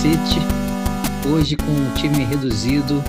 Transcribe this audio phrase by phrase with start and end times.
[0.00, 0.40] macete.
[1.28, 3.04] Hoje com o time reduzido,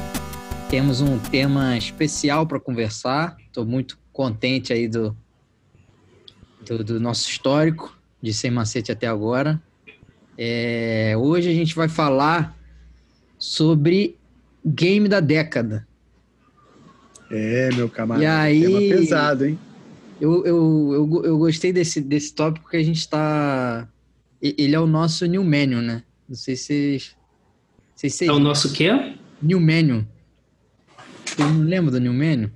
[0.70, 3.38] temos um tema especial para conversar.
[3.48, 5.16] Estou muito contente aí do,
[6.66, 9.62] do, do, nosso histórico de sem macete até agora.
[10.38, 12.58] É, hoje a gente vai falar
[13.40, 14.18] sobre
[14.66, 15.88] game da década.
[17.30, 18.22] É, meu camarada.
[18.22, 19.58] E aí, tema pesado, hein?
[20.20, 23.88] Eu, eu, eu, eu gostei desse, desse tópico porque a gente está.
[24.42, 26.04] Ele é o nosso new menu, né?
[26.32, 27.12] Não sei se
[27.94, 28.22] vocês.
[28.22, 28.90] É o nosso quê?
[29.42, 30.08] New menu.
[31.38, 32.50] Eu não lembro do new menu.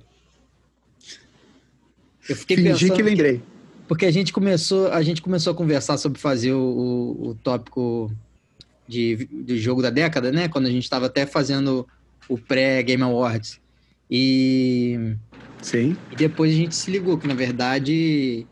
[2.26, 3.42] Eu fiquei Fingi pensando que lembrei.
[3.86, 8.10] Porque a gente começou, a gente começou a conversar sobre fazer o, o, o tópico
[8.88, 10.48] de, do jogo da década, né?
[10.48, 11.86] Quando a gente estava até fazendo
[12.30, 13.60] o pré-Game Awards.
[14.10, 15.16] E,
[15.60, 15.98] Sim.
[16.10, 18.46] e depois a gente se ligou que, na verdade,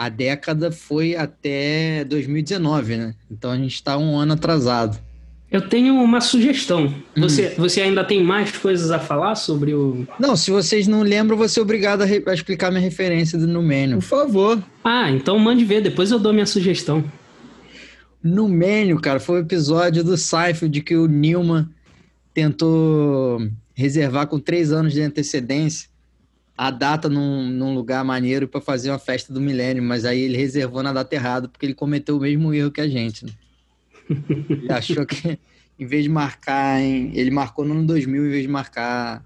[0.00, 3.14] a década foi até 2019, né?
[3.30, 4.98] Então a gente está um ano atrasado.
[5.52, 6.86] Eu tenho uma sugestão.
[6.86, 7.20] Hum.
[7.20, 10.06] Você, você ainda tem mais coisas a falar sobre o.
[10.18, 12.24] Não, se vocês não lembram, vou ser obrigado a, re...
[12.26, 13.98] a explicar minha referência do Numênio.
[13.98, 14.62] Por favor.
[14.82, 17.04] Ah, então mande ver, depois eu dou minha sugestão.
[18.24, 21.68] Numênio, cara, foi o episódio do Seinfeld que o Newman
[22.32, 23.38] tentou
[23.74, 25.89] reservar com três anos de antecedência
[26.60, 30.36] a data num, num lugar maneiro para fazer uma festa do milênio, mas aí ele
[30.36, 33.24] reservou na data errada porque ele cometeu o mesmo erro que a gente.
[33.24, 33.32] Né?
[34.50, 35.38] Ele achou que
[35.78, 39.24] em vez de marcar em, ele marcou no ano 2000 em vez de marcar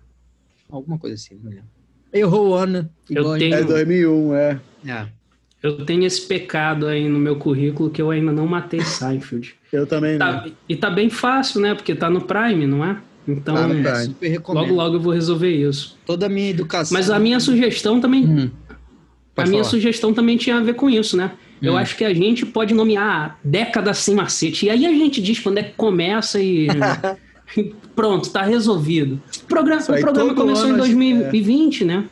[0.70, 1.64] alguma coisa assim, não lembro.
[2.12, 2.88] Errou o ano.
[3.10, 3.54] Eu tenho...
[3.54, 4.60] É 2001, é.
[4.86, 5.08] é.
[5.60, 9.56] Eu tenho esse pecado aí no meu currículo que eu ainda não matei Seinfeld.
[9.72, 10.52] eu também tá, não.
[10.68, 11.74] E tá bem fácil, né?
[11.74, 13.00] Porque tá no Prime, não é?
[13.26, 13.66] Então, ah,
[14.52, 15.96] logo, logo eu vou resolver isso.
[16.04, 16.96] Toda a minha educação.
[16.96, 18.24] Mas a minha sugestão também.
[18.24, 18.50] Hum.
[18.68, 18.74] a
[19.34, 19.48] falar.
[19.48, 21.32] minha sugestão também tinha a ver com isso, né?
[21.62, 21.66] Hum.
[21.66, 24.66] Eu acho que a gente pode nomear década sem macete.
[24.66, 26.68] E aí a gente diz quando é que começa e.
[27.94, 29.20] Pronto, tá resolvido.
[29.44, 31.86] O programa, o programa começou em 2020, é.
[31.86, 32.04] né?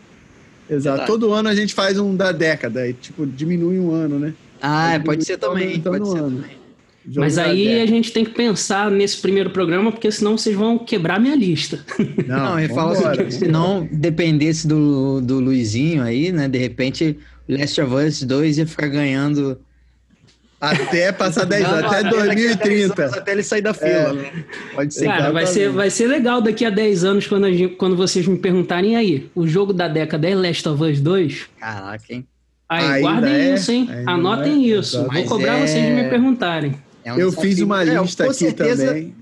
[0.70, 1.06] Exato.
[1.06, 4.32] Todo ano a gente faz um da década e, tipo, diminui um ano, né?
[4.60, 5.80] Ah, pode ser também.
[5.80, 6.36] Pode ser ano.
[6.36, 6.61] também.
[7.04, 11.18] Mas aí a gente tem que pensar nesse primeiro programa, porque senão vocês vão quebrar
[11.18, 11.84] minha lista.
[12.26, 16.48] Não, eu falo assim, se não dependesse do, do Luizinho aí, né?
[16.48, 17.18] De repente,
[17.48, 19.58] Last of Us 2 ia ficar ganhando.
[20.60, 23.06] Até passar 10 anos, até 2030.
[23.06, 24.12] Até ele sair da fila, é.
[24.12, 24.44] né?
[24.72, 25.06] Pode ser.
[25.06, 28.38] Cara, vai ser, vai ser legal daqui a 10 anos quando, gente, quando vocês me
[28.38, 31.48] perguntarem aí, o jogo da década é Last of Us 2?
[31.58, 32.24] Caraca, hein?
[32.68, 33.88] Aí, guardem é, isso, hein?
[34.06, 35.04] Anotem é, isso.
[35.08, 36.76] Vou cobrar vocês de me é- perguntarem.
[37.04, 38.86] É um eu fiz uma é, lista aqui certeza...
[38.86, 39.14] também.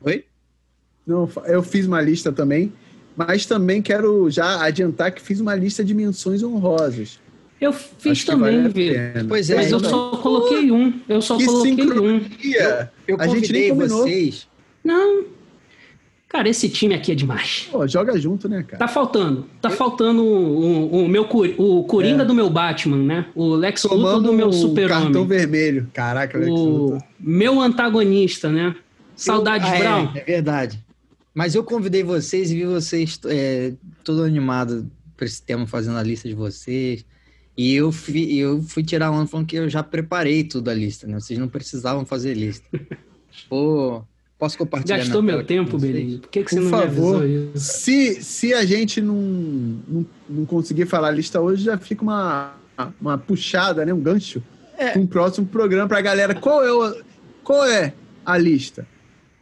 [0.00, 0.24] Oi?
[1.06, 2.72] Não, eu fiz uma lista também,
[3.16, 7.18] mas também quero já adiantar que fiz uma lista de menções honrosas.
[7.60, 11.00] Eu fiz Acho também, vale Pois é, mas eu só coloquei um.
[11.08, 12.24] Eu só que coloquei um.
[12.42, 14.48] Eu, eu a gente nem vocês.
[14.82, 15.24] Não,
[16.30, 17.68] Cara, esse time aqui é demais.
[17.72, 18.78] Pô, joga junto, né, cara?
[18.78, 19.46] Tá faltando.
[19.60, 21.22] Tá faltando o, o, meu
[21.58, 22.24] o Coringa é.
[22.24, 23.26] do meu Batman, né?
[23.34, 25.06] O Lex Luthor do meu Super-Homem.
[25.06, 25.90] cartão vermelho.
[25.92, 28.76] Caraca, Lex o Meu antagonista, né?
[29.16, 30.12] Saudades eu, ah, Brown.
[30.14, 30.80] É, é, verdade.
[31.34, 33.72] Mas eu convidei vocês e vi vocês é,
[34.04, 37.04] todo animado para esse tema, fazendo a lista de vocês.
[37.56, 41.08] E eu fui, eu fui tirar uma falando que eu já preparei tudo a lista,
[41.08, 41.18] né?
[41.18, 42.68] Vocês não precisavam fazer lista.
[43.50, 44.04] Pô,
[44.40, 44.96] Posso compartilhar?
[44.96, 46.18] Gastou meu tempo, Belinho.
[46.18, 47.72] Por que, que você Por não favor, me avisou isso?
[47.72, 52.54] Se, se a gente não, não, não conseguir falar a lista hoje, já fica uma,
[52.98, 53.92] uma puxada, né?
[53.92, 54.42] um gancho
[54.78, 54.98] é.
[54.98, 56.34] um próximo programa para a galera.
[56.34, 57.02] Qual é, o,
[57.44, 57.92] qual é
[58.24, 58.86] a lista?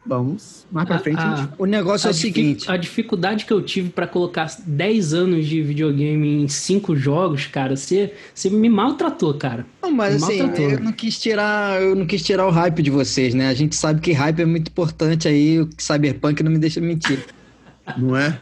[0.08, 1.20] Vamos, mais pra frente.
[1.20, 5.12] A, a, o negócio é o seguinte: a dificuldade que eu tive para colocar 10
[5.12, 9.66] anos de videogame em 5 jogos, cara, você, você me maltratou, cara.
[9.82, 10.70] Não, mas me assim, maltratou.
[10.70, 13.48] eu não quis tirar, eu não quis tirar o hype de vocês, né?
[13.48, 17.22] A gente sabe que hype é muito importante aí, o Cyberpunk não me deixa mentir.
[17.96, 18.38] Não é?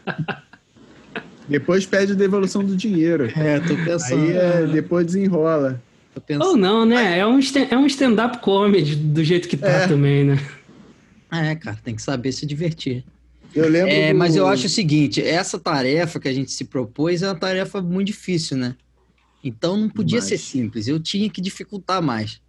[1.47, 3.31] depois pede a devolução do dinheiro.
[3.33, 4.21] É, tô pensando.
[4.23, 5.81] Aí é, depois desenrola.
[6.41, 7.17] Ou não, né?
[7.17, 9.87] É um, é um stand-up comedy do jeito que tá é.
[9.87, 10.37] também, né?
[11.31, 13.03] É, cara, tem que saber se divertir.
[13.53, 13.91] Eu lembro.
[13.91, 14.19] É, do...
[14.19, 17.81] Mas eu acho o seguinte: essa tarefa que a gente se propôs é uma tarefa
[17.81, 18.75] muito difícil, né?
[19.43, 22.41] Então não podia ser simples, eu tinha que dificultar mais.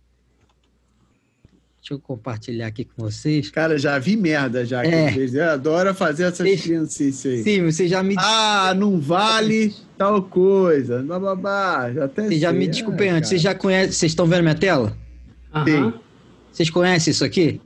[1.80, 3.50] Deixa eu compartilhar aqui com vocês.
[3.50, 4.84] Cara, já vi merda já.
[4.84, 5.14] É.
[5.16, 6.60] Eu adoro fazer essas Vocês...
[6.60, 7.42] crianças aí.
[7.42, 8.14] Sim, você já me.
[8.18, 11.02] Ah, não vale tal coisa.
[11.02, 11.90] Bababá.
[11.90, 13.30] Já até Você já me desculpem antes.
[13.30, 13.92] Vocês já conhecem.
[13.92, 14.94] Vocês estão vendo minha tela?
[15.64, 15.94] Sim.
[16.52, 17.58] Vocês conhecem isso aqui?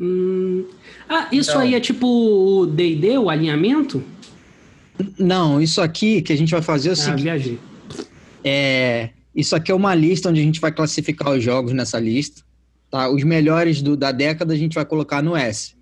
[0.00, 0.64] Hum...
[1.08, 4.02] Ah, isso aí é tipo o D&D, o alinhamento?
[5.18, 7.22] Não, isso aqui que a gente vai fazer é o ah, seguinte.
[7.22, 7.58] viajei.
[8.44, 12.42] É, isso aqui é uma lista onde a gente vai classificar os jogos nessa lista.
[12.90, 13.08] Tá?
[13.08, 15.74] Os melhores do, da década a gente vai colocar no S.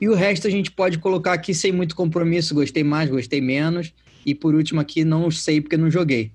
[0.00, 2.54] E o resto a gente pode colocar aqui sem muito compromisso.
[2.54, 3.92] Gostei mais, gostei menos.
[4.26, 6.32] E por último aqui, não sei porque não joguei.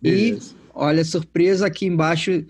[0.00, 0.52] Beleza.
[0.52, 2.44] E, olha, surpresa, aqui embaixo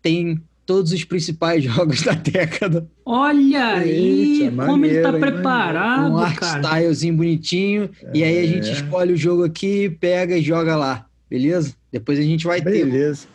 [0.00, 2.86] tem todos os principais jogos da década.
[3.04, 6.60] Olha aí, como ele tá preparado, um art cara.
[6.60, 7.90] stylezinho bonitinho.
[8.02, 8.10] É.
[8.12, 8.72] E aí a gente é.
[8.72, 11.06] escolhe o jogo aqui, pega e joga lá.
[11.30, 11.74] Beleza?
[11.90, 12.84] Depois a gente vai beleza.
[12.84, 12.90] ter.
[12.90, 13.26] Beleza.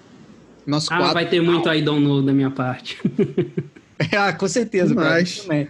[0.68, 1.14] Nosso ah, quadro.
[1.16, 3.00] vai ter muito aí download da minha parte.
[4.18, 4.94] ah, com certeza.
[4.94, 5.40] Mas...
[5.40, 5.68] Também.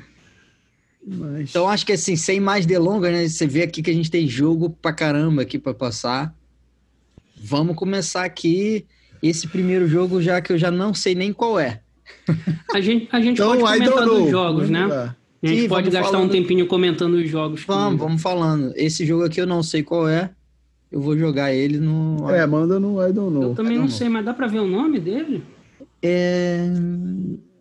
[1.06, 1.50] Mas...
[1.50, 3.28] Então acho que assim, sem mais delongas, né?
[3.28, 6.34] Você vê aqui que a gente tem jogo pra caramba aqui pra passar.
[7.36, 8.86] Vamos começar aqui
[9.22, 11.82] esse primeiro jogo, já que eu já não sei nem qual é.
[12.74, 14.84] A gente, a gente então, pode comentar dos jogos, né?
[15.44, 16.30] A gente Sim, pode gastar falando...
[16.30, 17.64] um tempinho comentando os jogos.
[17.66, 18.06] Vamos, que...
[18.06, 18.74] vamos falando.
[18.76, 20.30] Esse jogo aqui eu não sei qual é.
[20.92, 22.30] Eu vou jogar ele no.
[22.30, 23.44] É, manda no I don't know.
[23.44, 25.44] Eu também não sei, mas dá pra ver o nome dele?
[26.02, 26.68] É.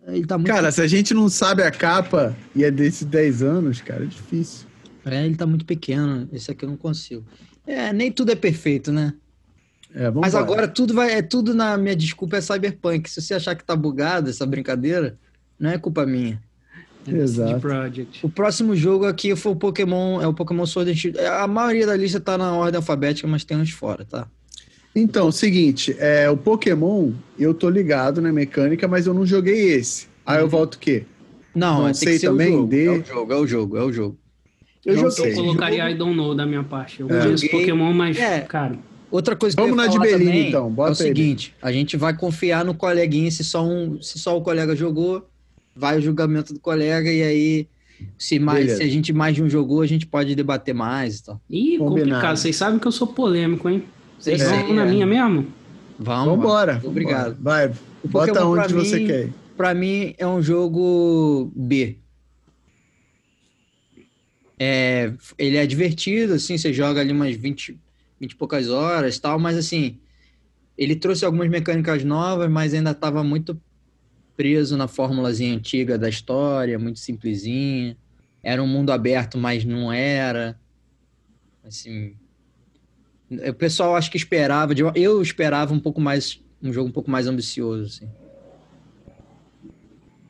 [0.07, 0.49] Ele tá muito...
[0.49, 4.07] Cara, se a gente não sabe a capa e é desses 10 anos, cara, é
[4.07, 4.67] difícil.
[5.05, 6.27] É, ele tá muito pequeno.
[6.33, 7.23] Esse aqui eu não consigo.
[7.65, 9.13] É, nem tudo é perfeito, né?
[9.93, 13.09] É, Mas agora tudo vai, é tudo na minha desculpa é Cyberpunk.
[13.09, 15.17] Se você achar que tá bugado essa brincadeira,
[15.59, 16.41] não é culpa minha.
[17.07, 17.67] Exato.
[18.23, 21.19] O próximo jogo aqui foi o Pokémon, é o Pokémon Sword and Shield.
[21.19, 24.27] A maioria da lista tá na ordem alfabética, mas tem uns fora, tá?
[24.95, 30.07] Então, seguinte, é, o Pokémon, eu tô ligado na mecânica, mas eu não joguei esse.
[30.25, 30.49] Aí eu uhum.
[30.49, 31.05] volto o quê?
[31.55, 32.55] Não, não sei também.
[32.55, 32.85] O de...
[32.85, 34.17] É o jogo, é o jogo, é o jogo.
[34.85, 35.91] Eu, não joguei, eu colocaria jogo...
[35.91, 37.01] I don't know da minha parte.
[37.01, 37.23] Eu é.
[37.23, 38.41] conheço Pokémon, mas, é.
[38.41, 38.77] cara.
[39.11, 40.71] Outra coisa que Vamos na de Belina, então.
[40.71, 44.37] Bota é o seguinte: a gente vai confiar no coleguinha se só, um, se só
[44.37, 45.27] o colega jogou,
[45.75, 47.67] vai o julgamento do colega e aí.
[48.17, 51.23] Se, mais, se a gente mais de um jogou, a gente pode debater mais e
[51.23, 51.41] tal.
[51.47, 51.89] Ih, Combinado.
[51.89, 52.37] complicado.
[52.37, 53.83] Vocês sabem que eu sou polêmico, hein?
[54.17, 54.45] Vocês é.
[54.45, 55.45] vão na minha mesmo?
[55.99, 56.35] Vamos.
[56.35, 56.81] Vambora.
[56.83, 57.37] Obrigado.
[57.39, 57.71] Vai,
[58.03, 59.29] bota onde você mim, quer.
[59.55, 61.97] Pra mim é um jogo B.
[64.59, 67.77] É, ele é divertido, assim, você joga ali umas 20,
[68.21, 69.99] 20 e poucas horas tal, mas assim,
[70.77, 73.59] ele trouxe algumas mecânicas novas, mas ainda estava muito
[74.37, 77.97] preso na fórmulazinha antiga da história, muito simplesinha.
[78.43, 80.59] Era um mundo aberto, mas não era.
[81.63, 82.15] Assim,
[83.29, 87.27] o pessoal acho que esperava, eu esperava um pouco mais, um jogo um pouco mais
[87.27, 88.09] ambicioso, assim.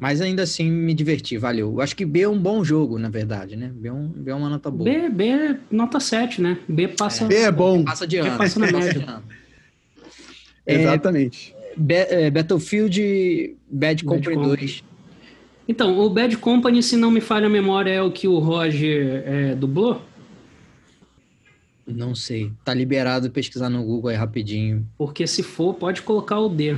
[0.01, 1.79] Mas ainda assim me diverti, valeu.
[1.79, 3.71] Acho que B é um bom jogo, na verdade, né?
[3.71, 4.83] B é, um, B é uma nota boa.
[4.83, 6.57] B, B é nota 7, né?
[6.67, 7.25] B passa.
[7.25, 7.83] É, B é bom.
[7.83, 8.35] Passa de ano.
[8.35, 9.21] Passa na média.
[10.63, 11.55] É, Exatamente.
[11.89, 14.83] é, Battlefield Bad Company Bad 2.
[15.67, 19.23] Então, o Bad Company, se não me falha a memória, é o que o Roger
[19.25, 20.03] é, dublou?
[21.87, 22.51] Não sei.
[22.63, 24.87] Tá liberado pesquisar no Google aí rapidinho.
[24.99, 26.77] Porque se for, pode colocar o D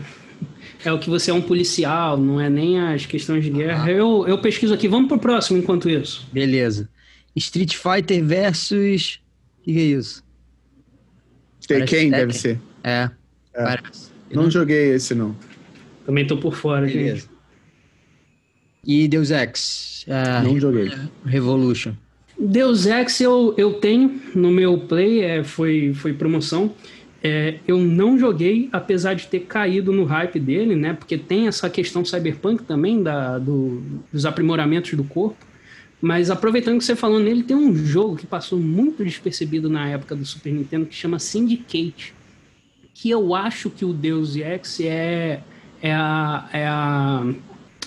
[0.84, 3.86] é o que você é um policial, não é nem as questões de guerra.
[3.86, 3.92] Ah.
[3.92, 4.88] Eu, eu pesquiso aqui.
[4.88, 6.28] Vamos pro próximo enquanto isso.
[6.32, 6.90] Beleza.
[7.36, 9.20] Street Fighter versus.
[9.60, 10.24] O que, é isso?
[11.68, 12.60] Tekken deve ser.
[12.84, 13.10] É.
[13.56, 13.78] é.
[14.32, 15.36] Não, não joguei esse, não.
[16.06, 17.16] Também tô por fora, Beleza.
[17.16, 17.30] gente.
[18.86, 20.06] E Deus Ex?
[20.08, 20.92] É, não joguei.
[21.26, 21.94] Revolution.
[22.38, 26.74] Deus Ex eu, eu tenho no meu play, é, foi, foi promoção.
[27.26, 30.92] É, eu não joguei, apesar de ter caído no hype dele, né?
[30.92, 35.38] Porque tem essa questão cyberpunk também, da, do, dos aprimoramentos do corpo.
[36.02, 40.14] Mas aproveitando que você falou nele, tem um jogo que passou muito despercebido na época
[40.18, 42.14] do Super Nintendo que chama Syndicate.
[42.94, 45.40] Que eu acho que o Deus Ex é,
[45.82, 47.26] é, a, é, a,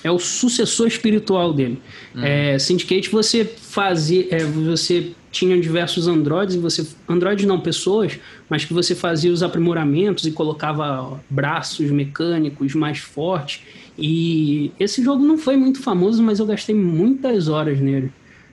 [0.03, 1.79] é o sucessor espiritual dele.
[2.15, 2.25] Uhum.
[2.25, 4.29] É, Syndicate você fazia.
[4.31, 9.43] É, você tinha diversos androides e você androides não pessoas, mas que você fazia os
[9.43, 13.63] aprimoramentos e colocava braços mecânicos mais fortes.
[13.99, 18.11] E esse jogo não foi muito famoso, mas eu gastei muitas horas nele.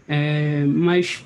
[0.07, 1.23] É, mas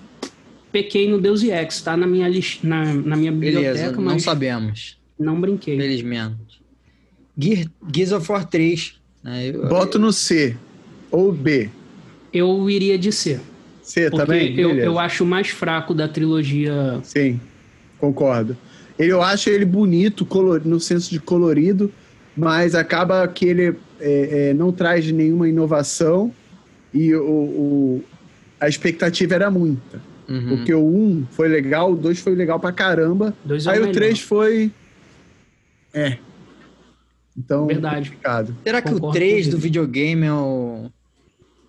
[0.72, 4.98] pequei no Deus Ex, tá na minha list, na, na minha biblioteca, Beleza, não sabemos.
[5.20, 5.78] Não brinquei.
[5.78, 6.62] Felizmente.
[7.36, 8.96] Gear, Gears of War 3.
[9.24, 9.48] Né?
[9.48, 10.56] Eu, Boto no C
[11.10, 11.70] ou B.
[12.32, 13.40] Eu iria de C.
[13.88, 14.60] C Porque também?
[14.60, 17.00] Eu, eu acho mais fraco da trilogia.
[17.04, 17.40] Sim,
[17.98, 18.58] concordo.
[19.00, 21.90] Eu acho ele bonito color, no senso de colorido,
[22.36, 26.34] mas acaba que ele é, é, não traz nenhuma inovação
[26.94, 28.04] e o, o
[28.60, 30.02] a expectativa era muita.
[30.28, 30.58] Uhum.
[30.58, 33.34] Porque o 1 foi legal, o 2 foi legal pra caramba.
[33.46, 34.70] Dois é aí o 3 foi.
[35.94, 36.18] É.
[37.38, 38.10] Então, Verdade.
[38.10, 38.54] Complicado.
[38.66, 40.92] Será que Concordo o 3 do videogame é o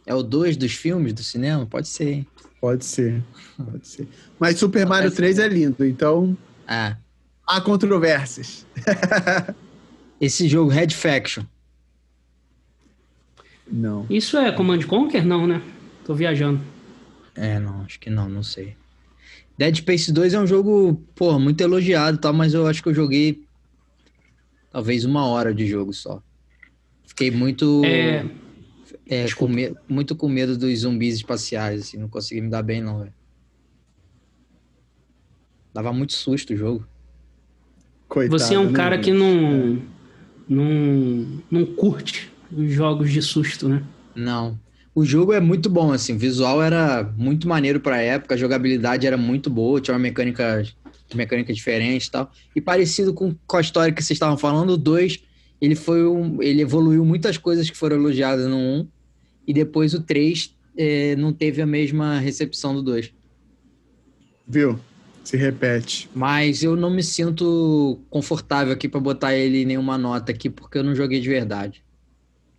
[0.08, 1.66] é o 2 dos filmes do cinema?
[1.66, 2.26] Pode ser, hein?
[2.58, 3.22] Pode ser,
[3.56, 4.08] pode ser.
[4.40, 5.42] Mas Super Não, Mario 3 ser.
[5.42, 6.36] é lindo, então.
[6.66, 6.96] Ah.
[7.46, 8.66] Há controvérsias.
[10.18, 11.44] Esse jogo Red Faction.
[13.70, 14.06] Não.
[14.08, 15.26] Isso é Command Conquer?
[15.26, 15.60] Não, né?
[16.06, 16.60] Tô viajando.
[17.34, 18.74] É, não, acho que não, não sei.
[19.58, 22.88] Dead Space 2 é um jogo, pô, muito elogiado e tal, mas eu acho que
[22.88, 23.42] eu joguei
[24.70, 26.22] talvez uma hora de jogo só.
[27.06, 27.82] Fiquei muito.
[27.84, 28.24] É,
[29.08, 32.80] é, com me- muito com medo dos zumbis espaciais, assim, não consegui me dar bem,
[32.82, 33.12] não, velho.
[35.72, 36.86] Dava muito susto o jogo.
[38.08, 39.80] Coitado, você é um né, cara que não,
[40.48, 43.82] não, não curte os jogos de susto, né?
[44.14, 44.58] Não.
[44.94, 49.06] O jogo é muito bom, assim, o visual era muito maneiro pra época, a jogabilidade
[49.06, 50.64] era muito boa, tinha uma mecânica,
[51.14, 52.32] mecânica diferente e tal.
[52.56, 55.22] E parecido com, com a história que vocês estavam falando, o 2,
[55.60, 58.88] ele foi um, ele evoluiu muitas coisas que foram elogiadas no 1,
[59.48, 63.10] e depois o 3 eh, não teve a mesma recepção do 2.
[64.46, 64.78] Viu?
[65.24, 66.08] Se repete.
[66.14, 70.76] Mas eu não me sinto confortável aqui pra botar ele em nenhuma nota aqui, porque
[70.76, 71.82] eu não joguei de verdade.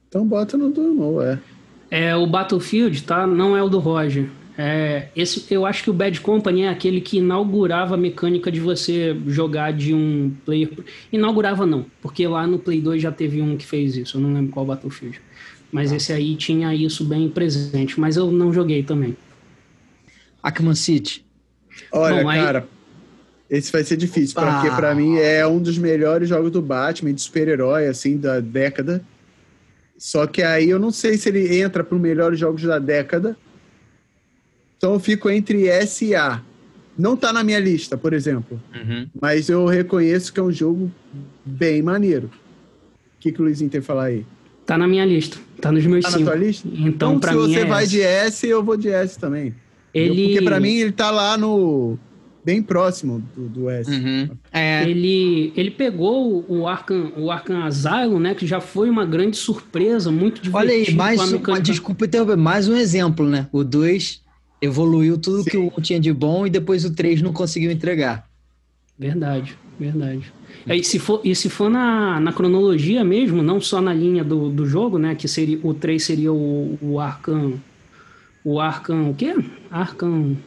[0.08, 1.40] Então bota no normal, é.
[1.92, 3.28] É, o Battlefield, tá?
[3.28, 4.30] Não é o do Roger.
[4.58, 8.60] É, esse, eu acho que o Bad Company é aquele que inaugurava a mecânica de
[8.60, 10.70] você jogar de um player.
[11.12, 14.34] Inaugurava não, porque lá no Play 2 já teve um que fez isso, eu não
[14.34, 15.22] lembro qual Battlefield.
[15.72, 19.16] Mas esse aí tinha isso bem presente, mas eu não joguei também.
[20.42, 21.26] Ackman City.
[21.92, 22.68] Olha, Bom, aí- cara,
[23.50, 24.62] esse vai ser difícil, Ah.
[24.62, 29.04] porque pra mim é um dos melhores jogos do Batman, de super-herói, assim, da década.
[29.98, 33.38] Só que aí eu não sei se ele entra para os melhores jogos da década.
[34.78, 36.42] Então eu fico entre S e A.
[36.98, 38.62] Não tá na minha lista, por exemplo,
[39.22, 40.92] mas eu reconheço que é um jogo
[41.46, 42.28] bem maneiro.
[42.28, 44.26] O que, que o Luizinho tem a falar aí?
[44.70, 46.30] Tá na minha lista, tá nos meus Tá na cinco.
[46.30, 46.70] tua lista?
[46.72, 47.92] Então, pra se mim você é vai essa.
[47.92, 49.56] de S, eu vou de S também.
[49.92, 51.98] Ele, Porque pra mim ele tá lá no.
[52.46, 53.90] bem próximo do, do S.
[53.90, 54.30] Uhum.
[54.54, 58.36] É, Ele, ele pegou o Arkham, o Arkham Asylum, né?
[58.36, 60.58] Que já foi uma grande surpresa, muito divertido.
[60.58, 63.48] olha aí, mais com a um, mecânica- desculpa interromper, mais um exemplo, né?
[63.52, 64.22] O 2
[64.62, 65.50] evoluiu tudo Sim.
[65.50, 68.30] que o 1 tinha de bom e depois o 3 não conseguiu entregar.
[68.98, 70.32] Verdade, verdade.
[70.76, 74.50] E se for, e se for na, na cronologia mesmo, não só na linha do,
[74.50, 75.16] do jogo, né?
[75.16, 77.60] Que seria o 3 seria o, o Arkham.
[78.44, 79.10] O Arkham.
[79.10, 79.36] O quê?
[79.72, 80.38] Arkham.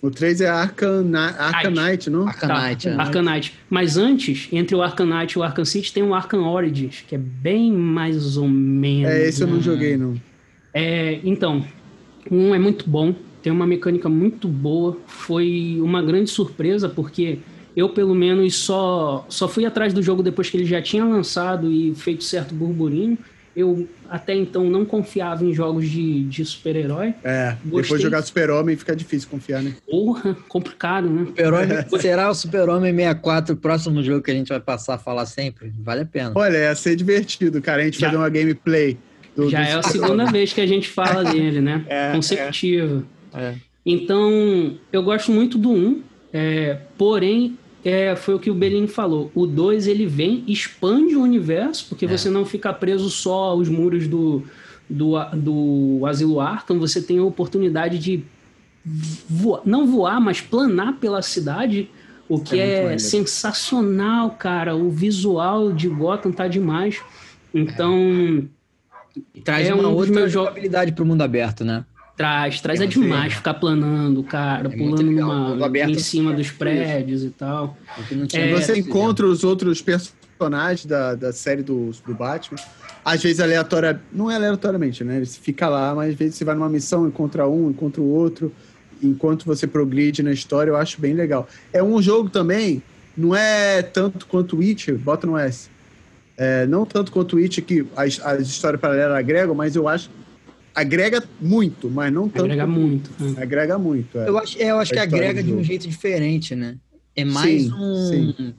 [0.00, 2.26] O 3 é Arkham, Na- Arkham Knight, não?
[2.28, 2.96] Arcanite, tá, é.
[2.96, 3.54] Arkham Knight.
[3.68, 7.14] Mas antes, entre o Arkham Knight e o Arkham City, tem o Arkham Origins, que
[7.14, 9.10] é bem mais ou menos.
[9.10, 9.62] É, esse eu não né?
[9.62, 10.14] joguei, não.
[10.72, 11.64] É, então,
[12.30, 14.96] um é muito bom, tem uma mecânica muito boa.
[15.06, 17.38] Foi uma grande surpresa, porque
[17.78, 21.70] eu, pelo menos, só, só fui atrás do jogo depois que ele já tinha lançado
[21.70, 23.16] e feito certo burburinho.
[23.56, 27.12] Eu até então não confiava em jogos de, de super-herói.
[27.24, 27.82] É, Gostei.
[27.82, 29.74] depois de jogar Super-Homem fica difícil confiar, né?
[29.90, 31.24] Porra, complicado, né?
[31.26, 35.26] Super-Homem- será o Super-Homem 64 o próximo jogo que a gente vai passar a falar
[35.26, 35.72] sempre?
[35.80, 36.32] Vale a pena.
[36.36, 38.96] Olha, ia ser divertido, cara, a gente Já- fazer uma gameplay.
[39.34, 41.84] Do, Já do é a segunda vez que a gente fala dele, né?
[41.88, 43.02] É, Consecutiva.
[43.34, 43.54] É.
[43.84, 49.30] Então, eu gosto muito do 1, é, porém, é, foi o que o Belin falou.
[49.34, 52.08] O 2 ele vem, expande o universo, porque É.
[52.08, 54.42] você não fica preso só aos muros do,
[54.88, 58.24] do, do Asilo Arkham, você tem a oportunidade de
[59.28, 61.90] voar, não voar, mas planar pela cidade,
[62.28, 64.74] o que É é, sensacional, cara.
[64.76, 67.00] O visual de Gotham tá demais.
[67.54, 68.44] Então,
[69.34, 71.84] E traz É uma um outra jogabilidade pro mundo aberto, né?
[72.18, 76.56] Traz, traz É é, demais ficar planando, cara, É pulando numa- em cima dos isso.
[76.56, 77.78] prédios e tal.
[78.26, 82.58] Tinha É, Você isso, encontra os outros personagens da, da série do, do Batman.
[83.04, 85.16] Às vezes aleatória, não é aleatoriamente, né?
[85.18, 88.52] Ele fica lá, mas às vezes você vai numa missão, encontra um, encontra o outro.
[89.00, 91.48] Enquanto você progride na história, eu acho bem legal.
[91.72, 92.82] É um jogo também,
[93.16, 95.70] não é tanto quanto o Witcher, bota no S.
[96.36, 100.10] É, não tanto quanto o Witcher, que as, as histórias paralelas agregam, mas eu acho.
[100.78, 102.44] Agrega muito, mas não tanto.
[102.44, 103.10] Agrega muito.
[103.18, 103.42] né?
[103.42, 104.18] Agrega muito.
[104.18, 104.28] é.
[104.28, 106.76] Eu acho, é, eu acho que agrega de um jeito diferente, né?
[107.16, 108.52] É mais Sim, um.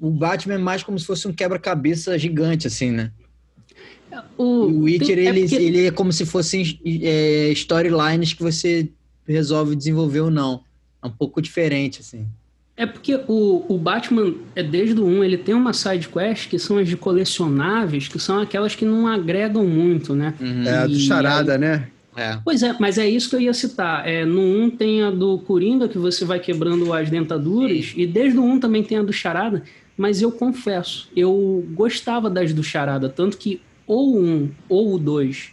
[0.00, 3.10] O Batman é mais como se fosse um quebra-cabeça gigante, assim, né?
[4.38, 8.42] O, O Witcher, tem- é ele, porque- ele é como se fossem é, storylines que
[8.42, 8.88] você
[9.26, 10.62] resolve desenvolver ou não.
[11.02, 12.26] É um pouco diferente, assim.
[12.76, 16.58] É porque o, o Batman, é desde o 1, ele tem uma side quest que
[16.58, 20.34] são as de colecionáveis, que são aquelas que não agregam muito, né?
[20.40, 20.64] Uhum.
[20.64, 21.88] É a do Charada, né?
[22.16, 22.38] É.
[22.44, 24.06] Pois é, mas é isso que eu ia citar.
[24.06, 28.38] É, no 1 tem a do Coringa, que você vai quebrando as dentaduras, e desde
[28.38, 29.62] o 1 também tem a do Charada,
[29.96, 34.98] mas eu confesso, eu gostava das do Charada, tanto que ou o 1 ou o
[34.98, 35.52] 2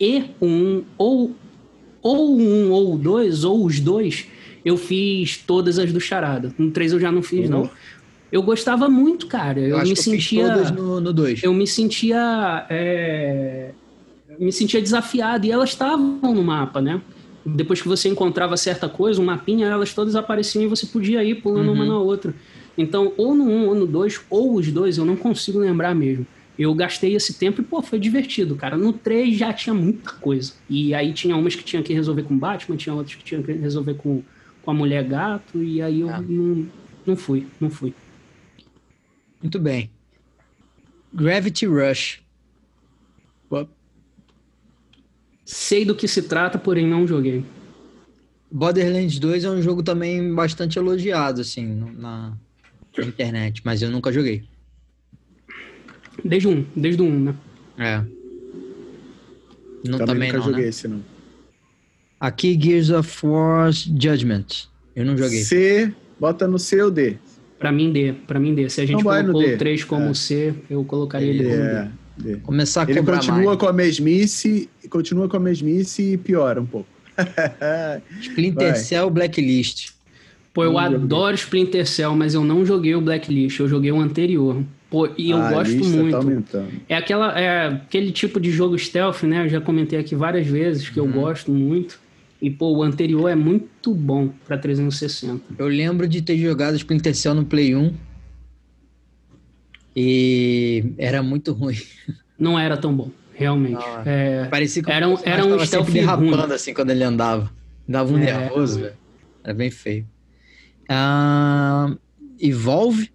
[0.00, 1.36] e o 1, ou,
[2.02, 4.26] ou o 1 ou o 2, ou os dois,
[4.64, 6.52] eu fiz todas as do Charada.
[6.58, 7.70] No 3 eu já não fiz, não.
[8.30, 9.58] Eu gostava muito, cara.
[9.58, 10.48] Eu, Eu, me que eu sentia.
[10.48, 11.42] todas no 2.
[11.42, 12.66] Eu me sentia.
[12.68, 13.70] é,
[14.38, 17.00] me sentia desafiado e elas estavam no mapa, né?
[17.44, 21.36] Depois que você encontrava certa coisa, um mapinha, elas todas apareciam e você podia ir
[21.36, 21.74] pulando uhum.
[21.74, 22.34] uma na outra.
[22.76, 26.26] Então, ou no 1 ou no 2, ou os dois, eu não consigo lembrar mesmo.
[26.58, 28.76] Eu gastei esse tempo e, pô, foi divertido, cara.
[28.76, 30.52] No 3 já tinha muita coisa.
[30.68, 33.52] E aí tinha umas que tinha que resolver com Batman, tinha outras que tinha que
[33.52, 34.22] resolver com,
[34.68, 36.20] com a mulher gato, e aí eu ah.
[36.20, 36.68] não,
[37.06, 37.94] não fui, não fui.
[39.40, 39.90] Muito bem.
[41.10, 42.20] Gravity Rush.
[45.42, 47.42] Sei do que se trata, porém não joguei.
[48.50, 52.36] Borderlands 2 é um jogo também bastante elogiado, assim, na,
[52.98, 54.44] na internet, mas eu nunca joguei.
[56.22, 57.34] Desde um, desde o um, né?
[57.78, 58.04] É.
[59.88, 60.68] Não, também, também nunca não, joguei né?
[60.68, 61.02] esse, não.
[62.20, 64.66] Aqui, Gears of War Judgment.
[64.94, 65.42] Eu não joguei.
[65.42, 67.16] C, bota no C ou D.
[67.58, 68.12] Pra mim, D.
[68.26, 68.68] Pra mim, D.
[68.68, 70.14] Se a gente colocou o 3 como é.
[70.14, 71.82] C, eu colocaria ele, ele como é.
[71.84, 71.90] D.
[72.18, 72.36] D.
[72.36, 73.58] Começar a Ele continua mais.
[73.58, 76.88] com a mesmice, continua com a mesmice e piora um pouco.
[78.20, 78.76] Splinter Vai.
[78.76, 79.90] Cell Blacklist.
[80.52, 84.62] Pô, eu adoro Splinter Cell, mas eu não joguei o Blacklist, eu joguei o anterior.
[84.90, 86.42] Pô, e eu ah, gosto tá muito.
[86.50, 89.44] Tá é, aquela, é aquele tipo de jogo stealth, né?
[89.44, 91.06] Eu já comentei aqui várias vezes que uhum.
[91.06, 92.00] eu gosto muito.
[92.40, 95.54] E, pô, o anterior é muito bom para 360.
[95.58, 97.92] Eu lembro de ter jogado Splinter Cell no Play 1.
[99.96, 101.76] E era muito ruim.
[102.38, 103.74] Não era tão bom, realmente.
[103.74, 107.50] Não, é, parecia que era um, era um stealth derrapando assim quando ele andava.
[107.88, 108.94] Dava um é, nervoso, velho.
[109.42, 110.06] Era bem feio.
[110.88, 111.98] Uh,
[112.40, 113.10] Evolve.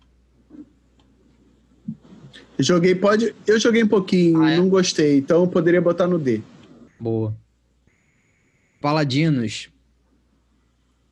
[2.59, 3.33] Joguei, pode.
[3.47, 4.57] Eu joguei um pouquinho, ah, é?
[4.57, 6.41] não gostei, então eu poderia botar no D.
[6.99, 7.33] Boa.
[8.83, 9.69] Paladinos.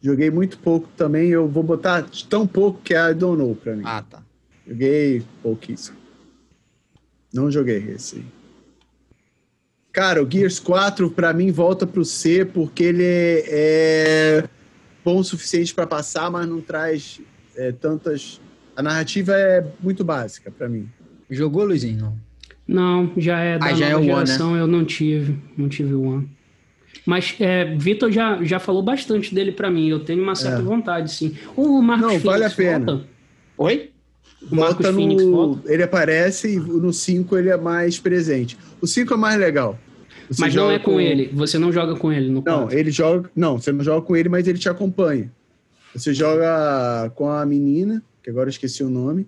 [0.02, 3.78] Joguei muito pouco também, eu vou botar tão pouco que é I don't know pra
[3.78, 3.84] mim.
[3.86, 4.22] Ah, tá.
[4.68, 5.96] Joguei pouquíssimo.
[7.34, 8.26] Não joguei esse.
[9.94, 14.44] Cara, o Gears 4 pra mim volta pro C porque ele é
[15.06, 17.22] bom o suficiente para passar, mas não traz
[17.56, 18.42] é, tantas.
[18.76, 20.90] A narrativa é muito básica para mim.
[21.30, 22.20] Jogou, Luizinho?
[22.68, 23.08] Não.
[23.08, 24.62] Não, já é da ah, já é geração, One, né?
[24.62, 25.40] eu não tive.
[25.58, 26.41] Não tive o One.
[27.06, 29.90] Mas é, Vitor já, já falou bastante dele para mim.
[29.90, 30.64] Eu tenho uma certa é.
[30.64, 31.36] vontade, sim.
[31.56, 32.86] O Marcos Não, Phoenix vale a pena.
[32.86, 33.08] Volta?
[33.58, 33.92] Oi?
[34.52, 35.32] O Marcos volta Phoenix no...
[35.32, 35.74] volta?
[35.74, 38.58] Ele aparece e no 5 ele é mais presente.
[38.80, 39.80] O 5 é mais legal.
[40.30, 41.30] Você mas não é com, com, ele.
[41.34, 43.30] Você não joga com ele no Não, ele joga.
[43.36, 45.32] Não, você não joga com ele, mas ele te acompanha.
[45.94, 49.28] Você joga com a menina, que agora eu esqueci o nome.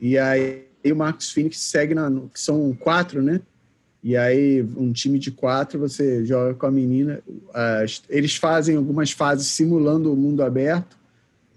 [0.00, 2.10] E aí o Marcos Phoenix segue na.
[2.10, 3.40] Que são quatro, né?
[4.06, 7.20] E aí, um time de quatro, você joga com a menina.
[8.08, 10.96] eles fazem algumas fases simulando o mundo aberto.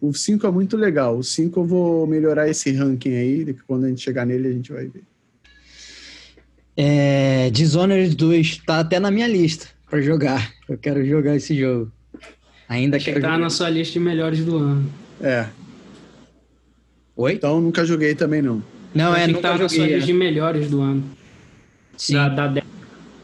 [0.01, 1.15] O 5 é muito legal.
[1.15, 3.55] O 5 eu vou melhorar esse ranking aí.
[3.67, 5.03] Quando a gente chegar nele, a gente vai ver.
[6.75, 10.51] É, Dishonored 2 tá até na minha lista para jogar.
[10.67, 11.91] Eu quero jogar esse jogo.
[12.67, 14.91] Ainda Acho que tá na sua lista de melhores do ano.
[15.21, 15.45] É.
[17.15, 17.33] Oi?
[17.33, 18.63] Então nunca joguei também não.
[18.95, 21.18] Não, é, nunca tá joguei, na sua lista de melhores do ano.
[21.99, 22.13] Sim.
[22.13, 22.73] Da, da, década,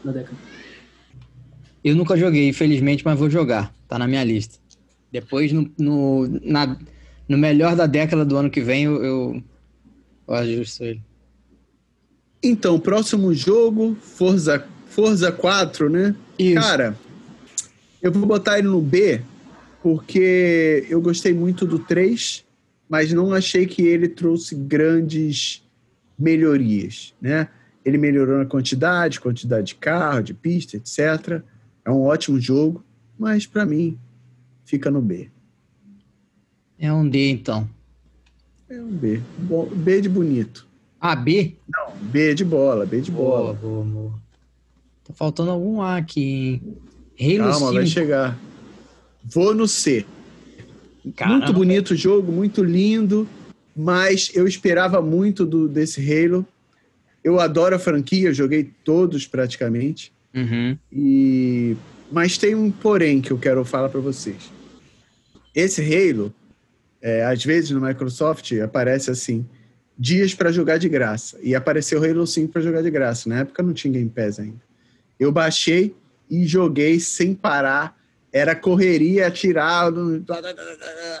[0.04, 0.36] da década.
[1.82, 3.74] Eu nunca joguei, infelizmente, mas vou jogar.
[3.88, 4.58] Tá na minha lista.
[5.10, 6.76] Depois, no, no, na,
[7.26, 9.42] no melhor da década do ano que vem, eu, eu,
[10.28, 11.02] eu ajusto ele.
[12.42, 16.14] Então, próximo jogo, Forza, Forza 4, né?
[16.38, 16.60] Isso.
[16.60, 16.96] Cara,
[18.02, 19.22] eu vou botar ele no B,
[19.82, 22.44] porque eu gostei muito do 3,
[22.86, 25.64] mas não achei que ele trouxe grandes
[26.18, 27.48] melhorias, né?
[27.86, 31.40] Ele melhorou na quantidade, quantidade de carro, de pista, etc.
[31.84, 32.84] É um ótimo jogo,
[33.16, 33.96] mas para mim
[34.64, 35.30] fica no B.
[36.76, 37.70] É um D, então.
[38.68, 39.22] É um B.
[39.76, 40.66] B de bonito.
[41.00, 41.54] Ah, B?
[41.72, 43.54] Não, B de bola, B de bola.
[43.54, 44.12] Boa, boa, boa.
[45.04, 46.60] Tá faltando algum A aqui,
[47.16, 47.38] hein?
[47.38, 47.72] Halo Calma, 5.
[47.72, 48.38] vai chegar.
[49.22, 50.04] Vou no C.
[51.14, 51.38] Caramba.
[51.38, 53.28] Muito bonito o jogo, muito lindo,
[53.76, 56.44] mas eu esperava muito do, desse Halo.
[57.26, 60.12] Eu adoro a franquia, joguei todos praticamente.
[60.32, 60.78] Uhum.
[60.92, 61.76] E
[62.12, 64.48] mas tem um porém que eu quero falar para vocês.
[65.52, 66.32] Esse Halo,
[67.02, 69.44] é, às vezes no Microsoft aparece assim
[69.98, 73.28] dias para jogar de graça e apareceu o Halo 5 para jogar de graça.
[73.28, 74.62] Na época não tinha Game Pass ainda.
[75.18, 75.96] Eu baixei
[76.30, 77.96] e joguei sem parar.
[78.32, 79.92] Era correria, atirar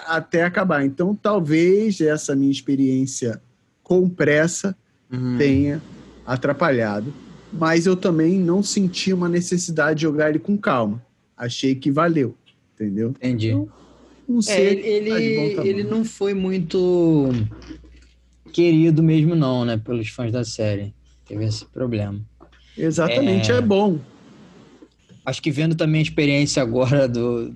[0.06, 0.84] até acabar.
[0.84, 3.42] Então, talvez essa minha experiência
[3.82, 4.76] com pressa
[5.10, 5.36] uhum.
[5.36, 5.82] tenha
[6.26, 7.12] atrapalhado,
[7.52, 11.02] mas eu também não senti uma necessidade de jogar ele com calma.
[11.36, 12.34] Achei que valeu,
[12.74, 13.10] entendeu?
[13.10, 13.48] Entendi.
[13.48, 13.68] Então,
[14.28, 14.80] não sei.
[14.80, 17.30] É, ele, tá ele não foi muito
[18.52, 20.94] querido mesmo não, né, pelos fãs da série.
[21.26, 22.20] Teve esse problema.
[22.76, 23.98] Exatamente, é, é bom.
[25.24, 27.54] Acho que vendo também a experiência agora do,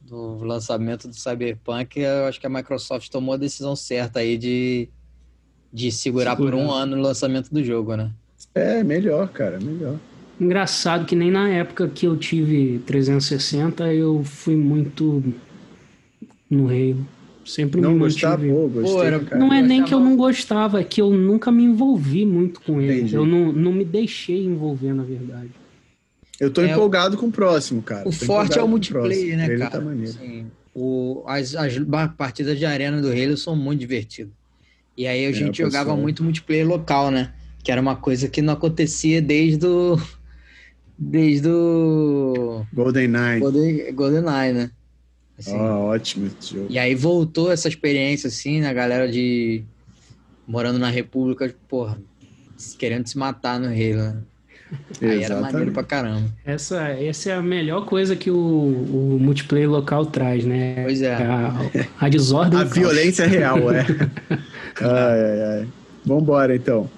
[0.00, 4.88] do lançamento do Cyberpunk, eu acho que a Microsoft tomou a decisão certa aí de,
[5.72, 6.52] de segurar Segura.
[6.52, 8.10] por um ano o lançamento do jogo, né?
[8.54, 9.96] É, melhor, cara, melhor.
[10.40, 15.22] Engraçado que nem na época que eu tive 360 eu fui muito
[16.48, 17.06] no Halo.
[17.44, 20.80] Sempre não me gostava, pô, gostei, Pô, era, Não é nem que eu não gostava,
[20.80, 22.98] é que eu nunca me envolvi muito com ele.
[22.98, 23.14] Entendi.
[23.14, 25.50] Eu não, não me deixei envolver, na verdade.
[26.38, 28.02] Eu tô é, empolgado com o próximo, cara.
[28.06, 29.84] O tô forte é o multiplayer, né, ele tá cara?
[29.84, 30.46] Tá Sim.
[30.74, 31.74] O, as, as
[32.16, 34.37] partidas de arena do Halo são muito divertidas.
[34.98, 37.32] E aí a é, gente jogava muito multiplayer local, né?
[37.62, 39.96] Que era uma coisa que não acontecia desde o.
[40.98, 42.66] Desde o.
[42.72, 43.38] Golden Nine.
[43.38, 44.70] Golden, Golden Nine, né?
[45.38, 45.54] Assim.
[45.54, 46.66] Oh, ótimo esse jogo.
[46.68, 48.68] E aí voltou essa experiência, assim, né?
[48.68, 49.62] A galera de.
[50.44, 51.96] Morando na República, porra,
[52.76, 54.16] querendo se matar no Halo, né?
[55.00, 56.28] Aí era maneiro pra caramba.
[56.44, 60.82] Essa, essa é a melhor coisa que o, o multiplayer local traz, né?
[60.82, 61.14] Pois é.
[61.14, 62.58] A, a desordem.
[62.58, 63.86] a violência real, é.
[64.80, 65.68] ai, ai, ai.
[66.04, 66.88] Vambora, então.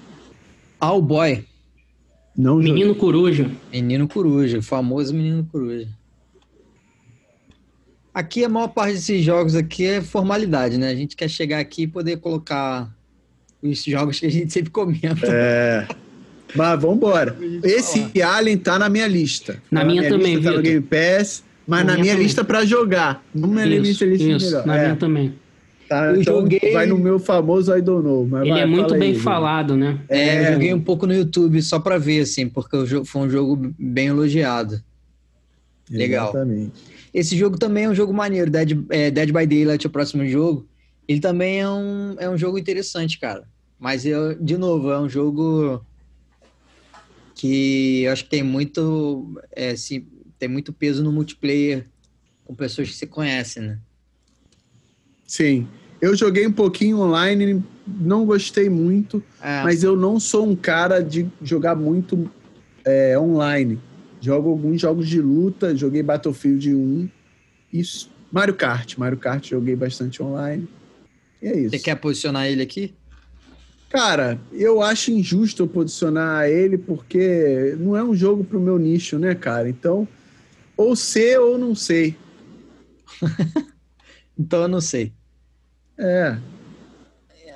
[0.79, 1.45] All Boy.
[2.35, 2.95] Não Menino joguei.
[2.95, 3.51] Coruja.
[3.71, 5.87] Menino Coruja, o famoso Menino Coruja.
[8.13, 10.89] Aqui a maior parte desses jogos aqui é formalidade, né?
[10.89, 12.89] A gente quer chegar aqui e poder colocar
[13.61, 15.27] os jogos que a gente sempre comenta.
[15.27, 15.87] É.
[16.55, 17.37] Mas vamos embora.
[17.63, 18.21] Esse.
[18.21, 19.61] Alien tá na minha lista.
[19.71, 22.23] Na, tá minha, minha, também, lista, Tá no Game Pass, mas na, na minha, minha
[22.23, 23.23] lista para jogar.
[23.33, 24.65] Não na minha lista, lista isso, melhor.
[24.65, 24.83] Na é.
[24.83, 25.33] minha também.
[25.91, 26.71] Tá, eu então joguei...
[26.71, 28.23] vai no meu famoso I don't know.
[28.39, 29.99] Ele vai, é muito bem aí, falado, né?
[30.07, 33.29] É, é, eu joguei um pouco no YouTube só para ver, assim, porque foi um
[33.29, 34.81] jogo bem elogiado.
[35.89, 36.29] Legal.
[36.29, 36.71] Exatamente.
[37.13, 40.65] Esse jogo também é um jogo maneiro, Dead, é, Dead by Daylight, o próximo jogo.
[41.05, 43.43] Ele também é um, é um jogo interessante, cara.
[43.77, 45.85] Mas, eu, de novo, é um jogo
[47.35, 50.07] que eu acho que tem muito, é, assim,
[50.39, 51.85] tem muito peso no multiplayer
[52.45, 53.79] com pessoas que se conhecem, né?
[55.27, 55.67] Sim.
[56.01, 59.61] Eu joguei um pouquinho online, não gostei muito, é.
[59.61, 62.29] mas eu não sou um cara de jogar muito
[62.83, 63.79] é, online.
[64.19, 67.09] Jogo alguns jogos de luta, joguei Battlefield 1.
[67.71, 68.09] Isso.
[68.31, 68.97] Mario Kart.
[68.97, 70.67] Mario Kart joguei bastante online.
[71.41, 71.69] E é isso.
[71.69, 72.93] Você quer posicionar ele aqui?
[73.89, 79.19] Cara, eu acho injusto eu posicionar ele porque não é um jogo pro meu nicho,
[79.19, 79.67] né, cara?
[79.67, 80.07] Então,
[80.77, 82.15] ou sei ou não sei.
[84.39, 85.11] então eu não sei.
[86.01, 86.37] É.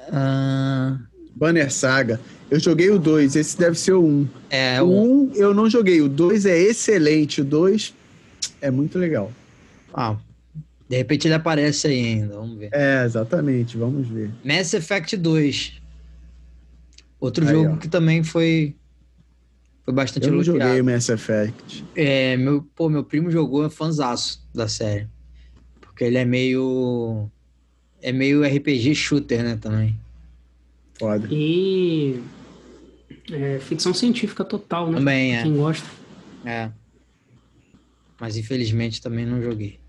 [0.09, 1.15] Uh...
[1.35, 2.19] Banner Saga.
[2.49, 4.07] Eu joguei o 2, esse deve ser o 1.
[4.07, 4.27] Um.
[4.49, 7.93] É, o 1 um eu não joguei, o 2 é excelente, o 2
[8.61, 9.31] é muito legal.
[9.93, 10.15] Ah,
[10.87, 12.69] de repente ele aparece aí ainda, vamos ver.
[12.71, 14.31] É, exatamente, vamos ver.
[14.43, 15.81] Mass Effect 2.
[17.19, 17.77] Outro aí, jogo ó.
[17.77, 18.75] que também foi
[19.83, 20.59] foi bastante Eu não elogiado.
[20.59, 21.85] joguei Mass Effect.
[21.95, 25.07] É, meu, pô, meu primo jogou, é fanzaço da série.
[25.81, 27.29] Porque ele é meio
[28.05, 29.95] é meio RPG shooter, né, também.
[30.99, 31.27] Foda.
[31.31, 32.21] E
[33.31, 34.99] é, ficção científica total, né?
[34.99, 35.41] Também é.
[35.41, 35.87] Quem gosta.
[36.45, 36.69] É.
[38.21, 39.79] Mas infelizmente também não joguei.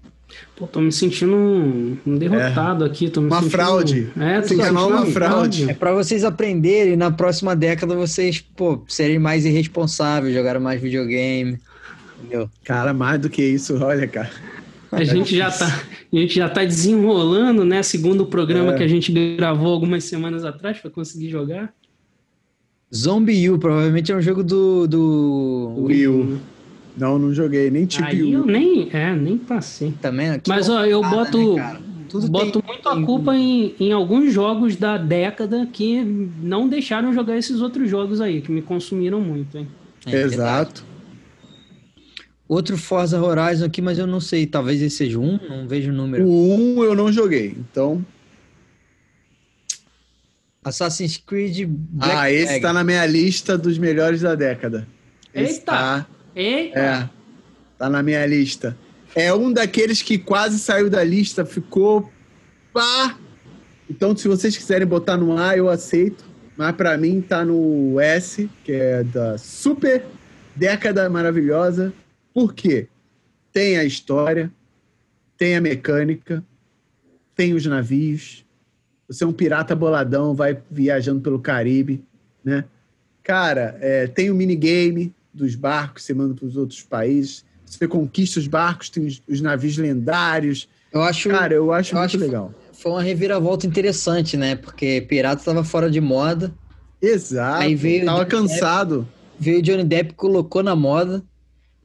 [0.57, 2.88] Pô, tô me sentindo um, um derrotado é.
[2.88, 3.11] aqui.
[3.11, 3.50] Tô me uma sentindo...
[3.50, 4.12] fraude.
[4.18, 5.70] É, tô me uma fraude.
[5.70, 11.61] É para vocês aprenderem na próxima década vocês, pô, serem mais irresponsáveis, jogar mais videogame.
[12.18, 12.50] Entendeu?
[12.64, 14.31] Cara, mais do que isso, olha, cara.
[14.92, 15.66] A gente já tá,
[16.12, 17.83] a gente já tá desenrolando, né?
[17.83, 18.77] Segundo o programa é.
[18.77, 21.72] que a gente gravou algumas semanas atrás para conseguir jogar.
[22.94, 24.87] Zombie U, provavelmente é um jogo do.
[24.87, 25.75] do...
[25.77, 26.38] Wii U.
[26.96, 28.07] Não, não joguei, nem tipo.
[28.07, 29.92] Aí eu nem, é, nem passei.
[30.01, 31.57] Também aqui Mas ó, eu boto.
[31.57, 36.03] Né, Tudo boto tem, muito a culpa em, em alguns jogos da década que
[36.40, 39.68] não deixaram jogar esses outros jogos aí, que me consumiram muito, hein?
[40.07, 40.85] É, Exato.
[42.49, 44.47] Outro Forza Horizon aqui, mas eu não sei.
[44.47, 46.25] Talvez esse seja um, não vejo o número.
[46.25, 48.05] O um eu não joguei, então.
[50.65, 52.61] Assassin's Creed Black Ah, esse Flag.
[52.61, 54.87] tá na minha lista dos melhores da década.
[55.35, 55.73] Esse Eita!
[55.73, 56.79] Tá, Eita!
[56.79, 57.11] É,
[57.79, 58.77] tá na minha lista.
[59.15, 62.11] É um daqueles que quase saiu da lista, ficou.
[62.73, 63.17] Pá!
[63.89, 66.25] Então, se vocês quiserem botar no A, eu aceito.
[66.57, 70.05] Mas para mim tá no S, que é da super
[70.55, 71.93] década maravilhosa.
[72.37, 72.87] Por quê?
[73.51, 74.53] Tem a história,
[75.38, 76.44] tem a mecânica,
[77.35, 78.44] tem os navios.
[79.09, 82.05] Você é um pirata boladão, vai viajando pelo Caribe,
[82.44, 82.66] né?
[83.22, 87.42] Cara, é, tem o minigame dos barcos, você manda para os outros países.
[87.64, 90.68] Você conquista os barcos, tem os, os, navios lendários.
[90.92, 92.55] Eu acho, Cara, eu acho eu muito acho legal.
[92.70, 94.57] Foi uma reviravolta interessante, né?
[94.57, 96.53] Porque pirata estava fora de moda.
[97.01, 97.62] Exato.
[97.62, 99.09] Aí veio tava cansado.
[99.38, 101.25] veio Johnny Depp colocou na moda.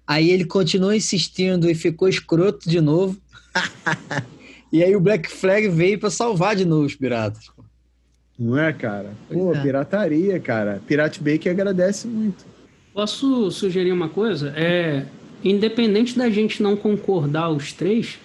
[0.05, 3.17] Aí ele continuou insistindo e ficou escroto de novo.
[4.71, 7.49] e aí o Black Flag veio para salvar de novo os piratas.
[8.37, 9.11] Não é, cara?
[9.31, 9.61] Pô, é.
[9.61, 10.81] pirataria, cara.
[10.87, 12.43] Pirate Bay que agradece muito.
[12.93, 14.51] Posso sugerir uma coisa?
[14.55, 15.05] É,
[15.43, 18.19] independente da gente não concordar os três,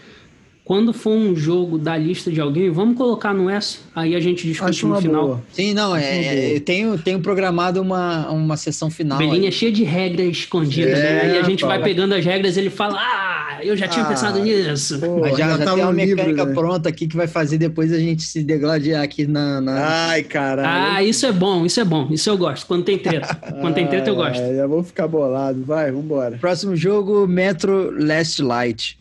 [0.66, 4.48] quando for um jogo da lista de alguém, vamos colocar no S, aí a gente
[4.48, 5.26] discute Acho no final.
[5.26, 5.42] Boa.
[5.52, 9.16] Sim, não, é, eu tenho, tenho programado uma, uma sessão final.
[9.16, 11.20] Belinha é cheia de regras escondidas, é, né?
[11.20, 14.09] Aí a gente vai pegando as regras e ele fala, ah, eu já tinha ah,
[14.09, 14.98] pensado nisso.
[14.98, 16.55] Pô, Mas já, já, já tem uma mecânica livro, né?
[16.55, 19.61] pronta aqui que vai fazer depois a gente se degladiar aqui na...
[19.61, 20.09] na...
[20.09, 20.96] Ai, caralho.
[20.96, 22.66] Ah, isso é bom, isso é bom, isso eu gosto.
[22.66, 24.42] Quando tem treta, quando tem treta eu gosto.
[24.42, 26.38] já vou ficar bolado, vai, vambora.
[26.38, 28.98] Próximo jogo, Metro Last Light.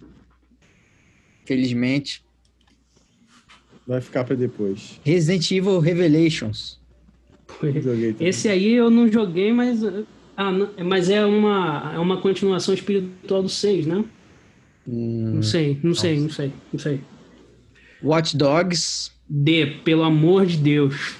[1.45, 2.23] Felizmente.
[3.87, 4.99] Vai ficar para depois.
[5.03, 6.79] Resident Evil Revelations.
[8.19, 9.81] Esse aí eu não joguei, mas.
[10.35, 14.03] Ah, não, mas é uma, é uma continuação espiritual do 6, né?
[14.87, 17.01] Hum, não sei, não sei, não sei, não sei.
[18.03, 19.11] Watch Dogs.
[19.27, 21.15] D, pelo amor de Deus.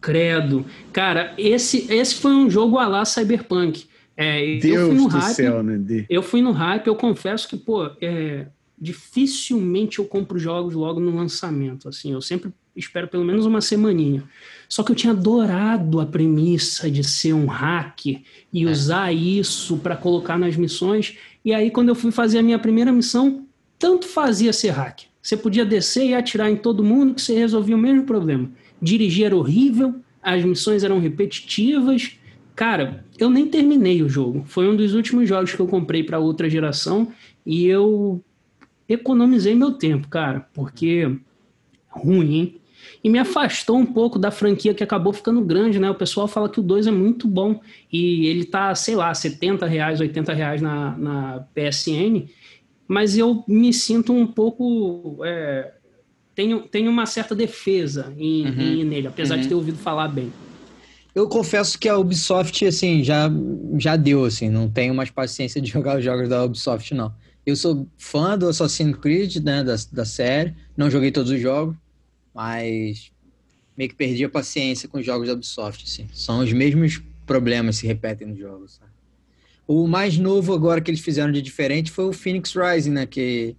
[0.00, 0.66] Credo.
[0.92, 3.86] Cara, esse, esse foi um jogo a lá Cyberpunk.
[4.16, 6.06] É, Deus eu fui no hype, céu, né?
[6.08, 8.46] Eu fui no hype, eu confesso que, pô, é,
[8.78, 11.88] dificilmente eu compro jogos logo no lançamento.
[11.88, 14.24] Assim, eu sempre espero pelo menos uma semaninha.
[14.68, 18.20] Só que eu tinha adorado a premissa de ser um hacker
[18.52, 18.70] e é.
[18.70, 21.16] usar isso para colocar nas missões.
[21.44, 23.46] E aí, quando eu fui fazer a minha primeira missão,
[23.78, 25.08] tanto fazia ser hacker.
[25.22, 28.50] Você podia descer e atirar em todo mundo que você resolvia o mesmo problema.
[28.80, 32.18] Dirigir era horrível, as missões eram repetitivas.
[32.54, 34.44] Cara, eu nem terminei o jogo.
[34.46, 37.08] Foi um dos últimos jogos que eu comprei para outra geração
[37.44, 38.22] e eu
[38.88, 41.16] economizei meu tempo, cara, porque
[41.88, 42.60] ruim, hein?
[43.02, 45.90] E me afastou um pouco da franquia que acabou ficando grande, né?
[45.90, 47.60] O pessoal fala que o 2 é muito bom
[47.92, 52.28] e ele tá, sei lá, 70 reais, 80 reais na, na PSN,
[52.88, 55.18] mas eu me sinto um pouco.
[55.24, 55.72] É,
[56.34, 58.60] tenho, tenho uma certa defesa em, uhum.
[58.60, 59.42] em nele, apesar uhum.
[59.42, 60.32] de ter ouvido falar bem.
[61.14, 63.30] Eu confesso que a Ubisoft, assim, já,
[63.78, 67.12] já deu, assim, não tenho mais paciência de jogar os jogos da Ubisoft, não.
[67.46, 70.54] Eu sou fã do Assassin's Creed, né, da, da série.
[70.76, 71.76] Não joguei todos os jogos,
[72.34, 73.12] mas
[73.76, 76.08] meio que perdi a paciência com os jogos da Ubisoft, assim.
[76.12, 78.90] São os mesmos problemas que se repetem nos jogos, sabe?
[79.66, 83.56] O mais novo agora que eles fizeram de diferente foi o Phoenix Rising, né, que,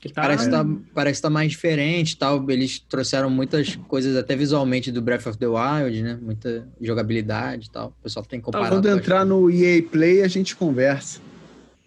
[0.00, 0.22] que tá...
[0.22, 2.48] parece estar tá, parece tá mais diferente, tal.
[2.50, 6.18] Eles trouxeram muitas coisas até visualmente do Breath of the Wild, né?
[6.20, 7.94] Muita jogabilidade, e tal.
[8.00, 8.64] O pessoal tem que comparar.
[8.64, 11.20] Tá, quando entrar no EA Play a gente conversa.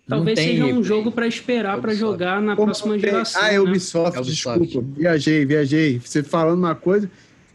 [0.10, 3.02] Talvez seja um jogo para esperar para jogar na Como próxima tem...
[3.02, 3.42] geração.
[3.42, 4.22] Ah, é Ubisoft, né?
[4.22, 4.88] Ubisoft, desculpa.
[4.98, 6.02] Viajei, viajei.
[6.04, 7.10] Você falando uma coisa.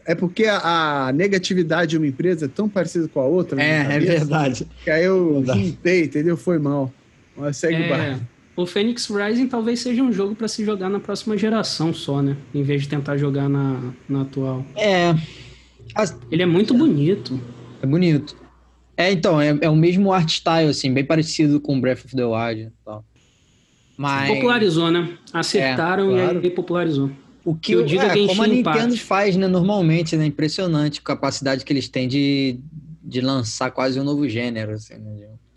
[0.05, 3.61] É porque a, a, negatividade de uma empresa é tão parecida com a outra.
[3.61, 4.67] É, é verdade.
[4.83, 6.37] Que aí eu juntei, entendeu?
[6.37, 6.93] Foi mal.
[7.35, 8.21] Mas segue é, o barco.
[8.55, 12.37] O Phoenix Rising talvez seja um jogo para se jogar na próxima geração só, né?
[12.53, 14.65] Em vez de tentar jogar na, na atual.
[14.77, 15.13] É.
[15.93, 16.17] As...
[16.31, 17.37] Ele é muito bonito.
[17.81, 18.44] É bonito.
[18.97, 22.25] É, então, é, é o mesmo art style, assim, bem parecido com Breath of the
[22.25, 23.03] Wild e tal.
[23.97, 24.29] Mas...
[24.29, 25.17] Popularizou, né?
[25.33, 26.39] Acertaram é, claro.
[26.41, 27.11] e aí popularizou.
[27.43, 30.25] O que eu digo é, como a Nintendo faz, né, normalmente, né?
[30.25, 32.59] Impressionante a capacidade que eles têm de,
[33.03, 35.11] de lançar quase um novo gênero, assim, né?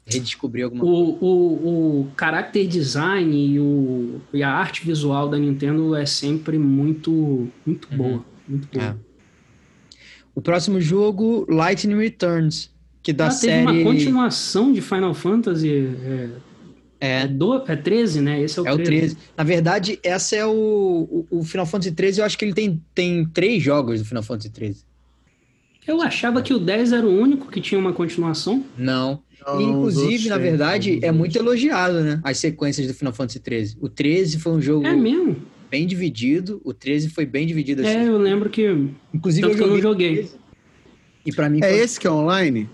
[0.06, 1.18] De redescobrir alguma o, coisa.
[1.24, 7.48] O, o character design e, o, e a arte visual da Nintendo é sempre muito,
[7.64, 7.96] muito uhum.
[7.96, 8.24] boa.
[8.46, 8.84] Muito boa.
[8.84, 8.94] É.
[10.34, 12.70] O próximo jogo, Lightning Returns
[13.02, 13.66] que da ah, série.
[13.66, 15.70] Teve uma continuação de Final Fantasy.
[15.70, 16.30] É, é.
[17.00, 18.42] É, do, é 13, né?
[18.42, 18.82] Esse é o, é 13.
[18.82, 19.16] o 13.
[19.36, 22.20] Na verdade, essa é o, o, o, Final Fantasy 13.
[22.20, 24.84] Eu acho que ele tem, tem três jogos do Final Fantasy 13.
[25.86, 28.64] Eu achava que o 10 era o único que tinha uma continuação.
[28.76, 29.22] Não.
[29.46, 32.20] Não, Inclusive, na verdade, é muito elogiado, né?
[32.24, 33.78] As sequências do Final Fantasy 13.
[33.80, 34.86] O 13 foi um jogo.
[34.86, 35.36] É mesmo?
[35.70, 36.60] Bem dividido.
[36.64, 37.96] O 13 foi bem dividido assim.
[37.96, 38.90] É, eu lembro que.
[39.14, 40.28] Inclusive, eu, eu, não joguei.
[41.24, 41.60] E para mim.
[41.62, 41.78] É foi...
[41.78, 42.68] esse que é online?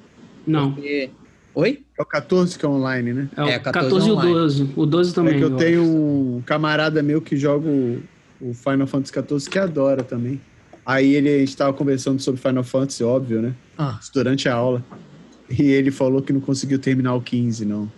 [0.46, 0.72] Não.
[0.72, 1.11] Porque...
[1.54, 1.85] Oi?
[1.96, 3.28] É o 14 que é online, né?
[3.37, 4.70] É, o é, 14, 14 e o 12.
[4.76, 5.35] O 12 também.
[5.35, 5.90] É que eu, eu tenho acho.
[5.90, 8.02] um camarada meu que joga o,
[8.40, 10.40] o Final Fantasy 14 que adora também.
[10.85, 13.54] Aí ele, a gente tava conversando sobre Final Fantasy, óbvio, né?
[13.78, 13.98] Ah.
[14.12, 14.85] Durante a aula.
[15.48, 17.90] E ele falou que não conseguiu terminar o 15, não.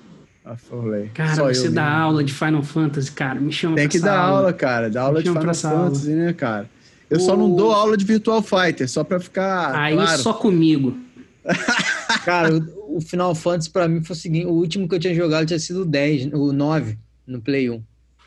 [0.45, 1.99] Ah, falei, cara, você dá mesmo.
[1.99, 4.89] aula de Final Fantasy, cara, me chama Tem que dar aula, aula cara.
[4.89, 6.25] Dar aula de Final Fantasy, aula.
[6.27, 6.71] né, cara?
[7.11, 7.21] Eu o...
[7.21, 9.75] só não dou aula de Virtual Fighter, só pra ficar.
[9.75, 10.19] Aí claro.
[10.21, 10.97] só comigo.
[12.25, 15.15] Cara, o, o, Final Fantasy pra mim foi o seguinte: o último que eu tinha
[15.15, 17.83] jogado tinha sido o 10, o 9 no Play 1.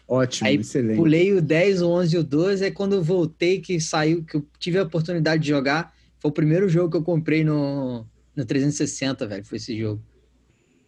[0.08, 0.98] Ótimo, aí, excelente.
[0.98, 2.66] Pulei o 10, o 11 e o 12.
[2.66, 6.34] Aí quando eu voltei, que saiu, que eu tive a oportunidade de jogar, foi o
[6.34, 10.02] primeiro jogo que eu comprei no, No 360, velho, foi esse jogo.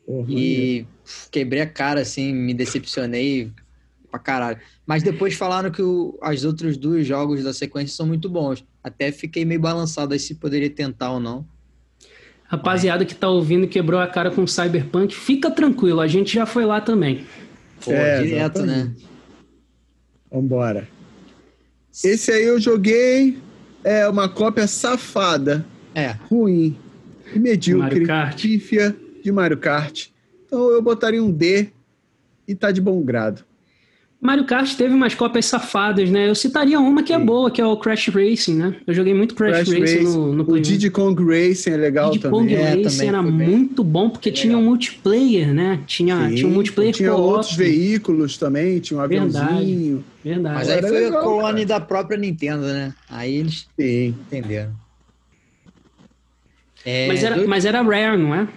[0.05, 0.85] Porra, e
[1.29, 3.51] quebrei a cara, assim, me decepcionei
[4.09, 4.59] pra caralho.
[4.85, 8.65] Mas depois falaram que o, as outros dois jogos da sequência são muito bons.
[8.83, 11.47] Até fiquei meio balançado aí se poderia tentar ou não.
[12.51, 16.65] Rapaziada que tá ouvindo quebrou a cara com Cyberpunk, fica tranquilo, a gente já foi
[16.65, 17.25] lá também.
[17.79, 19.05] Pô, é, direto, exatamente.
[19.05, 19.09] né?
[20.29, 20.85] Vambora.
[22.03, 23.37] Esse aí eu joguei
[23.85, 25.65] é uma cópia safada.
[25.95, 26.17] É.
[26.29, 26.77] Ruim.
[27.33, 28.05] Medíocre.
[28.35, 30.07] Pífia de Mario Kart.
[30.45, 31.69] Então eu botaria um D
[32.45, 33.45] e tá de bom grado.
[34.21, 36.29] Mario Kart teve umas cópias safadas, né?
[36.29, 37.25] Eu citaria uma que é Sim.
[37.25, 38.75] boa, que é o Crash Racing, né?
[38.85, 42.11] Eu joguei muito Crash, Crash Racing no, no Play O Diddy Kong Racing é legal
[42.11, 42.39] Diddy também.
[42.39, 45.79] Kong é, Racing também era muito bom, porque tinha um multiplayer, né?
[45.87, 50.03] Tinha, tinha um multiplayer Tinha outros veículos também, tinha um aviãozinho.
[50.23, 50.55] Verdade, verdade.
[50.55, 52.93] Mas aí foi legal, a clone da própria Nintendo, né?
[53.09, 54.15] Aí eles Sim.
[54.27, 54.71] entenderam.
[56.85, 57.47] É, mas, era, do...
[57.47, 58.47] mas era Rare, não é?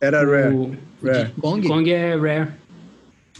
[0.00, 0.54] Era Rare.
[0.54, 1.30] O, Rare.
[1.40, 1.68] Kong?
[1.68, 2.48] Kong é Rare.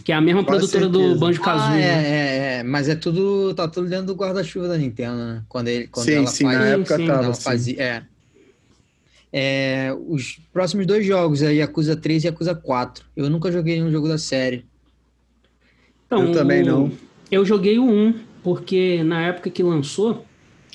[0.03, 1.13] Que é a mesma Quase produtora certeza.
[1.13, 1.81] do Banjo Kazooie.
[1.81, 2.09] Ah, é, né?
[2.09, 3.53] é, é, mas é tudo.
[3.53, 5.43] tá tudo dentro do guarda-chuva da Nintendo, né?
[5.47, 6.59] Quando, ele, quando sim, ela sim, faz.
[6.59, 7.07] Na época sim.
[7.07, 7.23] tava.
[7.23, 8.03] Ela fazia, é.
[9.31, 9.95] é.
[10.07, 13.05] Os próximos dois jogos é Yakuza 3 e Yakuza 4.
[13.15, 14.65] Eu nunca joguei nenhum jogo da série.
[16.05, 16.91] Então, eu também não.
[17.31, 20.25] Eu joguei o 1, porque na época que lançou,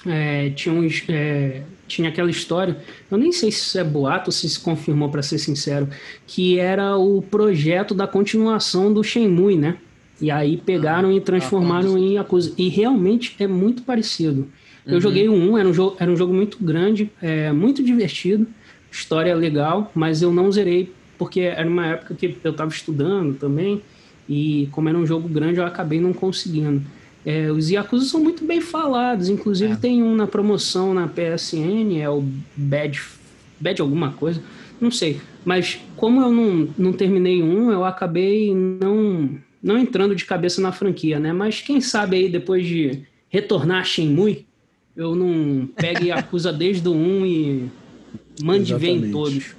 [0.07, 1.05] é, tinha uns.
[1.07, 2.77] É, tinha aquela história,
[3.11, 5.89] eu nem sei se isso é boato ou se se confirmou, para ser sincero,
[6.27, 9.79] que era o projeto da continuação do Shenmue, né?
[10.21, 12.53] E aí pegaram ah, e transformaram ah, em Yakuza.
[12.59, 14.49] E realmente é muito parecido.
[14.87, 15.01] Eu uhum.
[15.01, 18.47] joguei o 1, era um jogo, era um jogo muito grande, é, muito divertido,
[18.91, 23.83] história legal, mas eu não zerei porque era uma época que eu estava estudando também,
[24.29, 26.83] e como era um jogo grande, eu acabei não conseguindo.
[27.29, 29.77] É, os Yakuza são muito bem falados, inclusive é.
[29.77, 32.25] tem um na promoção na PSN, é o
[32.57, 33.03] Bad,
[33.61, 34.43] Bad alguma coisa,
[34.81, 35.21] não sei.
[35.45, 40.73] Mas como eu não, não terminei um, eu acabei não, não entrando de cabeça na
[40.73, 41.31] franquia, né?
[41.31, 44.47] Mas quem sabe aí depois de retornar a Shenmue,
[44.97, 47.71] eu não pegue Yakuza desde o 1 e
[48.43, 49.55] mande ver em todos.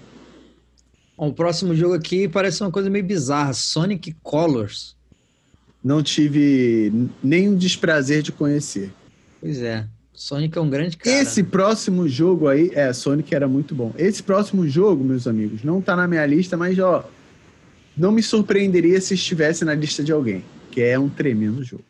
[1.16, 4.98] Bom, o próximo jogo aqui parece uma coisa meio bizarra, Sonic Colors
[5.90, 8.92] não tive nenhum desprazer de conhecer.
[9.42, 9.88] Pois é.
[10.14, 11.18] Sonic é um grande cara.
[11.18, 13.92] Esse próximo jogo aí, é, Sonic era muito bom.
[13.98, 17.10] Esse próximo jogo, meus amigos, não tá na minha lista, mas ó,
[17.98, 21.84] não me surpreenderia se estivesse na lista de alguém, que é um tremendo jogo.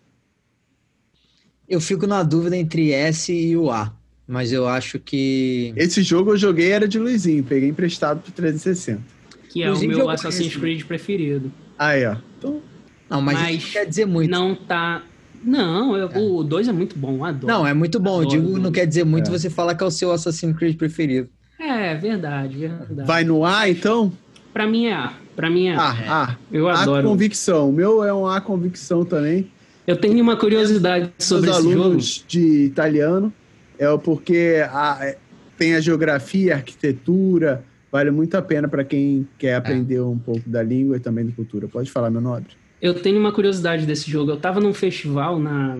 [1.67, 3.93] Eu fico na dúvida entre S e o A,
[4.25, 9.01] mas eu acho que Esse jogo eu joguei era de Luizinho, peguei emprestado pro 360.
[9.49, 11.51] Que é Luizinho o meu Assassin's Creed preferido.
[11.77, 12.15] Aí, ó.
[12.37, 12.61] Então,
[13.09, 14.29] não, mas, mas não quer dizer muito.
[14.29, 15.03] Não tá.
[15.43, 16.19] Não, eu, é.
[16.19, 17.47] o 2 é muito bom, adoro.
[17.47, 18.21] Não, é muito bom.
[18.21, 19.31] Adoro, eu digo, não quer dizer muito é.
[19.31, 21.29] você falar que é o seu Assassin's Creed preferido.
[21.59, 23.07] É, verdade, verdade.
[23.07, 24.11] Vai no A, então?
[24.53, 25.13] Pra mim é A.
[25.35, 25.81] Pra mim é A.
[25.81, 26.37] A, A.
[26.51, 27.07] Eu adoro.
[27.07, 27.69] A convicção.
[27.69, 29.49] O meu é um A convicção também.
[29.87, 31.97] Eu tenho uma curiosidade sobre esse jogo.
[32.27, 33.33] de italiano
[33.79, 35.17] é porque a, é,
[35.57, 40.01] tem a geografia, a arquitetura, vale muito a pena para quem quer aprender é.
[40.01, 41.67] um pouco da língua e também da cultura.
[41.67, 42.53] Pode falar, meu nobre.
[42.81, 44.31] Eu tenho uma curiosidade desse jogo.
[44.31, 45.77] Eu estava num festival na,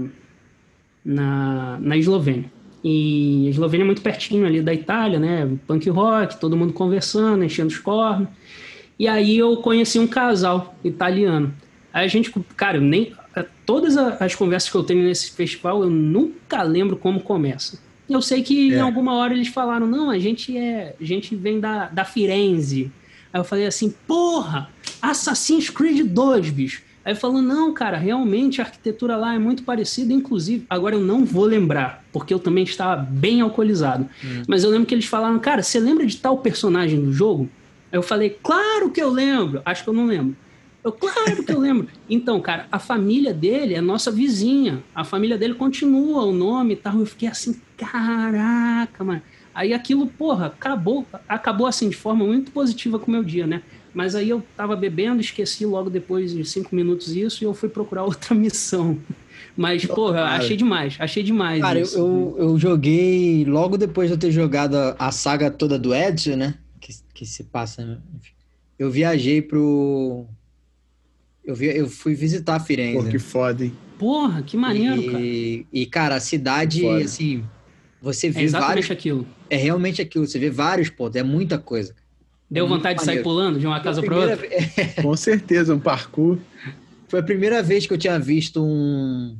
[1.04, 2.52] na, na Eslovênia.
[2.84, 5.50] E a Eslovênia é muito pertinho ali da Itália, né?
[5.68, 8.28] Punk rock, todo mundo conversando, enchendo os cornos.
[8.98, 11.54] E aí eu conheci um casal italiano.
[11.94, 13.14] Aí a gente, cara, nem
[13.66, 17.80] todas as conversas que eu tenho nesse festival, eu nunca lembro como começa.
[18.10, 18.78] Eu sei que é.
[18.78, 22.92] em alguma hora eles falaram: "Não, a gente é, a gente vem da, da Firenze".
[23.32, 24.70] Aí eu falei assim: "Porra,
[25.02, 26.89] Assassin's Creed 2, bicho".
[27.04, 31.26] Aí falou, não, cara, realmente a arquitetura lá é muito parecida, inclusive, agora eu não
[31.26, 34.08] vou lembrar, porque eu também estava bem alcoolizado.
[34.24, 34.44] Hum.
[34.48, 37.50] Mas eu lembro que eles falaram, cara, você lembra de tal personagem do jogo?
[37.92, 39.62] Aí eu falei, claro que eu lembro.
[39.66, 40.36] Acho que eu não lembro.
[40.84, 41.88] Eu, claro que eu lembro.
[42.10, 44.82] Então, cara, a família dele é nossa vizinha.
[44.96, 47.00] A família dele continua o nome e tal.
[47.00, 49.22] Eu fiquei assim, caraca, mano.
[49.54, 53.62] Aí aquilo, porra, acabou, acabou assim de forma muito positiva com o meu dia, né?
[53.94, 57.70] Mas aí eu tava bebendo, esqueci logo depois de cinco minutos isso e eu fui
[57.70, 59.00] procurar outra missão.
[59.56, 61.62] Mas, porra, achei demais, achei demais.
[61.62, 65.94] Cara, eu, eu, eu, joguei logo depois de eu ter jogado a, saga toda do
[65.94, 66.56] Edson, né?
[66.80, 68.02] Que, que se passa.
[68.78, 70.26] Eu viajei pro.
[71.44, 73.04] Eu, vi, eu fui visitar a Firenze.
[73.04, 73.74] Pô, que foda, hein?
[73.98, 75.24] Porra, que maneiro, e, cara.
[75.74, 77.44] E, cara, a cidade, assim.
[78.02, 78.92] Você é vê é exatamente vários.
[78.92, 79.28] aquilo.
[79.50, 80.26] É realmente aquilo.
[80.26, 81.94] Você vê vários pontos, é muita coisa.
[82.50, 84.40] Deu vontade de sair pulando de uma casa para outra?
[85.02, 86.38] Com certeza, um parkour.
[87.08, 89.38] Foi a primeira vez que eu tinha visto um,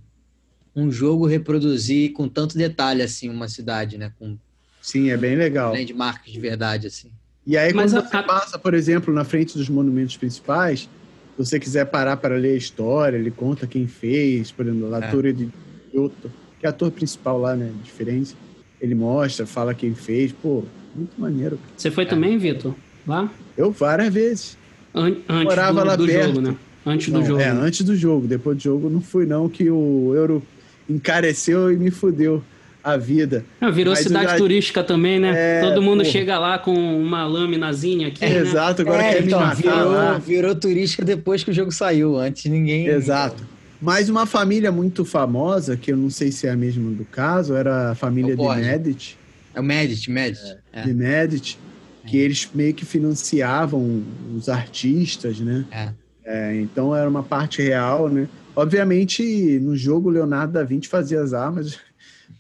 [0.76, 4.12] um jogo reproduzir com tanto detalhe assim uma cidade, né?
[4.20, 4.38] Com
[4.82, 5.74] Sim, é bem legal.
[5.74, 7.12] Landmarks de verdade, assim.
[7.46, 8.08] E aí, Mas quando a...
[8.08, 10.90] você passa, por exemplo, na frente dos monumentos principais, se
[11.38, 15.12] você quiser parar para ler a história, ele conta quem fez, por exemplo, a é.
[15.12, 15.50] Torre de
[15.92, 17.72] Kyoto, que é a torre principal lá, né?
[17.84, 18.36] Diferente.
[18.80, 20.32] Ele mostra, fala quem fez.
[20.32, 20.64] Pô,
[20.96, 21.60] muito maneiro.
[21.76, 22.08] Você foi é.
[22.08, 22.76] também, Vitor?
[23.10, 23.28] Lá?
[23.58, 24.58] Eu várias vezes.
[24.94, 26.28] An antes Morava do, lá do perto.
[26.28, 26.56] jogo, né?
[26.86, 27.42] Antes não, do jogo.
[27.42, 28.28] É, antes do jogo.
[28.28, 30.44] Depois do jogo não fui, não, que o euro
[30.88, 32.44] encareceu e me fudeu
[32.84, 33.44] a vida.
[33.60, 34.38] Ah, virou Mas cidade já...
[34.38, 35.34] turística também, né?
[35.36, 36.12] É, Todo mundo porra.
[36.12, 38.24] chega lá com uma lâminazinha aqui.
[38.24, 38.38] É, né?
[38.42, 39.56] Exato, agora é, quer então, me matar.
[39.56, 40.18] Virou, lá.
[40.20, 42.16] virou turística depois que o jogo saiu.
[42.16, 42.86] Antes ninguém.
[42.86, 43.44] Exato.
[43.82, 47.56] Mas uma família muito famosa, que eu não sei se é a mesma do caso,
[47.56, 49.16] era a família de Medici.
[49.56, 50.56] É o Medici, Medici.
[50.72, 50.84] É.
[50.84, 51.58] De Medici,
[52.06, 52.22] que é.
[52.22, 54.04] eles meio que financiavam
[54.36, 55.66] os artistas, né?
[55.72, 55.94] É.
[56.24, 56.62] é.
[56.62, 58.28] então era uma parte real, né?
[58.56, 61.80] Obviamente, no jogo, Leonardo da Vinci fazia as armas.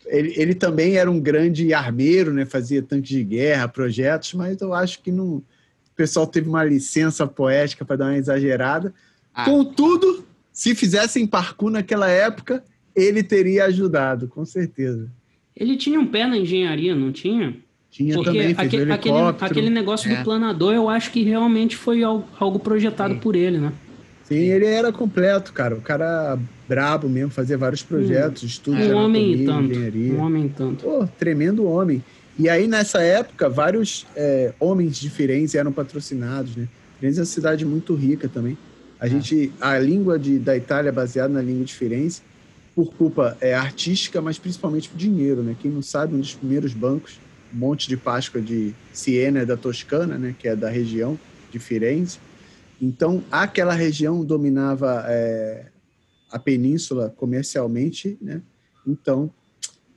[0.05, 2.43] Ele, ele também era um grande armeiro, né?
[2.43, 5.35] Fazia tanques de guerra, projetos, mas eu acho que não...
[5.35, 5.43] o
[5.95, 8.91] pessoal teve uma licença poética para dar uma exagerada.
[9.31, 9.45] Ah.
[9.45, 12.63] Contudo, se fizessem parkour naquela época,
[12.95, 15.11] ele teria ajudado, com certeza.
[15.55, 17.55] Ele tinha um pé na engenharia, não tinha?
[17.91, 20.15] Tinha Porque também, fez aquele, aquele, aquele negócio é.
[20.15, 23.19] do planador, eu acho que realmente foi algo projetado Sim.
[23.19, 23.73] por ele, né?
[24.25, 25.73] Sim, ele era completo, cara.
[25.73, 26.37] O cara
[26.67, 28.45] brabo mesmo, fazia vários projetos, hum.
[28.45, 30.13] estudos um homem tanto, engenharia.
[30.13, 30.83] Um homem tanto.
[30.83, 32.03] Pô, tremendo homem.
[32.37, 36.67] E aí, nessa época, vários é, homens de Firenze eram patrocinados, né?
[36.99, 38.55] Firenze é uma cidade muito rica também.
[38.99, 39.09] A é.
[39.09, 42.21] gente, a língua de, da Itália é baseada na língua de Firenze,
[42.75, 45.55] por culpa é, artística, mas principalmente por dinheiro, né?
[45.59, 47.19] Quem não sabe, um dos primeiros bancos,
[47.51, 50.35] Monte de Páscoa de Siena, da Toscana, né?
[50.37, 51.19] Que é da região
[51.51, 52.19] de Firenze.
[52.81, 55.65] Então, aquela região dominava é,
[56.31, 58.41] a península comercialmente, né?
[58.87, 59.29] Então,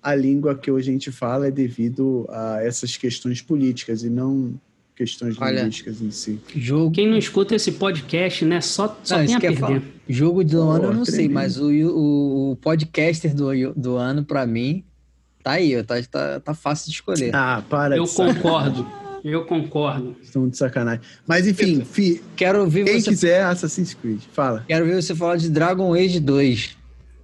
[0.03, 4.59] a língua que hoje a gente fala é devido a essas questões políticas e não
[4.97, 6.39] questões Olha, linguísticas em si.
[6.55, 6.93] Jogo...
[6.93, 9.59] Quem não escuta esse podcast, né, só, só não, tem a perder.
[9.59, 9.83] Falar.
[10.09, 14.25] Jogo do oh, ano eu não sei, mas o, o, o podcaster do, do ano,
[14.25, 14.85] para mim,
[15.43, 17.35] tá aí, tá, tá, tá fácil de escolher.
[17.35, 18.87] Ah, para Eu concordo.
[19.25, 20.17] Eu concordo.
[20.23, 21.01] Estão de sacanagem.
[21.27, 23.11] Mas enfim, fi, quero ouvir quem você...
[23.11, 24.65] quiser Assassin's Creed, fala.
[24.67, 26.77] Quero ver você falar de Dragon Age 2.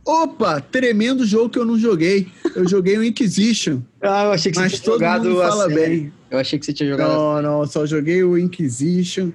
[0.04, 2.28] Opa, tremendo jogo que eu não joguei.
[2.54, 3.80] Eu joguei o Inquisition.
[4.00, 6.12] ah, eu achei que você tinha jogado fala bem.
[6.30, 7.12] Eu achei que você tinha jogado.
[7.12, 9.30] Não, não, só joguei o Inquisition.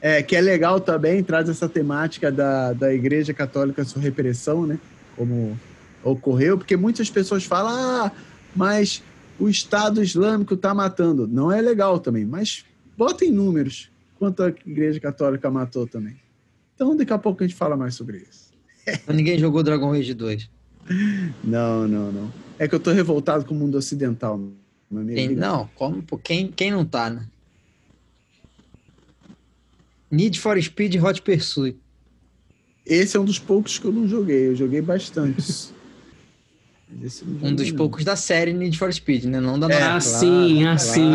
[0.00, 4.78] É, que é legal também, traz essa temática da, da Igreja Católica sua repressão, né?
[5.16, 5.58] Como
[6.04, 8.12] ocorreu, porque muitas pessoas falam, ah,
[8.54, 9.02] mas
[9.38, 11.26] o Estado Islâmico está matando.
[11.26, 12.64] Não é legal também, mas
[12.96, 16.16] bota em números quanto a Igreja Católica matou também.
[16.74, 18.52] Então, daqui a pouco a gente fala mais sobre isso.
[19.12, 20.50] Ninguém jogou Dragon Age 2.
[21.42, 22.32] Não, não, não.
[22.58, 24.38] É que eu tô revoltado com o mundo ocidental.
[25.14, 27.26] Quem, não, como, quem, quem não tá, né?
[30.10, 31.78] Need for Speed Hot Pursuit.
[32.84, 34.48] Esse é um dos poucos que eu não joguei.
[34.48, 35.72] Eu joguei bastante.
[37.42, 39.40] Um dos poucos da série Need for Speed, né?
[39.40, 39.96] Não da é, nova.
[39.96, 41.12] Assim, assim.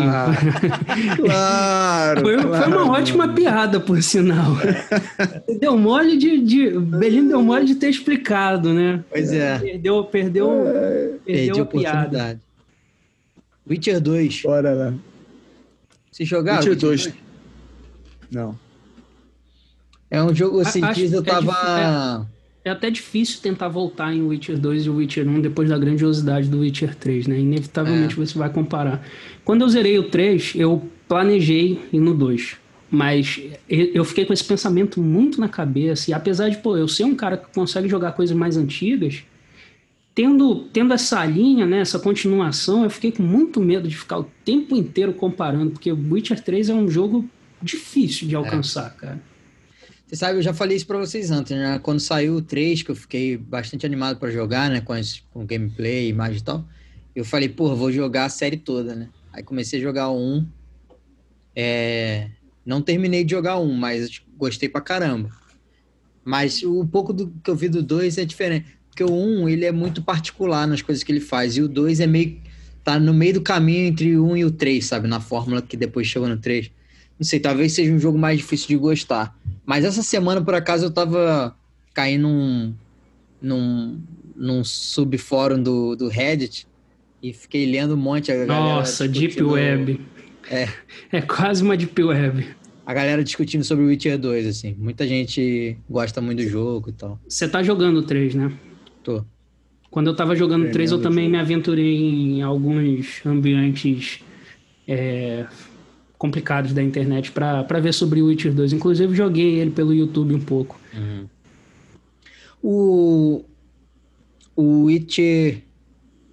[1.16, 2.20] Claro.
[2.20, 2.64] foi, claro.
[2.64, 4.56] foi, uma ótima piada, por sinal.
[5.58, 6.78] deu mole de, de.
[6.78, 9.02] Belinho deu mole de ter explicado, né?
[9.08, 9.58] Pois é.
[9.58, 11.12] Perdeu, perdeu, é.
[11.24, 12.40] perdeu a piada.
[13.68, 14.42] Witcher 2.
[14.42, 14.94] Bora lá.
[16.12, 16.58] Se jogar?
[16.58, 17.02] Witcher, Witcher 2.
[17.04, 17.14] 2?
[18.30, 18.58] Não.
[20.10, 22.26] É um jogo assim que eu tava.
[22.26, 26.48] É é até difícil tentar voltar em Witcher 2 e Witcher 1 depois da grandiosidade
[26.48, 27.38] do Witcher 3, né?
[27.38, 28.16] Inevitavelmente é.
[28.16, 29.06] você vai comparar.
[29.44, 32.56] Quando eu zerei o 3, eu planejei ir no 2.
[32.90, 36.10] Mas eu fiquei com esse pensamento muito na cabeça.
[36.10, 39.22] E apesar de, pô, eu ser um cara que consegue jogar coisas mais antigas,
[40.12, 44.24] tendo, tendo essa linha, né, essa continuação, eu fiquei com muito medo de ficar o
[44.44, 47.24] tempo inteiro comparando, porque o Witcher 3 é um jogo
[47.62, 48.38] difícil de é.
[48.38, 49.00] alcançar, é.
[49.00, 49.29] cara.
[50.10, 51.78] Você sabe, eu já falei isso para vocês antes, né?
[51.78, 54.80] Quando saiu o 3, que eu fiquei bastante animado para jogar, né?
[54.80, 56.64] Com, as, com gameplay, imagem e tal.
[57.14, 59.08] Eu falei, pô, vou jogar a série toda, né?
[59.32, 60.46] Aí comecei a jogar o 1.
[61.54, 62.28] É...
[62.66, 65.30] Não terminei de jogar um, mas gostei pra caramba.
[66.24, 68.66] Mas o pouco do que eu vi do 2 é diferente.
[68.88, 71.56] Porque o 1, ele é muito particular nas coisas que ele faz.
[71.56, 72.36] E o 2 é meio...
[72.82, 75.06] Tá no meio do caminho entre o 1 e o 3, sabe?
[75.06, 76.72] Na fórmula que depois chegou no 3.
[77.20, 79.38] Não sei, talvez seja um jogo mais difícil de gostar.
[79.66, 81.54] Mas essa semana, por acaso, eu tava
[81.92, 82.74] caindo num,
[83.42, 84.00] num,
[84.34, 86.66] num subfórum do, do Reddit
[87.22, 88.32] e fiquei lendo um monte.
[88.32, 90.00] A Nossa, Deep Web.
[90.50, 90.66] É.
[91.12, 92.56] É quase uma Deep Web.
[92.86, 94.74] A galera discutindo sobre o Witcher 2, assim.
[94.78, 97.20] Muita gente gosta muito do jogo e tal.
[97.28, 98.50] Você tá jogando o 3, né?
[99.04, 99.22] Tô.
[99.90, 101.36] Quando eu tava jogando Tremendo 3, eu também jogo.
[101.36, 104.20] me aventurei em alguns ambientes
[104.88, 105.46] é,
[106.20, 108.74] complicados da internet para ver sobre o Witcher 2.
[108.74, 110.78] Inclusive, joguei ele pelo YouTube um pouco.
[110.94, 111.26] Uhum.
[112.62, 113.44] O,
[114.54, 115.62] o Witcher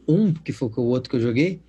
[0.06, 1.62] 1, que foi o outro que eu joguei,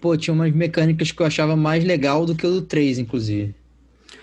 [0.00, 3.54] pô, tinha umas mecânicas que eu achava mais legal do que o do 3, inclusive.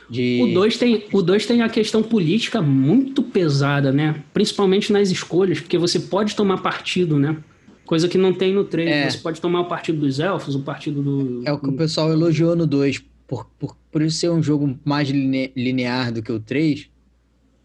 [0.10, 0.42] De...
[0.44, 4.22] O 2 tem, o dois tem a questão política muito pesada, né?
[4.34, 7.38] Principalmente nas escolhas, porque você pode tomar partido, né?
[7.86, 8.90] Coisa que não tem no 3.
[8.90, 9.10] É.
[9.10, 11.42] Você pode tomar o partido dos elfos, o partido do.
[11.46, 13.11] É o que o pessoal elogiou no 2.
[13.32, 16.90] Por, por, por isso ser um jogo mais linear do que o 3,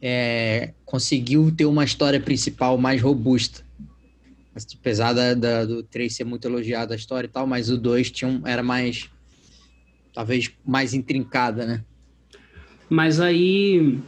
[0.01, 3.65] é, conseguiu ter uma história principal mais robusta.
[4.79, 8.13] Apesar da, da, do 3 ser muito elogiado a história e tal, mas o 2
[8.13, 9.11] tinha um, era mais.
[10.15, 11.85] talvez mais intrincada, né?
[12.89, 13.99] Mas aí.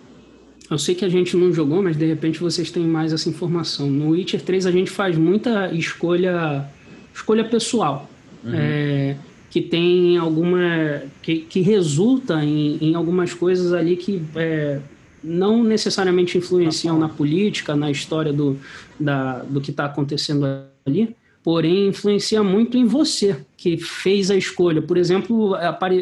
[0.70, 3.90] Eu sei que a gente não jogou, mas de repente vocês têm mais essa informação.
[3.90, 6.70] No Witcher 3 a gente faz muita escolha
[7.12, 8.09] escolha pessoal.
[8.44, 8.54] Uhum.
[8.54, 9.16] É,
[9.51, 11.03] que tem alguma.
[11.22, 14.80] que, que resulta em, em algumas coisas ali que é,
[15.22, 18.59] não necessariamente influenciam na política, na história do,
[18.99, 20.46] da, do que está acontecendo
[20.86, 24.82] ali, porém influencia muito em você que fez a escolha.
[24.82, 25.55] Por exemplo,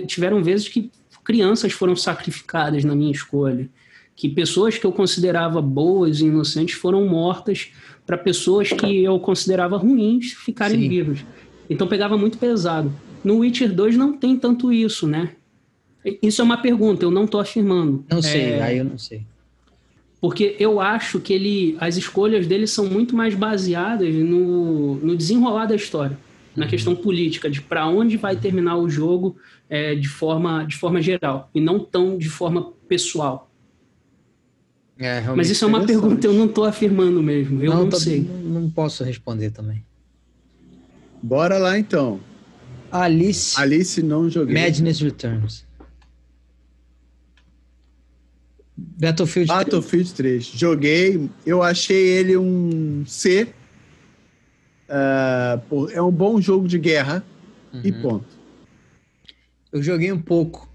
[0.07, 0.91] tiveram vezes que
[1.25, 3.69] crianças foram sacrificadas na minha escolha,
[4.15, 7.73] que pessoas que eu considerava boas e inocentes foram mortas
[8.07, 10.89] para pessoas que eu considerava ruins ficarem Sim.
[10.89, 11.19] vivas.
[11.69, 12.93] Então pegava muito pesado.
[13.27, 15.33] No Witcher 2 não tem tanto isso, né?
[16.23, 18.05] Isso é uma pergunta, eu não estou afirmando.
[18.09, 18.63] Não sei, é...
[18.63, 19.27] aí eu não sei.
[20.21, 25.67] Porque eu acho que ele, as escolhas dele são muito mais baseadas no, no desenrolar
[25.67, 26.17] da história
[26.55, 26.71] na uhum.
[26.71, 29.37] questão política, de para onde vai terminar o jogo
[29.69, 33.51] é, de, forma, de forma geral, e não tão de forma pessoal.
[34.97, 37.99] É, Mas isso é uma pergunta, eu não estou afirmando mesmo, eu não, não tô,
[37.99, 38.21] sei.
[38.21, 39.85] Não posso responder também.
[41.21, 42.21] Bora lá então.
[42.91, 43.61] Alice.
[43.61, 44.55] Alice não joguei.
[44.55, 45.65] Madness Returns.
[48.77, 50.49] Battlefield, Battlefield 3.
[50.49, 50.59] 3.
[50.59, 53.49] Joguei, eu achei ele um C
[54.89, 57.25] Uh, é um bom jogo de guerra
[57.73, 57.81] uhum.
[57.83, 58.37] e ponto.
[59.73, 60.69] Eu joguei um pouco.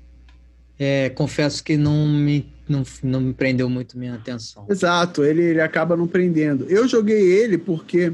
[0.78, 4.66] É, confesso que não me, não, não me prendeu muito minha atenção.
[4.70, 6.66] Exato, ele, ele acaba não prendendo.
[6.66, 8.12] Eu joguei ele porque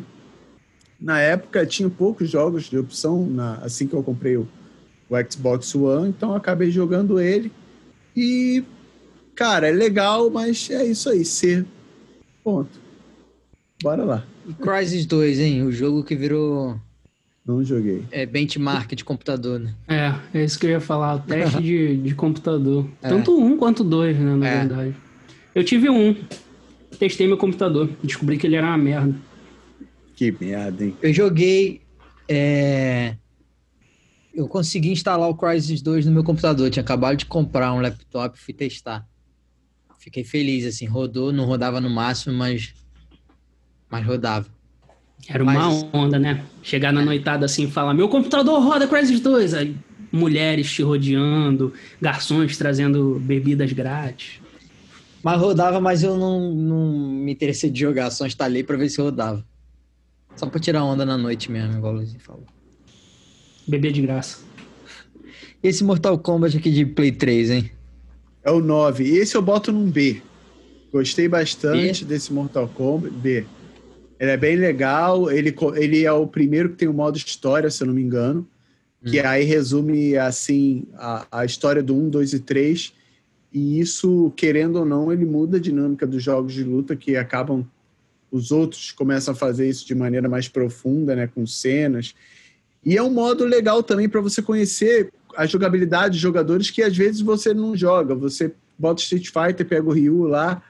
[0.99, 4.47] na época tinha poucos jogos de opção, na, assim que eu comprei o,
[5.09, 7.51] o Xbox One, então eu acabei jogando ele.
[8.15, 8.63] E,
[9.35, 11.65] cara, é legal, mas é isso aí, ser.
[12.43, 12.79] Ponto.
[13.81, 14.25] Bora lá.
[14.47, 15.63] E Crysis 2, hein?
[15.63, 16.79] O jogo que virou.
[17.45, 18.03] Não joguei.
[18.11, 19.73] É benchmark de computador, né?
[19.87, 21.15] É, é isso que eu ia falar.
[21.15, 22.87] O teste de, de computador.
[23.01, 23.07] É.
[23.07, 24.35] Tanto um quanto dois, né?
[24.35, 24.57] Na é.
[24.59, 24.95] verdade.
[25.53, 26.15] Eu tive um.
[26.97, 27.89] Testei meu computador.
[28.03, 29.13] Descobri que ele era uma merda.
[30.17, 30.97] Que merda, hein?
[30.99, 31.81] Eu joguei.
[32.27, 33.15] É...
[34.33, 36.65] Eu consegui instalar o Crysis 2 no meu computador.
[36.65, 39.07] Eu tinha acabado de comprar um laptop e fui testar.
[39.99, 40.87] Fiquei feliz, assim.
[40.87, 42.73] Rodou, não rodava no máximo, mas
[43.89, 44.47] mas rodava.
[45.29, 45.85] Era uma mas...
[45.93, 46.43] onda, né?
[46.63, 49.53] Chegar na noitada assim e falar: Meu computador roda Crysis 2.
[49.53, 49.75] Aí,
[50.11, 54.41] mulheres te rodeando, garçons trazendo bebidas grátis.
[55.21, 56.91] Mas rodava, mas eu não, não
[57.23, 59.45] me interessei de jogar, só instalei pra ver se rodava.
[60.37, 62.45] Só pra tirar onda na noite mesmo, igual o Luizinho falou.
[63.67, 64.39] Beber de graça.
[65.61, 67.71] Esse Mortal Kombat aqui de Play 3, hein?
[68.43, 69.03] É o 9.
[69.03, 70.21] Esse eu boto num B.
[70.93, 72.09] Gostei bastante B?
[72.09, 73.13] desse Mortal Kombat.
[73.15, 73.45] B.
[74.19, 75.29] Ele é bem legal.
[75.29, 78.47] Ele, ele é o primeiro que tem o modo história, se eu não me engano.
[79.03, 79.25] Que hum.
[79.25, 82.93] aí resume, assim, a, a história do 1, 2 e 3.
[83.51, 87.65] E isso, querendo ou não, ele muda a dinâmica dos jogos de luta que acabam.
[88.31, 91.27] Os outros começam a fazer isso de maneira mais profunda, né?
[91.27, 92.13] Com cenas.
[92.85, 96.95] E é um modo legal também para você conhecer a jogabilidade de jogadores que às
[96.95, 98.15] vezes você não joga.
[98.15, 100.61] Você bota Street Fighter, pega o Ryu lá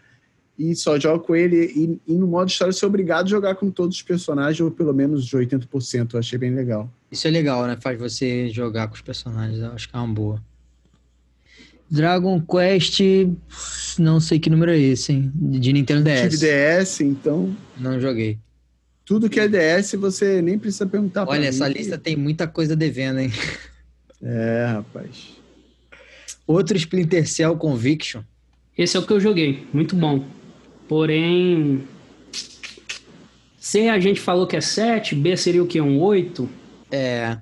[0.57, 1.71] e só joga com ele.
[1.75, 4.71] E, e, no modo história, você é obrigado a jogar com todos os personagens, ou
[4.71, 6.13] pelo menos de 80%.
[6.13, 6.91] Eu achei bem legal.
[7.11, 7.77] Isso é legal, né?
[7.79, 9.59] Faz você jogar com os personagens.
[9.59, 10.41] Eu acho que é uma boa.
[11.89, 12.99] Dragon Quest,
[13.97, 15.31] não sei que número é esse, hein?
[15.33, 16.21] De Nintendo DS.
[16.21, 17.55] Tive DS, então.
[17.77, 18.37] Não joguei.
[19.05, 23.19] Tudo que é DS, você nem precisa perguntar Olha, essa lista tem muita coisa devendo,
[23.19, 23.31] hein?
[24.21, 25.37] É, rapaz.
[26.45, 28.21] Outro Splinter Cell Conviction.
[28.77, 29.65] Esse é o que eu joguei.
[29.71, 30.25] Muito bom.
[30.87, 31.83] Porém,
[33.57, 35.79] C a gente falou que é 7, B seria o que?
[35.79, 36.49] Um 8?
[36.91, 37.37] É.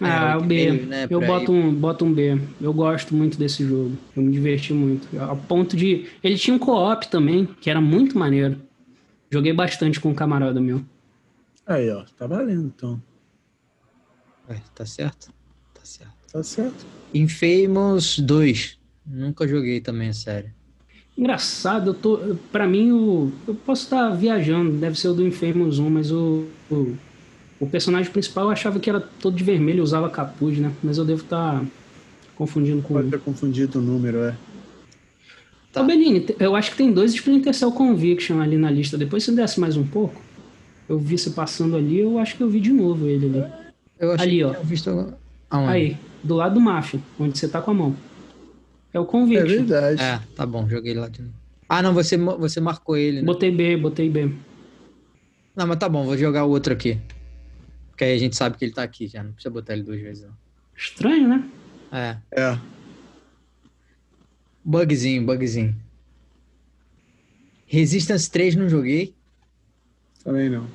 [0.00, 0.46] Ah, é, o B.
[0.46, 2.40] Meio, né, eu boto um, boto um B.
[2.60, 3.96] Eu gosto muito desse jogo.
[4.16, 5.08] Eu me diverti muito.
[5.20, 6.06] Ao ponto de.
[6.22, 8.60] Ele tinha um co-op também, que era muito maneiro.
[9.30, 10.84] Joguei bastante com um camarada meu.
[11.66, 13.02] Aí, ó, tá valendo então.
[14.48, 15.32] É, tá certo?
[15.72, 16.14] Tá certo.
[16.32, 16.86] Tá certo.
[17.14, 18.78] Infamous 2.
[19.06, 20.52] Nunca joguei também a série.
[21.16, 22.36] Engraçado, eu tô.
[22.50, 26.46] Pra mim, o, eu posso estar viajando, deve ser o do Infamous 1, mas o,
[26.70, 26.96] o,
[27.60, 30.72] o personagem principal eu achava que era todo de vermelho usava capuz, né?
[30.82, 31.64] Mas eu devo estar
[32.36, 32.94] confundindo com.
[32.94, 34.34] Pode ter confundido o número, é.
[35.72, 35.82] Tá.
[35.82, 38.96] Ô, Beline, eu acho que tem dois Splinter Cell Conviction ali na lista.
[38.96, 40.20] Depois você desce mais um pouco.
[40.88, 43.52] Eu vi você passando ali, eu acho que eu vi de novo ele ali.
[43.98, 44.52] Eu ali, ó.
[44.62, 45.14] Visto...
[45.50, 45.72] Aonde?
[45.72, 47.96] Aí, do lado do Mafia, onde você tá com a mão.
[48.92, 49.46] É o Conviction.
[49.46, 50.02] É verdade.
[50.02, 51.34] É, tá bom, joguei lá de novo.
[51.68, 53.26] Ah, não, você, você marcou ele, né?
[53.26, 54.30] Botei B, botei B.
[55.56, 56.98] Não, mas tá bom, vou jogar o outro aqui.
[57.94, 60.00] Porque aí a gente sabe que ele tá aqui já, não precisa botar ele duas
[60.00, 60.24] vezes.
[60.24, 60.36] Não.
[60.76, 61.48] Estranho, né?
[61.92, 62.16] É.
[62.32, 62.58] É.
[64.64, 65.76] Bugzinho, bugzinho.
[67.66, 69.14] Resistance 3 não joguei.
[70.24, 70.66] Também não.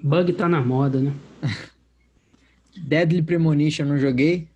[0.00, 1.12] Bug tá na moda, né?
[2.78, 4.46] Deadly Premonition não joguei.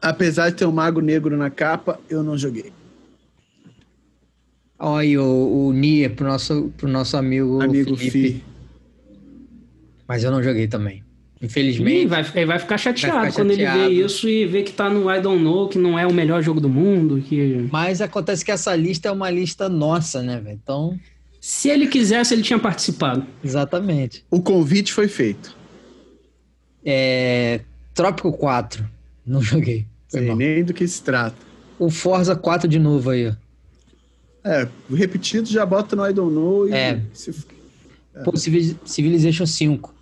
[0.00, 2.72] Apesar de ter um mago negro na capa, eu não joguei.
[4.78, 8.10] Olha o, o Nia pro nosso, pro nosso amigo, Amigo Felipe.
[8.10, 8.49] Fi.
[10.10, 11.04] Mas eu não joguei também.
[11.40, 12.02] Infelizmente.
[12.02, 13.78] Ih, vai, ele vai ficar chateado Vai ficar quando chateado.
[13.78, 16.12] ele vê isso e vê que tá no I Don't Know, que não é o
[16.12, 17.22] melhor jogo do mundo.
[17.22, 20.58] que Mas acontece que essa lista é uma lista nossa, né, velho?
[20.60, 20.98] Então,
[21.40, 23.24] Se ele quisesse, ele tinha participado.
[23.44, 24.24] exatamente.
[24.28, 25.56] O convite foi feito.
[26.84, 27.60] É...
[27.94, 28.84] Trópico 4.
[29.24, 29.86] Não joguei.
[30.08, 30.36] Foi Sei mal.
[30.36, 31.36] nem do que se trata.
[31.78, 33.32] O Forza 4 de novo aí, ó.
[34.42, 37.00] É, repetido já bota no I don't know e É.
[37.12, 37.32] se-
[38.24, 39.94] Pô, Civil- Civilization 5.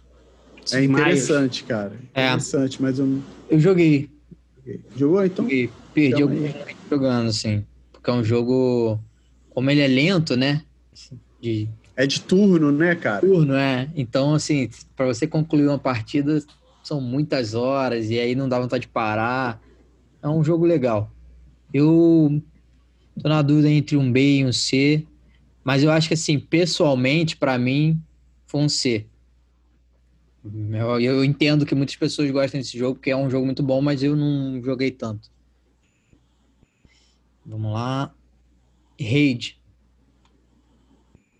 [0.72, 1.92] É interessante, cara.
[2.14, 2.26] É.
[2.28, 4.08] Interessante, mas eu não Eu joguei.
[4.64, 4.80] joguei.
[4.96, 5.44] Jogou então?
[5.44, 5.70] Joguei.
[5.94, 6.76] Perdi Então, algum aí.
[6.90, 7.64] jogando, assim.
[7.92, 8.98] Porque é um jogo.
[9.50, 10.62] Como ele é lento, né?
[11.40, 13.20] De É de turno, né, cara?
[13.26, 13.88] turno, é.
[13.96, 16.40] Então, assim, pra você concluir uma partida,
[16.82, 19.60] são muitas horas, e aí não dá vontade de parar.
[20.22, 21.10] É um jogo legal.
[21.72, 22.40] Eu
[23.20, 25.04] tô na dúvida entre um B e um C,
[25.64, 28.00] mas eu acho que, assim, pessoalmente, pra mim,
[28.46, 29.06] foi um C.
[30.72, 33.80] Eu, eu entendo que muitas pessoas gostam desse jogo, porque é um jogo muito bom,
[33.80, 35.30] mas eu não joguei tanto.
[37.44, 38.12] Vamos lá.
[39.00, 39.58] Raid.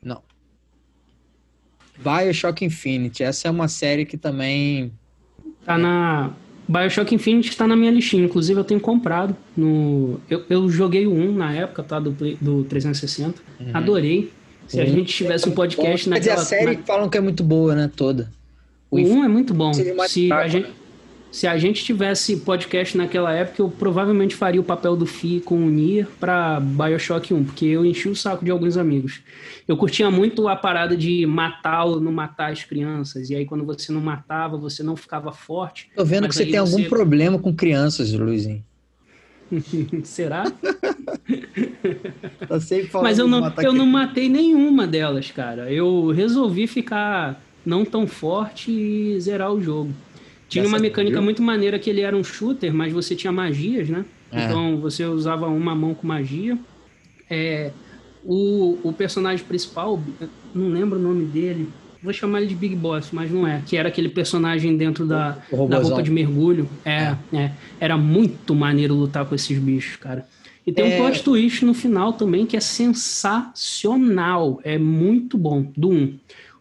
[0.03, 0.23] Não.
[1.99, 3.23] Bioshock Infinite.
[3.23, 4.93] Essa é uma série que também.
[5.65, 6.33] Tá na.
[6.69, 8.25] Bioshock Infinite está na minha listinha.
[8.25, 9.35] Inclusive, eu tenho comprado.
[9.57, 11.99] no Eu, eu joguei o 1 na época, tá?
[11.99, 13.43] Do, do 360.
[13.73, 14.33] Adorei.
[14.67, 14.91] Se a Uhum.
[14.91, 16.43] gente tivesse um podcast Quer dizer, naquela.
[16.43, 17.91] a série na- falam que é muito boa, né?
[17.95, 18.31] Toda.
[18.91, 19.73] O 1 é muito bom.
[19.75, 20.75] Se a, gente, né?
[21.31, 25.57] se a gente tivesse podcast naquela época, eu provavelmente faria o papel do Fi com
[25.57, 29.21] o Nier pra Bioshock 1, porque eu enchi o saco de alguns amigos.
[29.67, 33.65] Eu curtia muito a parada de matar ou não matar as crianças, e aí quando
[33.65, 35.91] você não matava, você não ficava forte.
[35.95, 38.65] Tô vendo que você tem algum você- problema com crianças, Luizinho.
[40.05, 40.45] Será?
[42.49, 45.71] Tá sempre falando Mas eu de não, eu não matei nenhuma delas, cara.
[45.73, 49.93] Eu resolvi ficar não tão forte e zerar o jogo.
[50.49, 51.23] Tinha Essa uma mecânica viu?
[51.23, 54.05] muito maneira que ele era um shooter, mas você tinha magias, né?
[54.33, 54.45] É.
[54.45, 56.57] Então você usava uma mão com magia.
[57.29, 57.71] É,
[58.25, 60.01] o, o personagem principal,
[60.55, 61.69] não lembro o nome dele,
[62.03, 63.63] vou chamar ele de Big Boss, mas não é.
[63.67, 65.39] Que era aquele personagem dentro da,
[65.69, 66.69] da roupa de mergulho.
[66.85, 67.51] É, é.
[67.79, 70.27] Era muito maneiro lutar com esses bichos, cara.
[70.67, 70.95] E tem É.
[70.95, 74.61] um plot twist no final também que é sensacional.
[74.65, 75.71] É muito bom.
[75.77, 76.19] Do 1.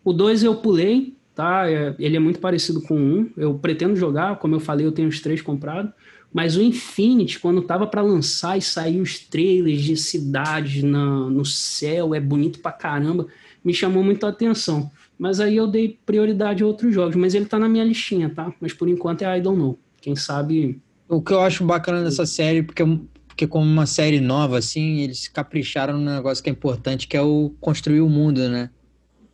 [0.08, 1.70] O 2 eu pulei, tá?
[1.70, 3.32] É, ele é muito parecido com o 1.
[3.36, 5.92] Eu pretendo jogar, como eu falei, eu tenho os três comprados.
[6.34, 11.44] Mas o Infinity, quando tava para lançar e sair os trailers de cidades na, no
[11.44, 13.28] céu, é bonito pra caramba,
[13.62, 14.90] me chamou muito a atenção.
[15.20, 17.18] Mas aí eu dei prioridade a outros jogos.
[17.18, 18.54] Mas ele tá na minha listinha, tá?
[18.62, 19.78] Mas por enquanto é I Don't Know.
[20.00, 20.80] Quem sabe
[21.10, 22.82] O que eu acho bacana dessa série, porque,
[23.28, 27.22] porque como uma série nova, assim, eles capricharam num negócio que é importante, que é
[27.22, 28.70] o construir o mundo, né?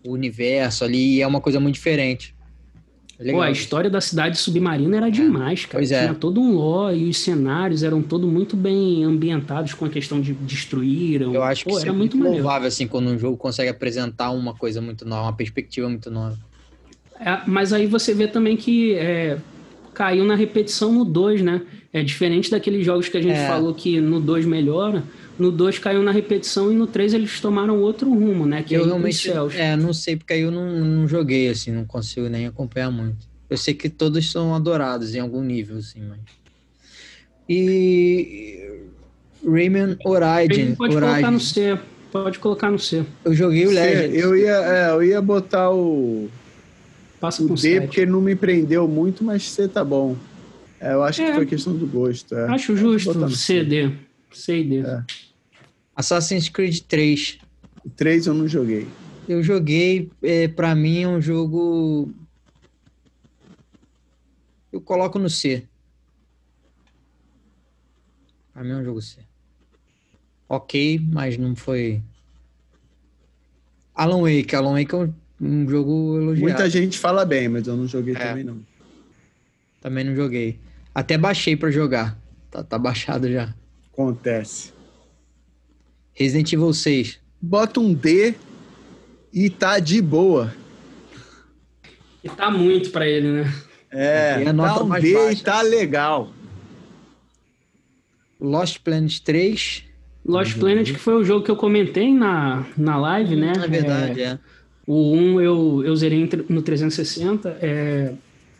[0.03, 2.35] O universo ali, e é uma coisa muito diferente.
[3.19, 3.41] É legal.
[3.41, 5.79] Pô, a história da cidade submarina era demais, cara.
[5.79, 6.01] Pois é.
[6.01, 10.19] Tinha todo um lore e os cenários eram todos muito bem ambientados com a questão
[10.19, 11.33] de destruíram.
[11.33, 13.69] Eu acho que Pô, isso era é muito muito louvável, assim, quando um jogo consegue
[13.69, 16.37] apresentar uma coisa muito nova, uma perspectiva muito nova.
[17.19, 19.37] É, mas aí você vê também que é,
[19.93, 21.61] caiu na repetição no 2, né?
[21.93, 23.47] É diferente daqueles jogos que a gente É.
[23.47, 25.03] falou que no 2 melhora.
[25.37, 28.61] No 2 caiu na repetição e no 3 eles tomaram outro rumo, né?
[28.61, 31.71] Que é eu pros realmente, é, não sei, porque aí eu não, não joguei, assim,
[31.71, 33.27] não consigo nem acompanhar muito.
[33.49, 36.19] Eu sei que todos são adorados em algum nível, assim, mas...
[37.49, 38.81] E...
[39.45, 41.39] Rayman Origin, pode colocar no Origin.
[41.39, 41.79] C.
[42.11, 43.03] Pode colocar no C.
[43.25, 44.15] Eu joguei o Legends.
[44.15, 46.29] eu, ia, é, eu ia botar o.
[47.19, 47.85] passa o D 7.
[47.87, 50.15] porque ele não me prendeu muito, mas C tá bom.
[50.79, 51.27] É, eu acho É.
[51.27, 52.35] que foi questão do gosto.
[52.35, 52.49] é.
[52.49, 53.91] Acho justo, C, D.
[54.31, 54.83] C e D.
[55.95, 57.39] Assassin's Creed 3.
[57.85, 58.87] O 3 eu não joguei.
[59.27, 62.11] Eu joguei, é, para mim é um jogo.
[64.71, 65.65] Eu coloco no C.
[68.53, 69.19] Pra mim é um jogo C.
[70.49, 72.01] Ok, mas não foi.
[73.95, 74.55] Alan Wake.
[74.55, 76.41] Alan Wake é um, um jogo elogiado.
[76.41, 78.19] Muita gente fala bem, mas eu não joguei É.
[78.27, 78.59] também não.
[79.79, 80.59] Também não joguei.
[80.93, 82.17] Até baixei pra jogar.
[82.51, 83.53] Tá, tá baixado já.
[83.91, 84.72] Acontece.
[86.13, 87.19] Resident Evil 6.
[87.41, 88.35] Bota um D
[89.33, 90.53] e tá de boa.
[92.23, 93.53] E tá muito pra ele, né?
[93.91, 95.31] É, nota dá um D baixa.
[95.31, 96.31] e tá legal.
[98.39, 99.83] Lost Planet 3.
[100.25, 103.53] Lost Planet, que foi o jogo que eu comentei na, na live, né?
[103.55, 104.39] É verdade, é.
[104.85, 107.57] O 1 eu, eu zerei no 360.
[107.61, 108.13] É,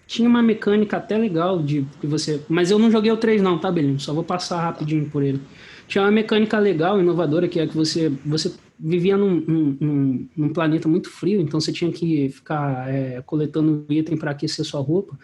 [0.08, 2.42] tinha uma mecânica até legal de que você.
[2.50, 4.00] Mas eu não joguei o 3, não, tá, Belinho?
[4.00, 5.42] Só vou passar rapidinho por ele.
[5.88, 10.88] Tinha uma mecânica legal, inovadora, que é que você, você vivia num, num, num- planeta
[10.88, 15.18] muito frio, então você tinha que ficar é, coletando item para aquecer sua roupa.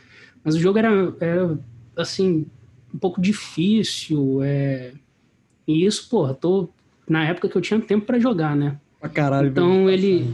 [0.43, 1.60] Mas o jogo era, era
[1.95, 2.45] assim,
[2.93, 4.41] um pouco difícil.
[4.43, 4.93] É,
[5.68, 6.70] e isso, porra, tô
[7.07, 8.80] na época que eu tinha tempo para jogar, né?
[8.99, 9.49] Pra caralho.
[9.49, 10.26] Então ele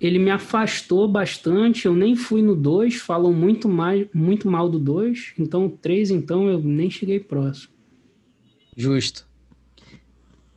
[0.00, 4.78] ele me afastou bastante, eu nem fui no 2, falam muito mais, muito mal do
[4.78, 7.72] 2, então o 3 então eu nem cheguei próximo.
[8.76, 9.27] Justo.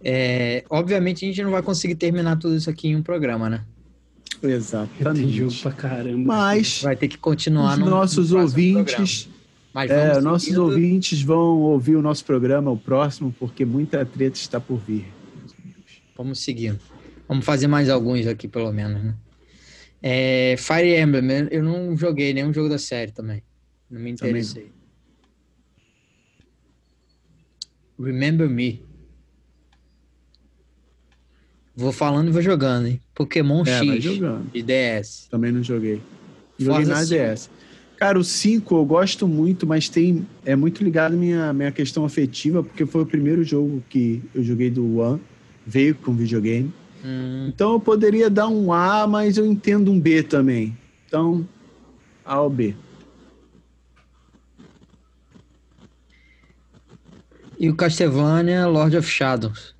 [0.04, 3.64] É, obviamente a gente não vai conseguir terminar tudo isso aqui em um programa, né?
[4.42, 5.32] Tem Exatamente.
[5.32, 6.26] jogo pra caramba.
[6.26, 9.30] Mas Vai ter que continuar os no nossos no ouvintes,
[9.74, 10.64] Mas é, nossos seguindo.
[10.64, 15.06] ouvintes vão ouvir o nosso programa, o próximo, porque muita treta está por vir.
[16.18, 16.80] Vamos seguindo.
[17.28, 19.16] Vamos fazer mais alguns aqui, pelo menos, né?
[20.02, 23.44] É, Fire Emblem, eu não joguei nenhum jogo da série também.
[23.90, 24.72] Não me Também interessei.
[28.00, 28.84] Remember Me.
[31.76, 33.02] Vou falando e vou jogando, hein?
[33.16, 34.52] Pokémon É, X jogando.
[34.52, 35.28] de DS.
[35.32, 36.02] Também não joguei.
[36.60, 37.34] Joguei Forza na 5.
[37.34, 37.50] DS.
[37.98, 42.04] Cara, o 5 eu gosto muito, mas tem é muito ligado à minha, minha questão
[42.04, 45.22] afetiva, porque foi o primeiro jogo que eu joguei do One,
[45.66, 46.74] veio com videogame.
[47.06, 50.76] Hum, Então eu poderia dar um A, mas eu entendo um B também.
[51.08, 51.48] Então,
[52.26, 52.76] A ou B.
[57.60, 59.76] E o Castlevania Lord of Shadows.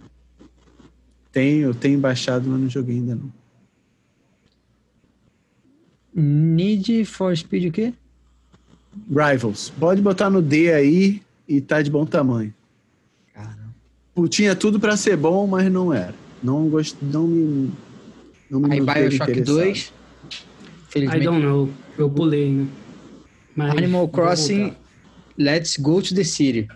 [1.32, 3.32] Tenho, eu tenho baixado, mas não joguei ainda não.
[6.14, 7.94] Need for Speed o quê?
[9.10, 9.70] Rivals.
[9.80, 12.54] Pode botar no D aí e tá de bom tamanho.
[13.34, 13.74] Caramba.
[14.30, 16.14] Tinha tudo pra ser bom, mas não era.
[16.44, 17.72] Não gosto, não me
[18.50, 19.46] não me Aí Bioshock interessado.
[19.46, 19.78] 2.
[19.80, 19.94] I
[20.90, 21.24] Felizmente.
[21.24, 22.68] don't know, eu pulei, né?
[23.56, 24.76] Mas Animal Crossing.
[25.38, 26.68] Let's Go to the City.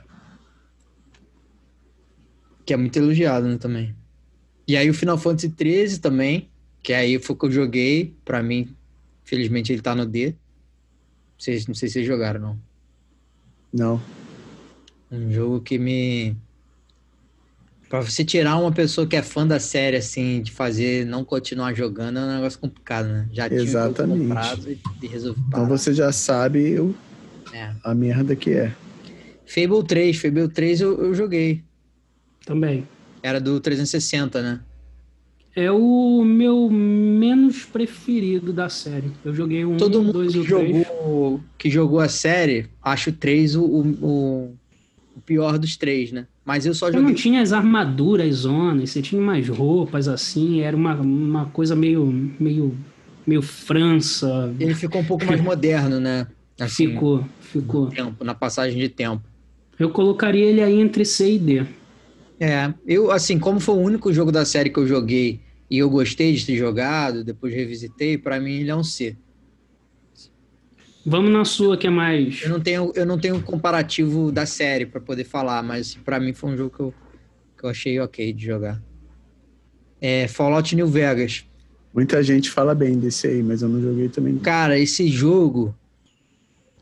[2.65, 3.93] Que é muito elogiado, né, também.
[4.67, 6.49] E aí o Final Fantasy 13 também,
[6.81, 8.13] que aí foi o que eu joguei.
[8.25, 8.73] Pra mim,
[9.23, 10.33] felizmente ele tá no D.
[11.37, 12.59] Vocês, não sei se vocês jogaram, não.
[13.73, 14.01] Não.
[15.11, 16.35] Um jogo que me.
[17.89, 21.73] Pra você tirar uma pessoa que é fã da série, assim, de fazer, não continuar
[21.75, 23.29] jogando, é um negócio complicado, né?
[23.31, 24.19] Já tinha Exatamente.
[24.27, 26.95] comprado e, e resolvi Então você já sabe o-
[27.53, 27.71] É.
[27.83, 28.73] a merda que é.
[29.45, 31.63] Fable 3, Fable 3 eu, eu joguei.
[32.43, 32.87] Também.
[33.25, 34.59] Era do 360, né?
[35.55, 39.09] É o meu menos preferido da série.
[39.23, 40.85] Eu joguei 1, Todo mundo 2 e que o 3.
[40.87, 44.55] jogou, que jogou a série, acha o 3 o, o,
[45.15, 46.27] o pior dos três, né?
[46.45, 47.15] Mas eu só Eu não joguei.
[47.15, 52.05] tinha as armaduras, zonas, você tinha umas roupas assim, era uma, uma coisa meio,
[52.39, 52.77] meio,
[53.25, 54.53] meio França.
[54.59, 56.27] Ele ficou um pouco mais moderno, né?
[56.59, 57.87] Assim, ficou, ficou.
[57.87, 59.23] tempo, na passagem de tempo.
[59.79, 61.65] Eu colocaria ele aí entre C e D.
[62.39, 65.89] É, eu, assim, como foi o único jogo da série que eu joguei e eu
[65.89, 69.17] gostei de ter jogado, depois revisitei, pra mim ele é um C.
[71.05, 72.41] Vamos na sua, que é mais.
[72.41, 76.19] Eu não tenho, eu não tenho um comparativo da série pra poder falar, mas pra
[76.19, 76.93] mim foi um jogo que eu,
[77.57, 78.81] que eu achei ok de jogar.
[80.01, 81.45] É Fallout New Vegas.
[81.93, 84.37] Muita gente fala bem desse aí, mas eu não joguei também.
[84.39, 85.75] Cara, esse jogo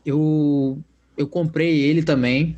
[0.04, 0.78] eu
[1.16, 2.56] eu comprei ele também.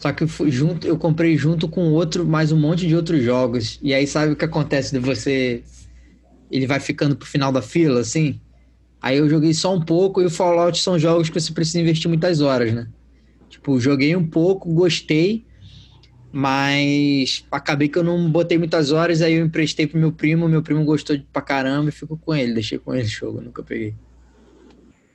[0.00, 3.22] Só que eu fui junto, eu comprei junto com outro, mais um monte de outros
[3.22, 3.78] jogos.
[3.82, 5.64] E aí sabe o que acontece de você
[6.50, 8.40] ele vai ficando pro final da fila assim?
[9.02, 12.08] Aí eu joguei só um pouco e o Fallout são jogos que você precisa investir
[12.08, 12.88] muitas horas, né?
[13.50, 15.46] Tipo, joguei um pouco, gostei,
[16.32, 20.62] mas acabei que eu não botei muitas horas, aí eu emprestei pro meu primo, meu
[20.62, 23.62] primo gostou de- pra caramba e ficou com ele, deixei com ele o jogo, nunca
[23.64, 23.98] peguei.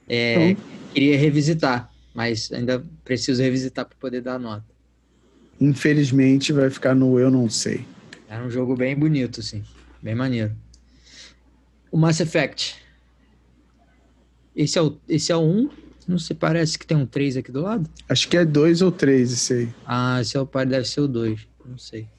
[0.08, 4.73] É, então, queria revisitar, mas ainda preciso revisitar para poder dar nota.
[5.64, 7.86] Infelizmente vai ficar no eu não sei.
[8.28, 9.64] Era um jogo bem bonito, sim.
[10.02, 10.52] Bem maneiro.
[11.90, 12.76] O Mass Effect.
[14.54, 15.70] Esse é o, esse é o 1.
[16.06, 17.90] Não se parece que tem um 3 aqui do lado?
[18.10, 19.70] Acho que é 2 ou 3 esse aí.
[19.86, 21.48] Ah, esse é o pai, deve ser o 2.
[21.66, 22.10] Não sei.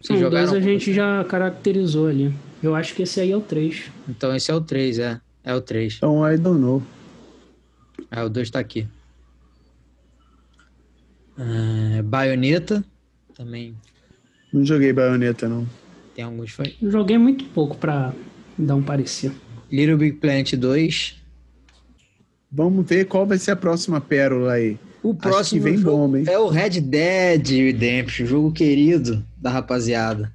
[0.00, 2.34] Vocês o 2 a gente já caracterizou ali.
[2.60, 3.84] Eu acho que esse aí é o 3.
[4.08, 5.20] Então esse é o 3, é.
[5.44, 5.98] É o 3.
[5.98, 6.82] Então I don't know.
[8.10, 8.88] Ah, o 2 tá aqui.
[11.38, 12.84] Uh, baioneta.
[13.34, 13.76] Também.
[14.52, 15.66] Não joguei baioneta, não.
[16.14, 16.74] Tem alguns foi.
[16.82, 18.14] Joguei muito pouco pra
[18.56, 19.32] dar um parecer.
[19.70, 21.22] Little Big Planet 2.
[22.50, 24.78] Vamos ver qual vai ser a próxima pérola aí.
[25.02, 26.24] O próximo vem bom, hein?
[26.26, 30.34] é o Red Dead Redemption, jogo querido da rapaziada.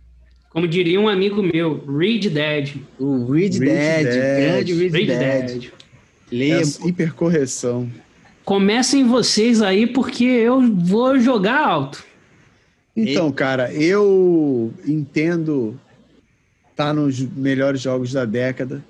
[0.49, 2.75] Como diria um amigo meu, Red Dead.
[2.99, 5.45] O Red, Dead, Dead, grande Red, Dead.
[5.45, 5.71] Dead.
[6.31, 6.87] Lembra.
[6.87, 7.89] hipercorreção.
[8.43, 12.03] Comecem vocês aí, porque eu vou jogar alto.
[12.95, 15.79] Então, cara, eu entendo
[16.75, 18.83] tá nos melhores jogos da década.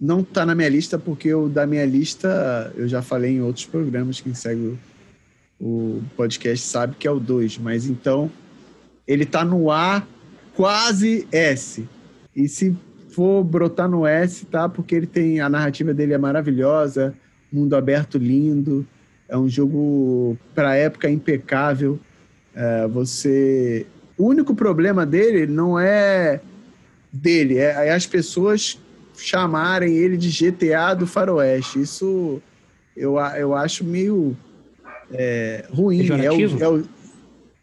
[0.00, 3.64] Não tá na minha lista porque o da minha lista eu já falei em outros
[3.64, 4.78] programas, quem segue o,
[5.60, 8.30] o podcast sabe que é o 2, mas então
[9.06, 10.06] ele tá no A
[10.54, 11.88] quase S.
[12.34, 12.76] E se
[13.10, 14.68] for brotar no S, tá?
[14.68, 17.14] Porque ele tem a narrativa dele é maravilhosa,
[17.54, 18.86] mundo aberto lindo,
[19.28, 21.98] é um jogo para época impecável.
[22.54, 23.86] É, você,
[24.16, 26.40] o único problema dele não é
[27.12, 28.78] dele, é, é as pessoas
[29.16, 31.80] chamarem ele de GTA do Faroeste.
[31.80, 32.42] Isso
[32.96, 34.36] eu, eu acho meio
[35.12, 36.06] é, ruim.
[36.08, 36.84] É o, é o,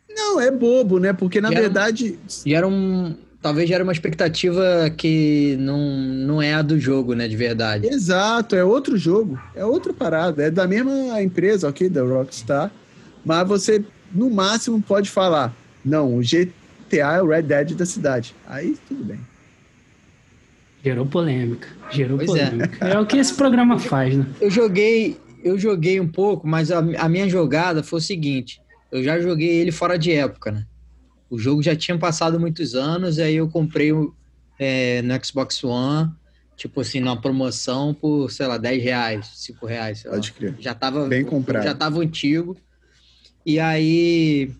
[0.09, 1.13] não, é bobo, né?
[1.13, 2.07] Porque na e verdade.
[2.07, 3.15] Era, e era um.
[3.41, 7.27] Talvez era uma expectativa que não, não é a do jogo, né?
[7.27, 7.87] De verdade.
[7.87, 9.41] Exato, é outro jogo.
[9.55, 10.43] É outra parada.
[10.43, 11.89] É da mesma empresa, ok?
[11.89, 12.71] Da Rockstar.
[13.25, 13.83] Mas você,
[14.13, 18.35] no máximo, pode falar: não, o GTA é o Red Dead da cidade.
[18.47, 19.19] Aí tudo bem.
[20.83, 21.67] Gerou polêmica.
[21.91, 22.49] Gerou pois é.
[22.49, 22.87] polêmica.
[22.87, 22.93] É.
[22.93, 22.99] é.
[22.99, 24.25] o que esse programa faz, né?
[24.39, 28.61] Eu joguei, eu joguei um pouco, mas a, a, minha jogada foi o seguinte:
[28.91, 30.65] eu já joguei ele fora de época, né?
[31.31, 33.91] O jogo já tinha passado muitos anos, aí eu comprei
[34.59, 36.11] é, no Xbox One,
[36.57, 40.03] tipo assim, numa promoção por, sei lá, 10 reais, 5 reais.
[40.03, 40.55] Pode crer.
[40.59, 41.63] Já tava, Bem comprado.
[41.63, 42.57] Já tava antigo.
[43.45, 44.51] E aí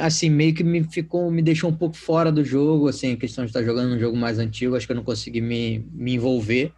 [0.00, 3.44] assim, meio que me ficou, me deixou um pouco fora do jogo, assim, a questão
[3.44, 6.72] de estar jogando um jogo mais antigo, acho que eu não consegui me, me envolver,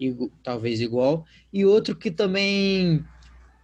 [0.00, 1.24] e, talvez igual.
[1.52, 3.04] E outro que também,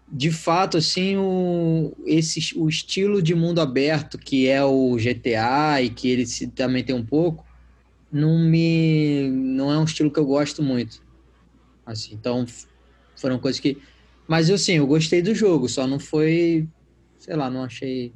[0.08, 5.90] de fato, assim, o, esse, o estilo de mundo aberto que é o GTA e
[5.90, 7.44] que ele se, também tem um pouco,
[8.10, 11.02] não me, não é um estilo que eu gosto muito.
[11.84, 12.44] Assim, então
[13.16, 13.78] foram coisas que,
[14.28, 16.68] mas eu sim, eu gostei do jogo, só não foi,
[17.18, 18.12] sei lá, não achei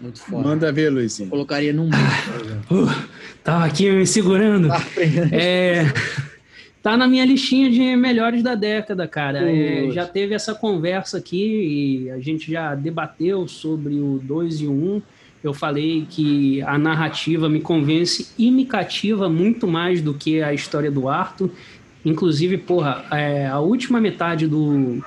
[0.00, 0.46] muito forte.
[0.46, 1.26] Manda ver, Luizinho.
[1.26, 3.10] Eu colocaria num ah, uh,
[3.44, 4.68] Tava aqui me segurando.
[4.68, 4.82] Tá,
[5.30, 5.84] é,
[6.82, 9.50] tá na minha listinha de melhores da década, cara.
[9.50, 14.66] É, já teve essa conversa aqui e a gente já debateu sobre o 2 e
[14.66, 14.74] o 1.
[14.74, 15.02] Um.
[15.42, 20.52] Eu falei que a narrativa me convence e me cativa muito mais do que a
[20.52, 21.50] história do Arthur.
[22.04, 25.02] Inclusive, porra, é, a última metade do,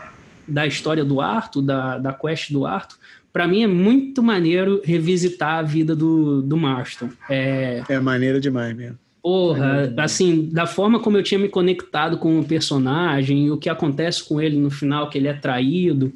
[0.47, 2.97] da história do Arthur, da, da quest do Arthur,
[3.31, 7.09] para mim é muito maneiro revisitar a vida do, do Marston.
[7.29, 8.97] É, é maneiro demais mesmo.
[9.23, 13.57] Porra, é assim, da forma como eu tinha me conectado com o personagem e o
[13.57, 16.11] que acontece com ele no final, que ele é traído,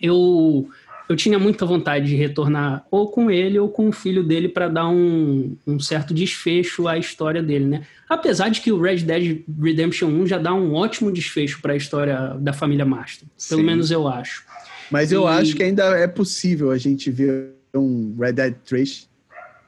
[0.00, 0.70] eu,
[1.08, 4.68] eu tinha muita vontade de retornar ou com ele ou com o filho dele para
[4.68, 7.82] dar um, um certo desfecho à história dele, né?
[8.08, 11.76] Apesar de que o Red Dead Redemption 1 já dá um ótimo desfecho para a
[11.76, 13.26] história da família Marston.
[13.48, 13.66] Pelo Sim.
[13.66, 14.44] menos eu acho.
[14.92, 19.08] Mas eu acho que ainda é possível a gente ver um Red Dead 3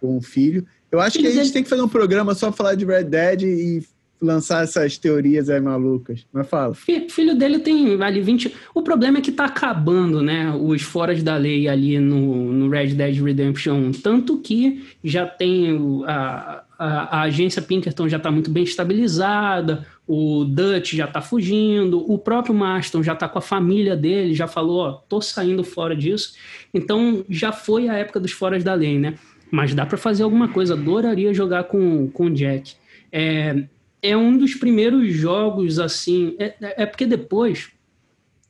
[0.00, 0.64] com um filho.
[0.91, 3.43] Eu acho que a gente tem que fazer um programa só falar de Red Dead
[3.43, 3.82] e
[4.20, 6.26] lançar essas teorias aí malucas.
[6.32, 6.74] Mas fala.
[6.74, 8.55] Filho dele tem ali 20.
[8.74, 10.55] O problema é que tá acabando, né?
[10.55, 13.93] Os foras da lei ali no, no Red Dead Redemption.
[13.93, 20.45] Tanto que já tem a, a, a agência Pinkerton já está muito bem estabilizada, o
[20.45, 24.80] Dutch já está fugindo, o próprio Marston já está com a família dele, já falou,
[24.80, 26.34] ó, tô saindo fora disso.
[26.74, 29.14] Então já foi a época dos foras da lei, né?
[29.51, 30.74] Mas dá para fazer alguma coisa.
[30.74, 32.74] Adoraria jogar com, com o Jack.
[33.11, 33.64] É,
[34.03, 36.36] é um dos primeiros jogos assim.
[36.38, 37.70] É, é porque depois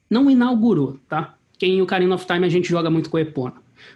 [0.09, 1.35] não inaugurou, tá?
[1.59, 3.55] Quem em Ocarina of Time a gente joga muito com Epona.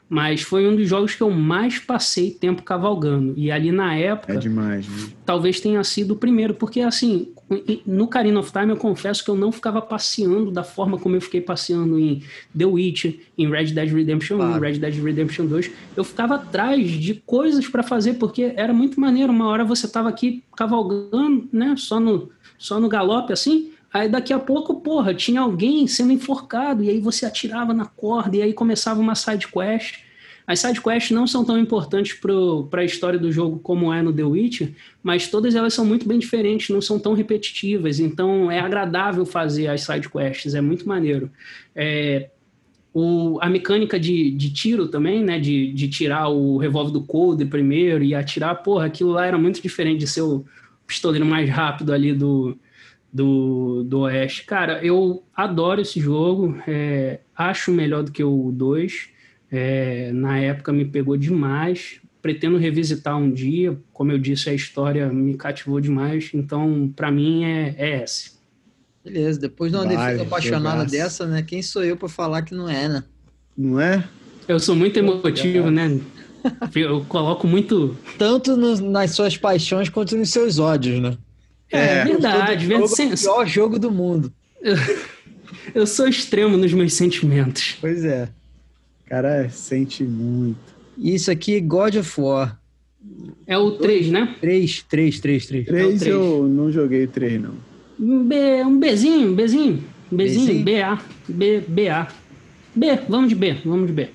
[0.09, 3.35] Mas foi um dos jogos que eu mais passei tempo cavalgando.
[3.37, 4.35] E ali na época.
[4.35, 5.09] É demais, né?
[5.25, 7.29] Talvez tenha sido o primeiro, porque assim,
[7.87, 11.21] no Karina of Time eu confesso que eu não ficava passeando da forma como eu
[11.21, 12.23] fiquei passeando em
[12.57, 15.71] The Witch, em Red Dead Redemption 1, Red Dead Redemption 2.
[15.97, 19.33] Eu ficava atrás de coisas para fazer porque era muito maneiro.
[19.33, 24.33] Uma hora você tava aqui cavalgando, né, só no só no galope assim, Aí daqui
[24.33, 28.53] a pouco, porra, tinha alguém sendo enforcado, e aí você atirava na corda, e aí
[28.53, 30.01] começava uma side quest.
[30.47, 32.19] As side quests não são tão importantes
[32.71, 34.73] para a história do jogo como é no The Witcher,
[35.03, 39.69] mas todas elas são muito bem diferentes, não são tão repetitivas, então é agradável fazer
[39.69, 41.31] as side quests, é muito maneiro.
[41.75, 42.29] É,
[42.93, 47.47] o, a mecânica de, de tiro também, né, de, de tirar o revólver do coldre
[47.47, 50.45] primeiro e atirar, porra, aquilo lá era muito diferente de ser o
[50.87, 52.57] pistoleiro mais rápido ali do,
[53.13, 54.45] do, do Oeste.
[54.45, 59.14] Cara, eu adoro esse jogo, é, acho melhor do que o 2.
[59.57, 62.01] É, na época me pegou demais.
[62.21, 63.79] Pretendo revisitar um dia.
[63.93, 66.31] Como eu disse, a história me cativou demais.
[66.35, 68.33] Então, para mim, é, é esse.
[69.05, 71.43] Beleza, depois de uma Vai, defesa apaixonada dessa, né?
[71.43, 73.05] Quem sou eu para falar que não é, né?
[73.57, 74.03] Não é?
[74.49, 76.01] Eu sou muito emotivo, né?
[76.75, 77.97] Eu coloco muito.
[78.19, 81.17] Tanto no, nas suas paixões quanto nos seus ódios, né?
[81.71, 82.67] É, é verdade.
[82.67, 84.33] Jogo, o pior jogo do mundo.
[84.61, 84.77] Eu,
[85.75, 87.77] eu sou extremo nos meus sentimentos.
[87.81, 88.29] Pois é.
[89.07, 90.75] Cara, sente muito.
[90.99, 92.59] Isso aqui, God of War.
[93.47, 94.35] É o 3, né?
[94.41, 95.67] 3, 3, 3, 3.
[95.67, 97.55] 3 é eu não joguei 3, não.
[98.01, 99.85] Um, B, um Bzinho, um Bzinho.
[100.11, 100.99] Um Bzinho, BA.
[101.29, 102.09] B, BA.
[102.75, 104.09] B, vamos de B, vamos de B.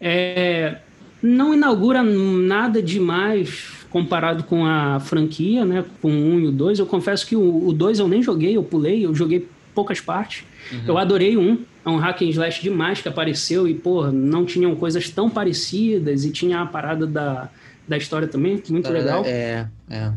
[0.00, 0.78] É,
[1.22, 5.84] não inaugura nada demais comparado com a franquia, né?
[6.00, 6.78] Com o 1 e o 2.
[6.78, 10.44] Eu confesso que o 2 eu nem joguei, eu pulei, eu joguei poucas partes.
[10.72, 10.80] Uhum.
[10.88, 11.58] Eu adorei o 1.
[11.84, 16.24] É um hack and slash demais que apareceu e, pô, não tinham coisas tão parecidas
[16.24, 17.48] e tinha a parada da,
[17.86, 19.24] da história também, muito legal.
[19.26, 20.12] É, é.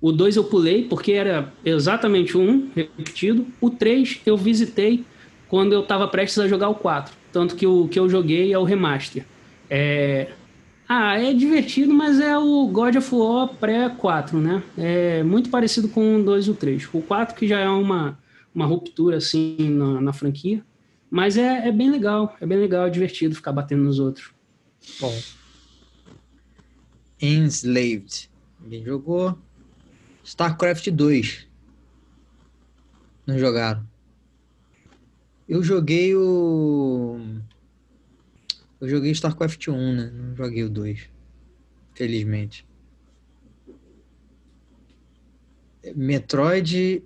[0.00, 3.46] O 2 eu pulei porque era exatamente o 1 repetido.
[3.60, 5.04] O 3 eu visitei
[5.48, 7.14] quando eu estava prestes a jogar o 4.
[7.32, 9.24] Tanto que o que eu joguei é o remaster.
[9.68, 10.28] É,
[10.88, 14.62] ah, é divertido, mas é o God of War pré-4, né?
[14.76, 16.88] É muito parecido com o 2 e o 3.
[16.92, 18.18] O 4 que já é uma,
[18.54, 20.62] uma ruptura, assim, na, na franquia.
[21.10, 24.32] Mas é, é bem legal, é bem legal, é divertido ficar batendo nos outros.
[25.00, 25.14] Bom.
[27.20, 28.30] Enslaved.
[28.60, 29.36] Ninguém jogou.
[30.22, 31.48] StarCraft 2.
[33.26, 33.84] Não jogaram.
[35.48, 37.18] Eu joguei o
[38.80, 40.10] eu joguei StarCraft 1, né?
[40.10, 41.10] Não joguei o 2.
[41.94, 42.66] Felizmente.
[45.94, 47.02] Metroid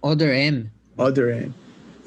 [0.00, 0.72] Other M.
[0.96, 1.54] Other M.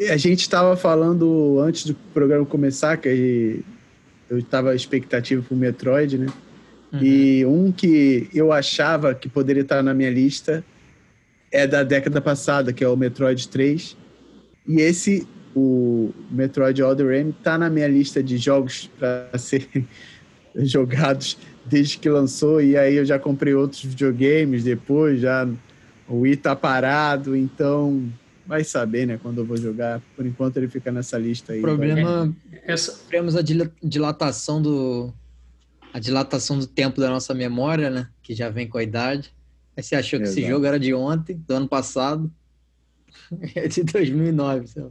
[0.09, 3.63] A gente estava falando antes do programa começar que
[4.29, 6.27] eu estava expectativa para o Metroid, né?
[6.91, 6.99] Uhum.
[7.01, 10.63] E um que eu achava que poderia estar na minha lista
[11.51, 13.95] é da década passada, que é o Metroid 3.
[14.67, 19.87] E esse o Metroid Other M tá na minha lista de jogos para serem
[20.57, 25.47] jogados desde que lançou e aí eu já comprei outros videogames depois, já
[26.07, 28.07] o Wii tá parado, então
[28.45, 30.01] vai saber, né, quando eu vou jogar.
[30.15, 31.59] Por enquanto ele fica nessa lista aí.
[31.59, 33.41] O problema é essa sofremos a
[33.83, 35.13] dilatação do
[35.93, 39.33] a dilatação do tempo da nossa memória, né, que já vem com a idade.
[39.77, 40.39] Aí você achou que Exato.
[40.39, 42.31] esse jogo era de ontem, do ano passado.
[43.55, 44.89] É de 2009, sei lá.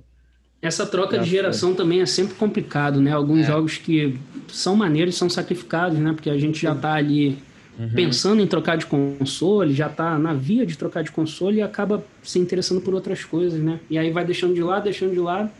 [0.60, 3.12] Essa troca de geração também é sempre complicado, né?
[3.12, 3.44] Alguns é.
[3.44, 6.12] jogos que são maneiros são sacrificados, né?
[6.14, 7.38] Porque a gente já está ali
[7.78, 7.90] uhum.
[7.94, 12.04] pensando em trocar de console, já está na via de trocar de console e acaba
[12.22, 13.80] se interessando por outras coisas, né?
[13.88, 15.50] E aí vai deixando de lado, deixando de lado.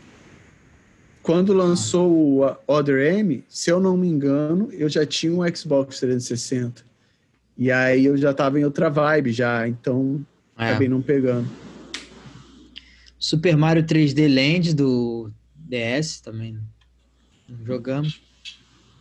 [1.21, 5.99] Quando lançou o Other M, se eu não me engano, eu já tinha um Xbox
[5.99, 6.83] 360.
[7.57, 10.23] E aí eu já estava em outra vibe já, então
[10.57, 10.69] é.
[10.69, 11.49] acabei não pegando.
[13.17, 16.59] Super Mario 3D Land do DS também
[17.65, 18.21] jogamos.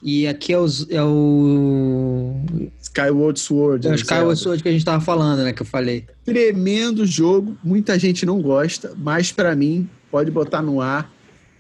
[0.07, 2.34] E aqui é o, é o...
[2.82, 3.86] Skyward Sword.
[3.86, 5.55] É o né, Skyward Sword que a gente tava falando, né?
[5.55, 6.05] Que eu falei.
[6.26, 7.57] Tremendo jogo.
[7.64, 11.11] Muita gente não gosta, mas para mim, pode botar no ar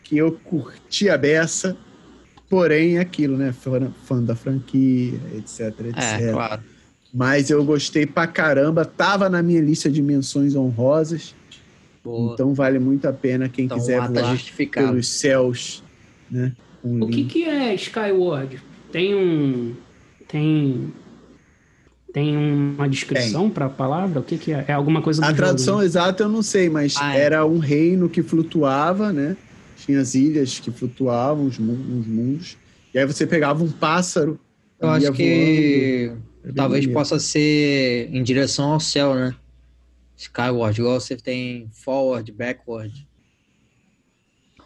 [0.02, 1.74] que eu curti a beça.
[2.50, 3.50] Porém, é aquilo, né?
[3.50, 5.96] Fã, fã da franquia, etc, etc.
[5.96, 6.62] É, claro.
[7.14, 8.84] Mas eu gostei pra caramba.
[8.84, 11.34] Tava na minha lista de menções honrosas.
[12.04, 12.34] Boa.
[12.34, 14.36] Então vale muito a pena quem então, quiser voar
[14.70, 15.82] pelos céus,
[16.30, 16.52] né?
[16.84, 18.60] O que, que é Skyward?
[18.92, 19.74] Tem um
[20.28, 20.92] tem
[22.12, 24.20] tem uma descrição para a palavra?
[24.20, 24.66] O que, que é?
[24.68, 27.20] É alguma coisa do A tradução jogo, exata eu não sei, mas ah, é.
[27.22, 29.36] era um reino que flutuava, né?
[29.78, 32.56] Tinha as ilhas que flutuavam, os mundos.
[32.92, 34.38] E aí você pegava um pássaro.
[34.78, 36.12] Eu acho que
[36.42, 36.54] voando.
[36.54, 39.34] talvez possa ser em direção ao céu, né?
[40.16, 43.06] Skyward, igual você tem forward, backward.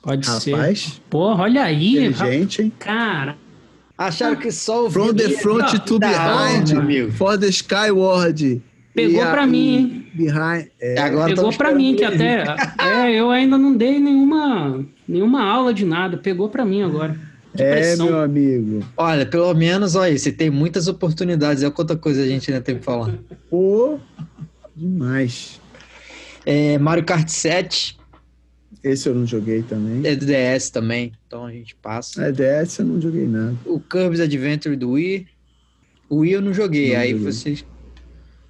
[0.03, 1.01] Pode Rapaz, ser.
[1.11, 2.12] Porra, olha aí.
[2.12, 2.72] Gente, hein?
[2.78, 3.36] Cara.
[3.96, 7.11] Acharam que só o From the front to behind, amigo.
[7.12, 8.62] For the Skyward.
[8.94, 10.07] Pegou pra mim, hein?
[10.14, 12.44] Behind, é, Agora Pegou pra mim, que até.
[12.78, 16.16] é, eu ainda não dei nenhuma, nenhuma aula de nada.
[16.16, 17.18] Pegou pra mim agora.
[17.57, 18.84] É, meu amigo.
[18.96, 21.62] Olha, pelo menos, olha, você tem muitas oportunidades.
[21.64, 23.14] É quanta coisa a gente ainda tem que falar.
[23.51, 23.99] Pô,
[24.76, 25.61] demais.
[26.46, 27.97] É, Mario Kart 7.
[28.89, 30.01] Esse eu não joguei também.
[30.11, 32.24] É do DS também, então a gente passa.
[32.24, 33.55] É DS eu não joguei nada.
[33.66, 35.26] O Kirby's Adventure do Wii.
[36.09, 37.24] O Wii eu não joguei, não aí joguei.
[37.26, 37.64] vocês.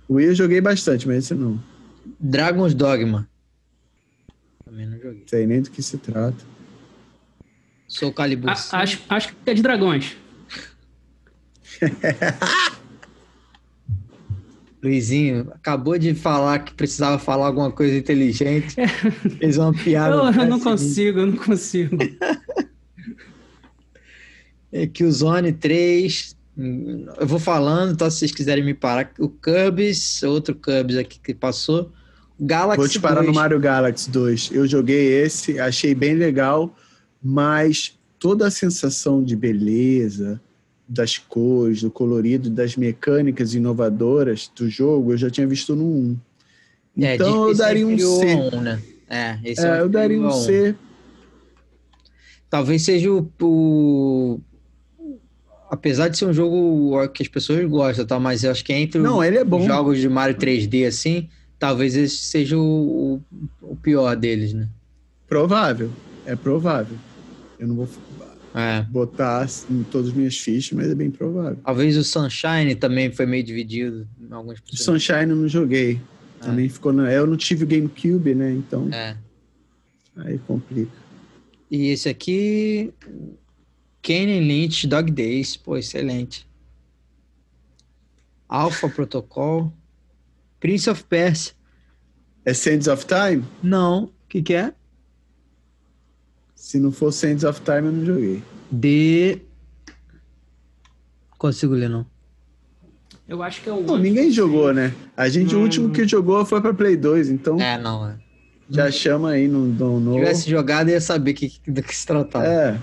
[0.07, 1.61] O Wii eu joguei bastante, mas esse não.
[2.21, 3.29] Dragon's Dogma.
[4.65, 5.25] Também não joguei.
[5.27, 6.45] Sei nem do que se trata.
[7.89, 8.51] Sou Calibur.
[8.51, 10.17] acho, acho que é de dragões.
[14.83, 18.77] Luizinho acabou de falar que precisava falar alguma coisa inteligente.
[19.39, 20.15] Fez uma piada.
[20.15, 21.97] eu, eu não consigo, eu não consigo.
[24.73, 26.37] é que o Zone 3.
[27.21, 29.13] Eu vou falando, então se vocês quiserem me parar.
[29.19, 31.93] O Cubs, outro Cubs aqui que passou.
[32.41, 33.29] Galaxy Vou te parar 2.
[33.29, 34.51] no Mario Galaxy 2.
[34.53, 36.75] Eu joguei esse, achei bem legal
[37.23, 40.41] mas toda a sensação de beleza,
[40.89, 46.17] das cores, do colorido, das mecânicas inovadoras do jogo, eu já tinha visto no 1.
[47.01, 48.35] É, então eu daria um C.
[48.35, 48.83] 1, né?
[49.09, 50.75] É, esse é, é eu daria um C.
[52.49, 54.41] Talvez seja o, o,
[55.71, 58.19] Apesar de ser um jogo que as pessoas gostam, tá?
[58.19, 59.61] mas eu acho que entre Não, ele é bom.
[59.61, 61.29] os jogos de Mario 3D assim,
[61.59, 63.21] talvez esse seja o,
[63.61, 64.67] o pior deles, né?
[65.29, 65.91] Provável,
[66.25, 66.97] é provável.
[67.59, 67.89] Eu não vou
[68.59, 68.83] é.
[68.83, 71.59] botar em todas as minhas fichas, mas é bem provável.
[71.65, 74.09] Talvez o Sunshine também foi meio dividido.
[74.21, 76.01] Em algumas o Sunshine eu não joguei.
[76.41, 76.45] É.
[76.45, 76.93] Também ficou.
[76.93, 77.07] No...
[77.07, 78.53] Eu não tive o GameCube, né?
[78.53, 78.89] Então.
[78.93, 79.17] É.
[80.17, 80.91] Aí complica.
[81.71, 82.93] E esse aqui.
[84.03, 85.57] Kenny Lynch Dog Days.
[85.57, 86.49] Pô, excelente.
[88.49, 89.73] Alpha Protocol.
[90.59, 91.53] Prince of Persia.
[92.45, 93.45] É Sands of Time?
[93.63, 94.05] Não.
[94.05, 94.73] O que, que é?
[96.59, 98.43] Se não for Sands of Time, eu não joguei.
[98.71, 99.39] De.
[101.39, 102.05] Consigo ler, não.
[103.29, 103.81] Eu acho que é o.
[103.81, 104.93] Não, ninguém jogou, né?
[105.17, 107.61] A gente, o último que jogou foi pra Play 2, então.
[107.61, 108.17] É, não, é.
[108.69, 109.67] Já chama aí no.
[109.67, 110.13] no, no...
[110.15, 112.45] Se tivesse jogado, ia saber que, do que se tratava.
[112.45, 112.79] É.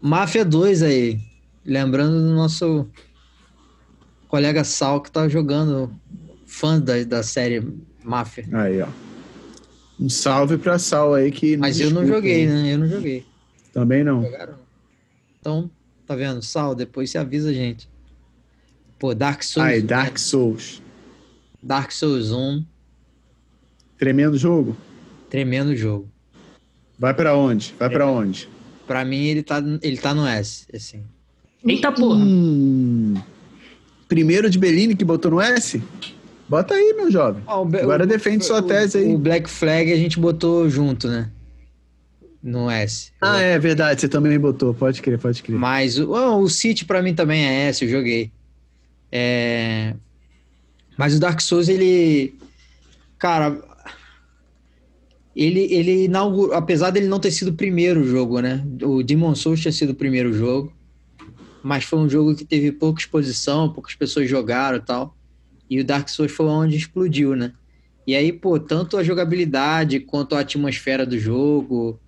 [0.00, 1.20] Máfia 2 aí.
[1.64, 2.90] Lembrando do nosso
[4.26, 5.92] colega Sal que tá jogando,
[6.46, 7.64] fã da, da série
[8.02, 8.44] Máfia.
[8.52, 8.88] Aí, ó.
[10.02, 11.56] Um salve pra Sal aí que.
[11.56, 12.74] Mas eu não joguei, né?
[12.74, 13.24] Eu não joguei.
[13.72, 14.28] Também não.
[15.38, 15.70] Então,
[16.04, 16.42] tá vendo?
[16.42, 17.88] Sal, depois você avisa a gente.
[18.98, 19.68] Pô, Dark Souls.
[19.68, 20.82] Ai, Dark Souls.
[21.62, 22.64] Dark Souls 1.
[23.96, 24.76] Tremendo jogo?
[25.30, 26.08] Tremendo jogo.
[26.98, 27.72] Vai para onde?
[27.78, 28.48] Vai para onde?
[28.88, 31.04] Pra mim, ele tá, ele tá no S, assim.
[31.64, 32.18] Eita porra!
[32.18, 33.14] Hum,
[34.08, 35.80] primeiro de Bellini que botou no S?
[36.52, 37.42] Bota aí, meu jovem.
[37.46, 39.14] Ah, Agora o, defende sua tese aí.
[39.14, 41.30] O Black Flag a gente botou junto, né?
[42.42, 43.10] No S.
[43.22, 44.74] Ah, é verdade, você também botou.
[44.74, 45.56] Pode crer, pode crer.
[45.56, 48.30] Mas o, o City pra mim também é S, eu joguei.
[49.10, 49.94] É...
[50.98, 52.34] Mas o Dark Souls, ele.
[53.18, 53.58] Cara.
[55.34, 56.54] Ele, ele inaugurou.
[56.54, 58.62] Apesar dele não ter sido o primeiro jogo, né?
[58.82, 60.70] O Demon Souls tinha sido o primeiro jogo.
[61.62, 65.16] Mas foi um jogo que teve pouca exposição, poucas pessoas jogaram e tal.
[65.72, 67.54] E o Dark Souls foi onde explodiu, né?
[68.06, 71.98] E aí, pô, tanto a jogabilidade quanto a atmosfera do jogo,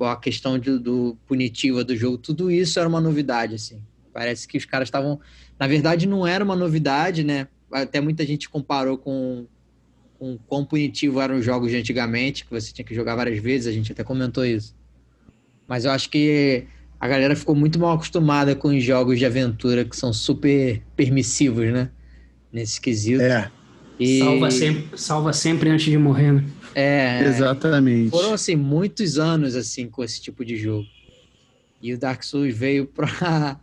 [0.00, 3.80] a questão de, do punitiva do jogo, tudo isso era uma novidade, assim.
[4.12, 5.20] Parece que os caras estavam.
[5.60, 7.46] Na verdade, não era uma novidade, né?
[7.70, 9.46] Até muita gente comparou com,
[10.18, 13.68] com quão punitivo eram os jogos de antigamente, que você tinha que jogar várias vezes,
[13.68, 14.74] a gente até comentou isso.
[15.68, 16.66] Mas eu acho que
[16.98, 21.72] a galera ficou muito mal acostumada com os jogos de aventura que são super permissivos,
[21.72, 21.92] né?
[22.52, 23.22] Nesse quesito.
[23.22, 23.50] É.
[23.98, 24.20] E...
[24.20, 26.44] Salva, sempre, salva sempre antes de morrer, né?
[26.74, 27.24] É.
[27.24, 28.10] Exatamente.
[28.10, 30.86] Foram, assim, muitos anos, assim, com esse tipo de jogo.
[31.82, 33.58] E o Dark Souls veio pra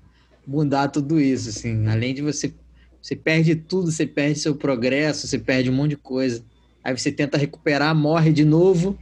[0.45, 1.88] mudar tudo isso, assim.
[1.88, 2.53] Além de você...
[3.02, 6.44] Você perde tudo, você perde seu progresso, você perde um monte de coisa.
[6.84, 8.98] Aí você tenta recuperar, morre de novo,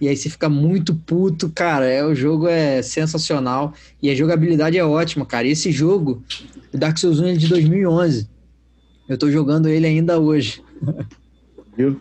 [0.00, 1.86] e aí você fica muito puto, cara.
[1.86, 3.72] É, o jogo é sensacional
[4.02, 5.46] e a jogabilidade é ótima, cara.
[5.46, 6.22] E esse jogo,
[6.72, 8.28] o Dark Souls 1 é de 2011.
[9.08, 10.62] Eu tô jogando ele ainda hoje.
[11.76, 12.00] Viu?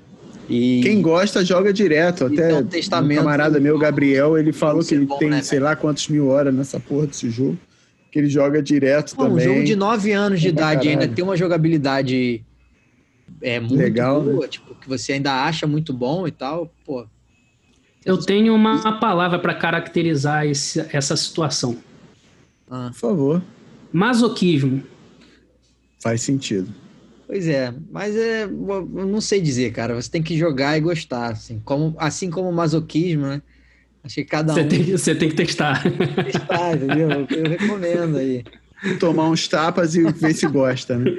[0.50, 0.82] E...
[0.84, 2.26] Quem gosta joga direto.
[2.26, 5.60] Até um testamento, um camarada meu, Gabriel, ele falou que ele bom, tem né, sei
[5.60, 7.58] lá quantos mil horas nessa porra desse jogo.
[8.12, 9.48] Que ele joga direto Pô, também.
[9.48, 12.46] Um jogo de 9 anos de é idade ainda tem uma jogabilidade
[13.42, 14.48] é muito Legal, boa, né?
[14.48, 17.06] tipo, que você ainda acha muito bom e tal, pô.
[18.06, 21.78] Eu tenho uma palavra para caracterizar esse, essa situação.
[22.70, 23.42] Ah, Por favor.
[23.92, 24.84] Masoquismo.
[26.02, 26.74] Faz sentido.
[27.28, 28.52] Pois é, mas é, eu
[29.08, 29.96] não sei dizer, cara.
[29.96, 33.42] Você tem que jogar e gostar, assim, como, assim como o masoquismo, né?
[34.04, 35.82] Acho que cada Você um tem, que- você tem que testar.
[36.26, 37.10] testar, entendeu?
[37.32, 38.44] Eu recomendo aí.
[39.00, 41.12] Tomar uns tapas e ver se gosta, né?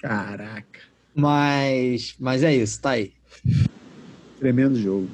[0.00, 0.80] Caraca.
[1.14, 3.12] Mas, mas é isso, tá aí.
[4.40, 5.08] Tremendo jogo.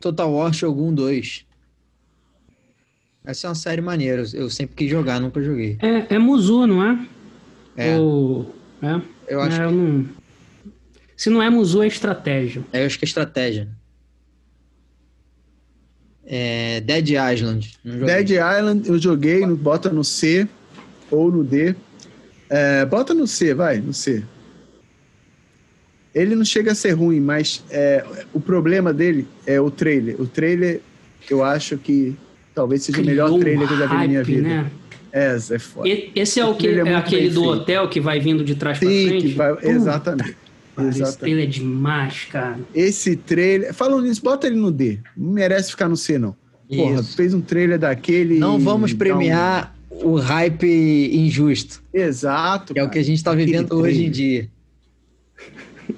[0.00, 1.44] Total War Shogun 2.
[3.24, 4.24] Essa é uma série maneira.
[4.34, 5.78] Eu sempre quis jogar, nunca joguei.
[5.80, 7.06] É, é Muzu, não é?
[7.76, 9.00] É, Ou- é?
[9.28, 10.06] eu acho, É, eu não-
[11.16, 12.64] Se não é Muzu, é estratégia.
[12.72, 13.68] eu acho que é estratégia.
[16.24, 17.78] É, Dead Island.
[17.84, 20.48] Dead Island eu joguei, no, bota no C
[21.10, 21.74] ou no D.
[22.50, 24.24] É, bota no C, vai, no C.
[26.14, 30.20] Ele não chega a ser ruim, mas é, o problema dele é o trailer.
[30.20, 30.80] O trailer,
[31.30, 32.16] eu acho que
[32.54, 34.48] talvez seja o melhor Criou trailer que eu já vi na minha hype, vida.
[34.48, 34.70] Né?
[35.12, 35.88] É, é foda.
[35.88, 37.48] E- Esse é, O que, é é aquele do feito.
[37.54, 39.28] hotel que vai vindo de trás pra Sim, frente?
[39.28, 40.36] que vai- exatamente.
[40.76, 42.58] cara, esse trailer é demais, cara.
[42.74, 43.74] Esse trailer.
[43.74, 44.98] Falando nisso, bota ele no D.
[45.16, 46.34] Não merece ficar no C, não.
[46.74, 47.14] Porra, Isso.
[47.16, 48.38] fez um trailer daquele.
[48.38, 52.72] Não vamos dá um- premiar o hype injusto, Exato.
[52.72, 52.92] que é o cara.
[52.94, 54.12] que a gente está Aquele vivendo hoje em trailer.
[54.12, 54.48] dia.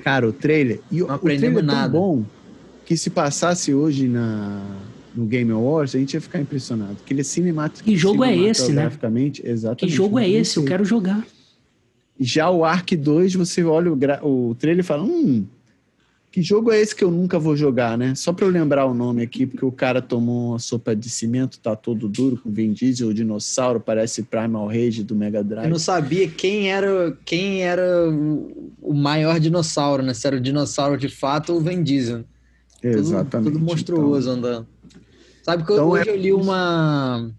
[0.03, 0.81] Cara, o trailer.
[0.91, 1.89] E o, Não o trailer aprendemos é tão nada.
[1.97, 2.25] bom
[2.85, 4.61] que se passasse hoje na,
[5.15, 6.97] no Game Awards, a gente ia ficar impressionado.
[7.07, 7.85] Que ele é cinemático.
[7.89, 8.87] Que jogo é esse, né?
[8.87, 9.43] Exatamente.
[9.77, 10.57] Que jogo é esse?
[10.57, 11.25] Eu quero jogar.
[12.19, 15.45] Já o Ark 2, você olha o, gra- o trailer e fala: hum,
[16.31, 18.15] que jogo é esse que eu nunca vou jogar, né?
[18.15, 21.59] Só pra eu lembrar o nome aqui, porque o cara tomou uma sopa de cimento,
[21.61, 25.69] tá todo duro, com Vin Diesel, o dinossauro, parece Primal Rage do Mega Eu Drive.
[25.71, 27.83] não sabia quem era quem era
[28.81, 30.15] o maior dinossauro, né?
[30.15, 32.25] Se era o dinossauro de fato ou o Vin Diesel.
[32.81, 33.53] Tudo, Exatamente.
[33.53, 34.67] tudo monstruoso andando.
[35.45, 37.31] Sabe que Então hoje é- eu li uma.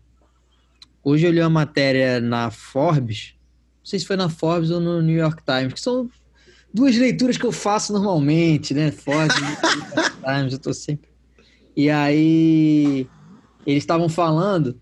[1.04, 3.34] Hoje eu li uma matéria na Forbes.
[3.80, 6.10] Não sei se foi na Forbes ou no New York Times, que são
[6.74, 8.92] duas leituras que eu faço normalmente, né?
[8.92, 9.50] Forbes e New
[9.96, 11.10] York Times, eu tô sempre.
[11.76, 13.08] E aí
[13.66, 14.80] eles estavam falando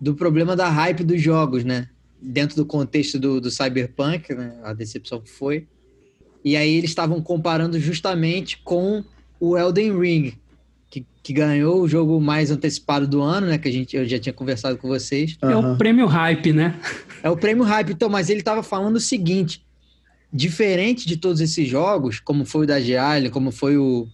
[0.00, 1.88] do problema da hype dos jogos, né?
[2.20, 4.58] Dentro do contexto do, do Cyberpunk, né?
[4.62, 5.66] A decepção que foi.
[6.44, 9.02] E aí eles estavam comparando justamente com
[9.40, 10.34] o Elden Ring,
[10.94, 13.58] que, que ganhou o jogo mais antecipado do ano, né?
[13.58, 15.36] Que a gente, eu já tinha conversado com vocês.
[15.42, 16.78] É o prêmio hype, né?
[17.20, 19.64] É o prêmio hype, então, mas ele estava falando o seguinte:
[20.32, 24.06] diferente de todos esses jogos, como foi o da Gialli, como foi o,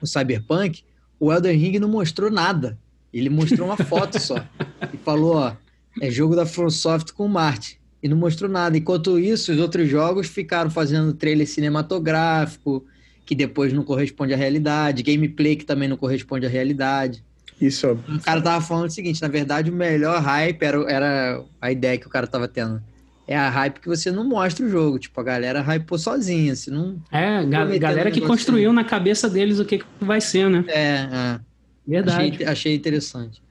[0.00, 0.82] o Cyberpunk,
[1.20, 2.78] o Elden Ring não mostrou nada.
[3.12, 4.36] Ele mostrou uma foto só.
[4.90, 5.52] E falou, ó,
[6.00, 7.78] é jogo da FromSoft com o Marte.
[8.02, 8.78] E não mostrou nada.
[8.78, 12.86] Enquanto isso, os outros jogos ficaram fazendo trailer cinematográfico,
[13.28, 17.22] que depois não corresponde à realidade, gameplay que também não corresponde à realidade.
[17.60, 21.44] Isso, ó, O cara tava falando o seguinte, na verdade, o melhor hype era, era
[21.60, 22.82] a ideia que o cara tava tendo.
[23.26, 24.98] É a hype que você não mostra o jogo.
[24.98, 26.56] Tipo, a galera hypou sozinha.
[26.56, 26.98] Se não.
[27.12, 30.64] É, ga- galera que negócio construiu na cabeça deles o que, que vai ser, né?
[30.68, 31.40] É, é.
[31.86, 32.32] Verdade.
[32.32, 33.42] Achei, achei interessante.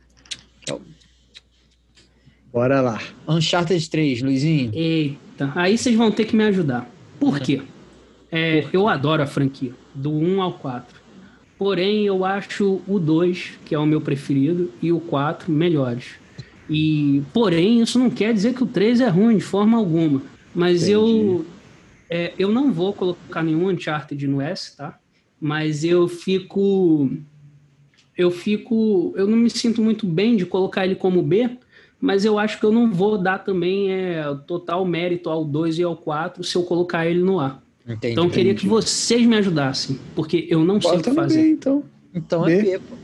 [2.52, 2.99] bora lá.
[3.28, 4.72] Uncharted 3, Luizinho.
[4.74, 6.90] Eita, aí vocês vão ter que me ajudar.
[7.20, 7.62] Por quê?
[8.32, 10.99] É, eu adoro a franquia, do 1 ao 4.
[11.58, 16.16] Porém, eu acho o 2, que é o meu preferido, e o 4 melhores.
[16.70, 20.22] E, porém, isso não quer dizer que o 3 é ruim de forma alguma.
[20.54, 21.45] Mas eu,
[22.10, 24.99] é, eu não vou colocar nenhum Uncharted no S, tá?
[25.40, 27.10] Mas eu fico.
[28.18, 29.14] Eu fico.
[29.16, 31.58] Eu não me sinto muito bem de colocar ele como B,
[32.02, 35.84] mas eu acho que eu não vou dar também é, total mérito ao 2 e
[35.84, 37.62] ao 4 se eu colocar ele no A.
[37.88, 38.14] Entendi.
[38.14, 38.61] Então eu queria entendi.
[38.61, 41.41] que vocês me ajudassem, porque eu não sei o Bota que fazer.
[41.41, 41.84] B, então.
[42.14, 42.61] Então é B.
[42.64, 42.95] B, pô.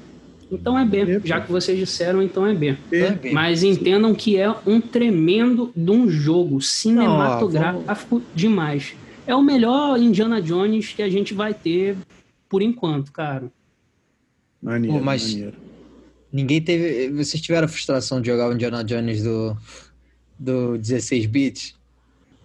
[0.51, 1.47] Então é B, B, já pô.
[1.47, 2.77] que vocês disseram, então é B.
[2.89, 2.97] B.
[2.97, 3.31] Então é B.
[3.31, 8.93] Mas entendam que é um tremendo de um jogo cinematográfico demais.
[9.25, 11.95] É o melhor Indiana Jones que a gente vai ter
[12.49, 13.51] por enquanto, cara.
[14.61, 15.57] Maneiro, Pô, mas- maneiro.
[16.31, 17.09] Ninguém teve.
[17.11, 19.55] Vocês tiveram a frustração de jogar o Indiana Jones do,
[20.37, 21.75] do 16 bits?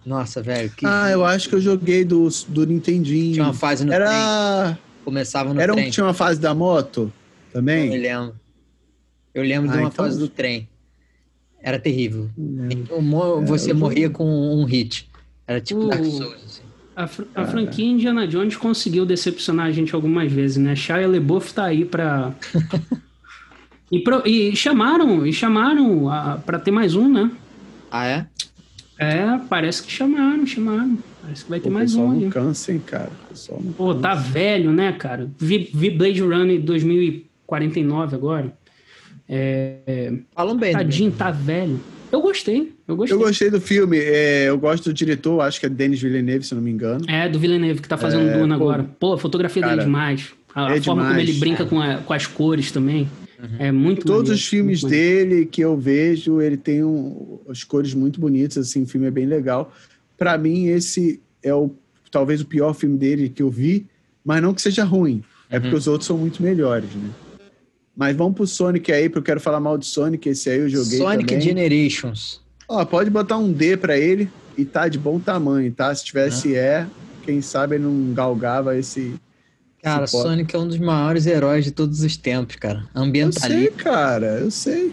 [0.09, 0.71] Nossa, velho.
[0.71, 3.33] Que Ah, eu acho que eu joguei do, do Nintendinho.
[3.33, 4.01] Tinha uma fase no trem.
[4.07, 5.85] Era, Começava no era um trem.
[5.85, 7.13] que tinha uma fase da moto
[7.53, 7.99] Eu me também?
[7.99, 8.33] lembro.
[9.35, 10.67] Eu lembro Ah, de uma então- fase do trem.
[11.61, 12.27] Era terrível.
[12.35, 12.95] Não lembro.
[12.95, 15.07] O mo- Você eu vou- morria com um hit.
[15.45, 15.89] Era tipo Uh.
[15.89, 16.33] Dark Souls.
[16.43, 16.61] Assim.
[16.95, 20.75] A, fr- a franquia Indiana Jones conseguiu decepcionar a gente algumas vezes, né?
[20.75, 22.33] Shia LaBeouf tá aí pra...
[23.91, 27.31] e, pro- e chamaram, e chamaram a- pra ter mais um, né?
[27.91, 28.27] Ah, é?
[28.99, 30.97] É, parece que chamaram, chamaram.
[31.21, 32.19] Parece que vai ter Pô, mais um.
[32.19, 33.09] Não cansa, hein, cara.
[33.49, 35.31] Não Pô, tá velho, né, cara?
[35.39, 38.53] Vi, vi Blade Runner 2049 agora.
[39.27, 40.73] É, Falam bem.
[40.73, 41.79] Tadinho, tá velho.
[42.11, 43.15] Eu gostei, eu gostei.
[43.15, 43.97] Eu gostei do filme.
[43.97, 47.05] É, eu gosto do diretor, acho que é Denis Villeneuve, se não me engano.
[47.07, 48.83] É, do Villeneuve, que tá fazendo é, Duna pô, agora.
[48.99, 50.33] Pô, a fotografia cara, dele é demais.
[50.53, 53.07] A, é forma demais, como ele brinca com, a, com as cores também.
[53.41, 53.55] Uhum.
[53.57, 57.93] É muito Todos maneiro, os filmes dele que eu vejo, ele tem um, as cores
[57.93, 59.73] muito bonitas, assim, o filme é bem legal.
[60.17, 61.71] Para mim, esse é o
[62.11, 63.85] talvez o pior filme dele que eu vi,
[64.25, 65.23] mas não que seja ruim.
[65.49, 65.61] É uhum.
[65.61, 67.09] porque os outros são muito melhores, né?
[67.95, 70.69] Mas vamos pro Sonic aí, porque eu quero falar mal de Sonic, esse aí eu
[70.69, 71.41] joguei Sonic também.
[71.41, 72.41] Generations.
[72.67, 75.93] Ó, pode botar um D para ele e tá de bom tamanho, tá?
[75.93, 76.87] Se tivesse é,
[77.23, 79.13] quem sabe ele não galgava esse
[79.81, 82.85] Cara, Sonic é um dos maiores heróis de todos os tempos, cara.
[82.93, 83.53] Ambientalista.
[83.53, 84.91] Eu sei, cara, eu sei.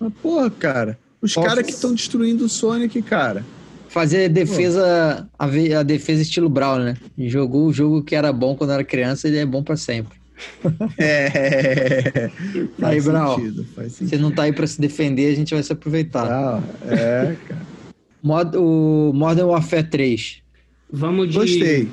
[0.00, 0.98] Mas, porra, cara.
[1.20, 3.44] Os caras que estão destruindo o Sonic, cara.
[3.88, 6.96] Fazer defesa, a, a, defesa estilo Brawl, né?
[7.18, 10.20] Jogou o jogo que era bom quando era criança, ele é bom para sempre.
[10.98, 12.30] É.
[12.82, 13.40] aí, Brawl.
[13.88, 16.26] Você não tá aí para se defender, a gente vai se aproveitar.
[16.26, 17.62] Ah, é, cara.
[18.22, 20.42] Mod, o Modern Warfare 3.
[20.90, 21.34] Vamos de.
[21.34, 21.88] Gostei.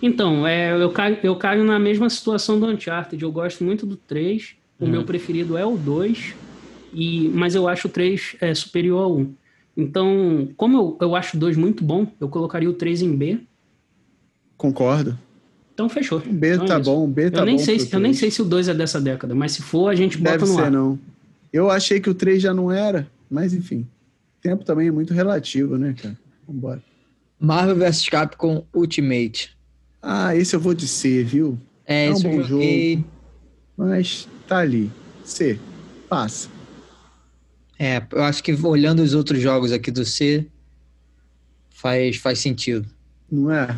[0.00, 3.22] Então, é, eu, caio, eu caio na mesma situação do Uncharted.
[3.22, 4.54] Eu gosto muito do 3.
[4.78, 4.88] O hum.
[4.88, 6.34] meu preferido é o 2.
[6.92, 9.34] E, mas eu acho o 3 é, superior ao 1.
[9.76, 13.40] Então, como eu, eu acho o 2 muito bom, eu colocaria o 3 em B.
[14.56, 15.16] Concordo.
[15.72, 16.18] Então fechou.
[16.18, 17.62] O B então, tá é bom, o B tá eu nem bom.
[17.62, 20.18] Sei, eu nem sei se o 2 é dessa década, mas se for, a gente
[20.18, 20.70] bota Deve no ser, ar.
[20.72, 20.98] não.
[21.52, 23.86] Eu achei que o 3 já não era, mas enfim.
[24.42, 26.18] Tempo também é muito relativo, né, cara?
[26.48, 26.82] Vambora.
[27.38, 29.56] Marvel vs Capcom Ultimate.
[30.00, 31.58] Ah, esse eu vou de C, viu?
[31.84, 33.04] É, é um bom jogo.
[33.76, 34.90] Mas tá ali.
[35.24, 35.58] C.
[36.08, 36.48] Passa.
[37.78, 40.46] É, eu acho que olhando os outros jogos aqui do C,
[41.70, 42.88] faz, faz sentido.
[43.30, 43.68] Não é?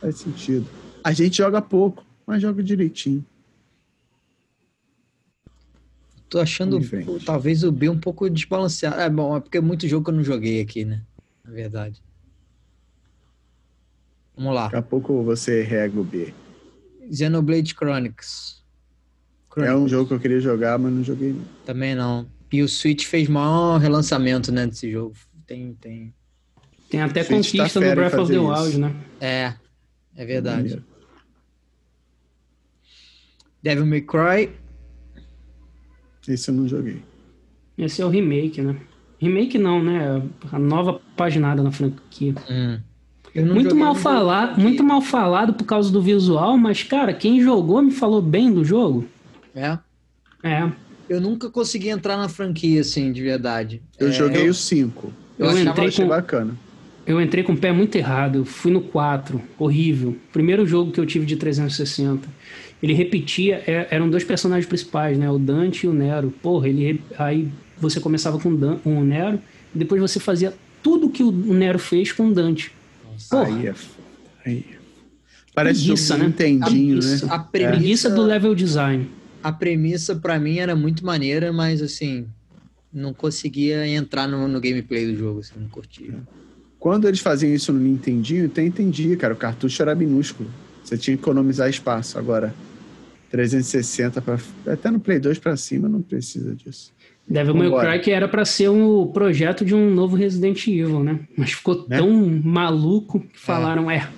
[0.00, 0.66] Faz sentido.
[1.04, 3.24] A gente joga pouco, mas joga direitinho.
[6.28, 6.80] Tô achando
[7.26, 8.98] talvez o B um pouco desbalanceado.
[8.98, 11.02] É bom, é porque é muito jogo que eu não joguei aqui, né?
[11.44, 12.02] Na verdade.
[14.36, 14.64] Vamos lá.
[14.64, 16.32] Daqui a pouco você rega o B.
[17.12, 18.62] Xenoblade Chronicles.
[19.50, 19.80] Chronicles.
[19.80, 21.36] É um jogo que eu queria jogar, mas não joguei.
[21.66, 22.26] Também não.
[22.50, 25.14] E o Switch fez maior relançamento, né, desse jogo.
[25.46, 26.14] Tem, tem.
[26.88, 28.94] Tem até tá conquista tá no Breath of the Wild, né?
[29.20, 29.54] É,
[30.14, 30.82] é verdade.
[33.62, 34.52] Devil May Cry.
[36.28, 37.02] Esse eu não joguei.
[37.78, 38.78] Esse é o remake, né?
[39.18, 40.22] Remake não, né?
[40.50, 42.34] A nova paginada na franquia.
[42.50, 42.80] Hum
[43.40, 47.90] muito mal falado, muito mal falado por causa do visual, mas cara, quem jogou me
[47.90, 49.06] falou bem do jogo.
[49.54, 49.78] É.
[50.42, 50.70] É.
[51.08, 53.80] Eu nunca consegui entrar na franquia assim, de verdade.
[53.98, 55.12] Eu é, joguei eu, o 5.
[55.38, 56.56] Eu, eu entrei com bacana.
[57.04, 60.16] Eu entrei com o pé muito errado, eu fui no 4, horrível.
[60.32, 62.28] Primeiro jogo que eu tive de 360.
[62.82, 65.30] Ele repetia, é, eram dois personagens principais, né?
[65.30, 66.32] O Dante e o Nero.
[66.42, 67.48] Porra, ele aí
[67.78, 69.40] você começava com, Dan, com o Nero,
[69.74, 72.72] e depois você fazia tudo que o Nero fez com o Dante.
[73.32, 73.46] Porra.
[73.46, 73.74] Aí é
[74.44, 74.64] aí.
[75.54, 76.26] Parece preguiça, né?
[76.26, 77.18] Entendinho, a né?
[77.28, 78.10] A preguiça é.
[78.10, 79.08] do level design.
[79.42, 82.26] A premissa para mim era muito maneira, mas assim,
[82.92, 86.14] não conseguia entrar no, no gameplay do jogo, assim, não curtia.
[86.78, 89.34] Quando eles faziam isso no Nintendinho, até entendia, cara.
[89.34, 90.50] O cartucho era minúsculo.
[90.82, 92.18] Você tinha que economizar espaço.
[92.18, 92.54] Agora,
[93.30, 96.92] 360 para até no Play 2 para cima não precisa disso.
[97.28, 101.20] Devil May Cry que era para ser um projeto de um novo Resident Evil, né?
[101.36, 101.98] Mas ficou né?
[101.98, 102.10] tão
[102.44, 103.96] maluco que falaram, é.
[103.96, 104.08] é,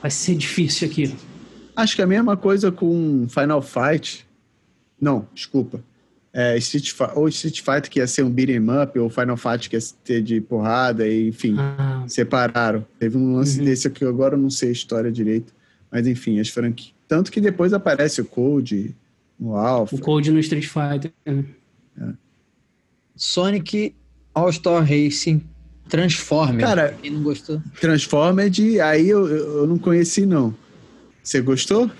[0.00, 1.14] vai ser difícil aqui.
[1.76, 4.26] Acho que é a mesma coisa com Final Fight.
[5.00, 5.82] Não, desculpa.
[6.32, 9.76] É, Street ou Street Fighter que ia ser um beat'em up, ou Final Fight que
[9.76, 12.04] ia ter de porrada, e, enfim, ah.
[12.08, 12.84] separaram.
[12.98, 13.64] Teve um lance uhum.
[13.66, 15.52] desse aqui, agora eu não sei a história direito,
[15.90, 16.92] mas enfim, as franquias.
[17.06, 18.96] Tanto que depois aparece o Code
[19.38, 19.94] no Alpha.
[19.94, 21.44] O Code no Street Fighter, né?
[22.00, 22.23] É.
[23.16, 23.94] Sonic
[24.34, 25.42] All-Star Racing
[25.88, 26.60] Transformer.
[26.60, 27.62] Cara, quem não gostou?
[27.80, 30.54] Transformed, aí eu, eu não conheci, não.
[31.22, 31.90] Você gostou?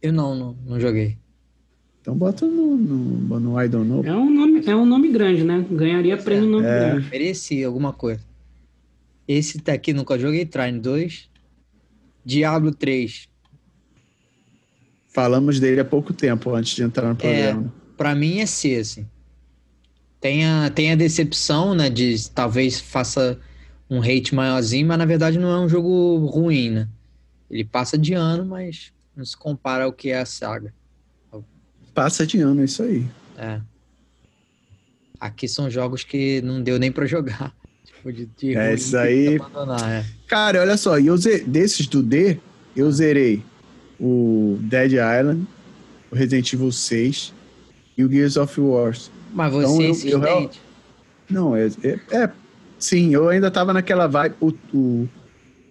[0.00, 1.18] Eu não, não, não joguei.
[2.00, 4.04] Então bota no, no, no I don't know.
[4.04, 5.64] É um nome, é um nome grande, né?
[5.70, 6.78] Ganharia prêmio nome é.
[6.78, 7.08] grande.
[7.10, 8.20] Merecia alguma coisa.
[9.26, 11.30] Esse daqui nunca joguei, Trine 2.
[12.24, 13.28] Diablo 3.
[15.08, 17.72] Falamos dele há pouco tempo, antes de entrar no é, programa.
[17.74, 19.06] É, pra mim é C, assim
[20.24, 23.38] tem a, tem a decepção, né, de talvez faça
[23.90, 26.88] um hate maiorzinho, mas na verdade não é um jogo ruim, né?
[27.50, 30.72] Ele passa de ano, mas não se compara ao que é a saga.
[31.92, 33.06] Passa de ano, é isso aí.
[33.36, 33.60] É.
[35.20, 37.54] Aqui são jogos que não deu nem para jogar.
[37.84, 39.36] Tipo, de, de é, isso aí.
[39.36, 40.04] É.
[40.26, 42.40] Cara, olha só, eu desses do D,
[42.74, 43.42] eu zerei
[44.00, 45.46] o Dead Island,
[46.10, 47.34] o Resident Evil 6
[47.98, 48.94] e o Gears of War.
[49.34, 50.50] Mas você então, eu, eu,
[51.28, 52.30] Não, é, é, é,
[52.78, 54.36] Sim, eu ainda tava naquela vibe.
[54.40, 55.08] O, o,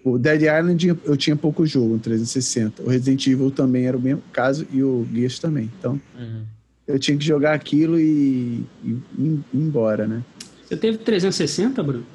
[0.03, 2.83] o, Dead Island eu tinha pouco jogo no 360.
[2.83, 5.71] O Resident Evil também era o mesmo caso e o Gears também.
[5.79, 6.43] Então, uhum.
[6.87, 10.23] eu tinha que jogar aquilo e, e, e ir embora, né?
[10.65, 12.05] Você teve 360, Bruno?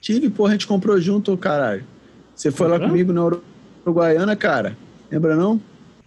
[0.00, 1.84] Tive, porra, a gente comprou junto, caralho.
[2.34, 2.82] Você foi Comprou?
[2.82, 3.38] lá comigo na
[3.84, 4.76] Uruguaiana, cara.
[5.10, 5.60] Lembra não?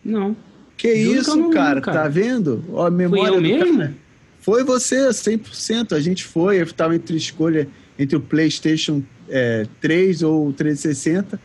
[0.04, 0.36] Não.
[0.78, 2.64] Que Juro isso, que não, cara, cara, Tá vendo?
[2.72, 3.80] Ó, a memória Foi eu mesmo?
[3.80, 4.07] Cara.
[4.48, 5.92] Foi você, 100%.
[5.92, 7.68] A gente foi, eu tava entre escolha
[8.00, 11.38] entre o PlayStation é, 3 ou o 360.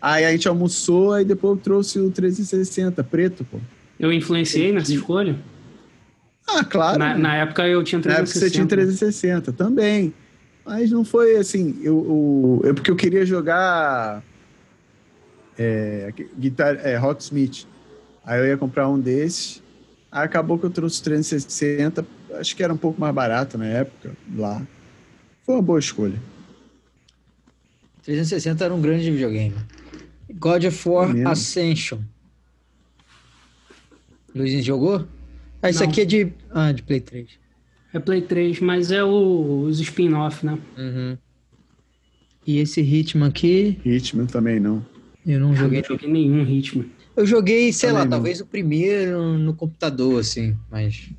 [0.00, 3.58] Aí a gente almoçou e depois eu trouxe o 360 preto, pô.
[4.00, 5.36] Eu influenciei nessa escolha?
[6.48, 6.98] Ah, claro.
[6.98, 8.08] Na, na, época eu tinha 360.
[8.08, 10.14] Na época você tinha 360 também.
[10.64, 11.78] Mas não foi assim.
[11.82, 14.24] Eu, eu, porque eu queria jogar
[15.58, 17.66] é, guitar, é, Rocksmith.
[18.24, 19.62] Aí eu ia comprar um desses.
[20.10, 22.15] Aí acabou que eu trouxe 360.
[22.38, 24.66] Acho que era um pouco mais barato na época, lá.
[25.44, 26.20] Foi uma boa escolha.
[28.02, 29.54] 360 era um grande videogame.
[30.34, 32.00] God of War é Ascension.
[34.34, 35.06] Luizinho jogou?
[35.62, 35.88] Ah, isso Não.
[35.88, 36.32] aqui é de.
[36.50, 37.26] Ah, de Play 3.
[37.94, 40.58] É Play 3, mas é o, os spin-off, né?
[40.76, 41.16] Uhum.
[42.46, 43.80] E esse ritmo aqui.
[43.82, 44.84] Ritmo também não.
[45.26, 45.78] Eu não joguei.
[45.78, 46.84] Eu não joguei nenhum ritmo.
[47.16, 48.10] Eu joguei, sei também lá, não.
[48.10, 51.10] talvez o primeiro no computador, assim, mas.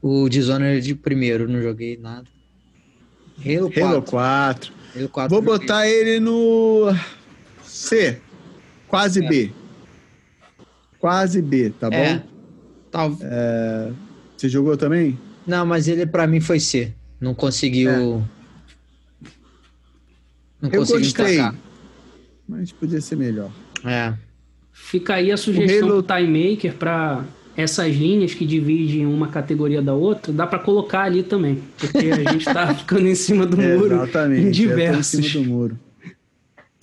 [0.00, 2.26] O Dishonored primeiro, não joguei nada.
[3.44, 3.82] Halo 4.
[3.82, 4.72] Halo 4.
[4.96, 6.94] Halo 4 Vou botar ele no
[7.62, 8.20] C.
[8.88, 9.28] Quase é.
[9.28, 9.52] B.
[10.98, 11.96] Quase B, tá bom?
[11.96, 12.22] É.
[12.90, 13.16] Tal...
[13.20, 13.92] É...
[14.36, 15.18] Você jogou também?
[15.46, 16.92] Não, mas ele para mim foi C.
[17.20, 17.90] Não conseguiu.
[17.90, 17.96] É.
[20.60, 21.34] Não Eu consegui gostei.
[21.34, 21.54] Encaixar.
[22.48, 23.50] Mas podia ser melhor.
[23.84, 24.14] É.
[24.72, 26.02] Fica aí a sugestão Halo...
[26.02, 27.24] do Time Maker para
[27.56, 32.32] essas linhas que dividem uma categoria da outra, dá para colocar ali também, porque a
[32.32, 35.14] gente tá ficando em cima do muro Exatamente, em diversos.
[35.14, 35.78] em cima do muro.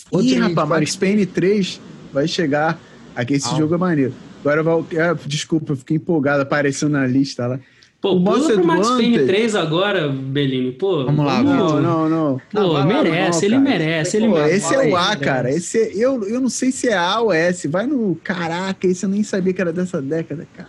[0.09, 1.81] Outro Ih, rapaz, Max Payne 3
[2.11, 2.79] vai chegar.
[3.15, 3.57] Aqui esse ah.
[3.57, 4.13] jogo é maneiro.
[4.41, 7.59] Agora, eu é, desculpa, eu fiquei empolgado, apareceu na lista lá.
[8.03, 10.73] Pô, o pula pro Max Payne 3 agora, Bellini.
[10.73, 12.41] Pô, vamos lá, Não, não, não.
[12.51, 14.55] Pô, não, merece, não, ele merece, ele Pô, merece.
[14.57, 15.49] Esse é o A, cara.
[15.49, 17.65] Esse é, eu, eu não sei se é A ou S.
[17.65, 18.13] Vai no.
[18.21, 20.67] Caraca, esse eu nem sabia que era dessa década, cara.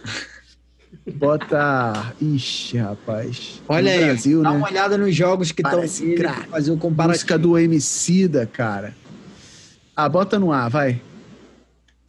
[1.12, 2.15] Bota.
[2.23, 3.61] Ixi, rapaz.
[3.69, 4.56] Olha no aí, Brasil, dá né?
[4.56, 5.82] uma olhada nos jogos que estão
[6.48, 7.15] fazer o comparativo.
[7.15, 8.94] Música do Emicida, cara.
[9.97, 11.01] Ah, bota no A, vai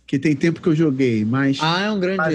[0.07, 1.57] que tem tempo que eu joguei, mas.
[1.61, 2.31] Ah, é um grande,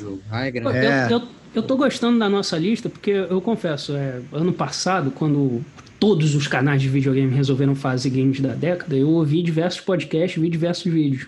[0.00, 0.22] jogo.
[0.30, 0.78] Ah, é grande.
[0.78, 1.06] É.
[1.06, 1.22] Eu, eu,
[1.54, 5.64] eu tô gostando da nossa lista, porque eu confesso, é, ano passado, quando
[5.98, 10.48] todos os canais de videogame resolveram fazer games da década, eu ouvi diversos podcasts, vi
[10.48, 11.26] diversos vídeos.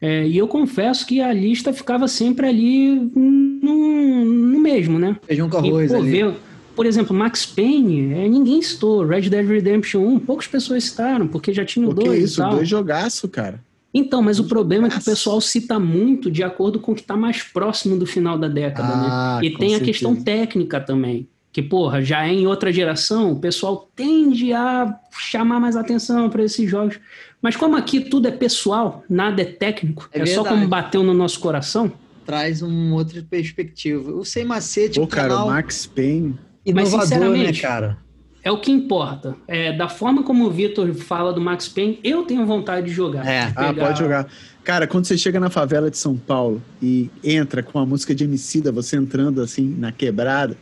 [0.00, 5.16] É, e eu confesso que a lista ficava sempre ali no, no mesmo, né?
[5.26, 6.10] Feijão com arroz e, pô, ali.
[6.10, 6.34] Ver,
[6.74, 9.06] por exemplo, Max Payne, é, ninguém citou.
[9.06, 12.18] Red Dead Redemption 1, poucas pessoas citaram, porque já tinha o dois.
[12.18, 13.60] Que isso, dois jogaço, cara.
[13.94, 17.02] Então, mas o problema é que o pessoal cita muito de acordo com o que
[17.02, 19.08] está mais próximo do final da década, né?
[19.10, 19.46] ah, né?
[19.46, 19.82] E tem certeza.
[19.82, 21.28] a questão técnica também.
[21.52, 26.42] Que, porra, já é em outra geração, o pessoal tende a chamar mais atenção para
[26.42, 26.98] esses jogos.
[27.42, 31.12] Mas como aqui tudo é pessoal, nada é técnico, é, é só como bateu no
[31.12, 31.92] nosso coração.
[32.24, 34.12] Traz um outra perspectiva.
[34.12, 35.46] O Sem Macete, Pô, o cara, canal...
[35.46, 36.38] o Max Payne...
[36.64, 37.98] Inovador, né, cara?
[38.42, 39.36] É o que importa.
[39.46, 43.26] É, da forma como o Vitor fala do Max Payne, eu tenho vontade de jogar.
[43.26, 43.46] É.
[43.46, 43.68] De pegar...
[43.68, 44.28] Ah, pode jogar.
[44.64, 48.24] Cara, quando você chega na favela de São Paulo e entra com a música de
[48.24, 50.56] Emicida, você entrando assim na quebrada,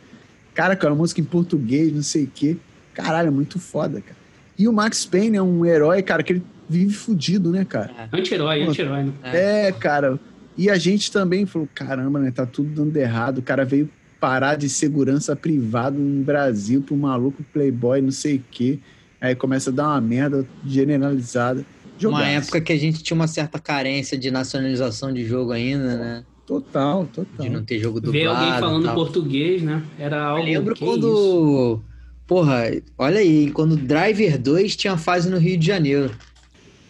[0.55, 2.57] cara, com a música em português, não sei o quê.
[2.95, 4.17] Caralho, é muito foda, cara.
[4.59, 7.91] E o Max Payne é um herói, cara, que ele vive fudido, né, cara?
[7.99, 8.17] É.
[8.17, 9.13] Anti-herói, anti-herói, né?
[9.25, 10.21] É, cara.
[10.57, 12.31] E a gente também falou, caramba, né?
[12.31, 13.39] Tá tudo dando errado.
[13.39, 13.89] O cara veio
[14.21, 18.79] parar de segurança privado no Brasil pro maluco playboy, não sei o quê.
[19.21, 21.65] Aí começa a dar uma merda generalizada.
[21.99, 22.23] Jogaço.
[22.23, 26.25] Uma época que a gente tinha uma certa carência de nacionalização de jogo ainda, né?
[26.47, 27.45] Total, total.
[27.45, 28.19] De não ter jogo dublado.
[28.19, 28.95] Ver alguém falando tal.
[28.95, 29.83] português, né?
[29.99, 30.43] Era algo.
[30.43, 31.07] Eu lembro quando.
[31.07, 31.83] Isso?
[32.27, 36.11] Porra, olha aí, quando Driver 2 tinha fase no Rio de Janeiro.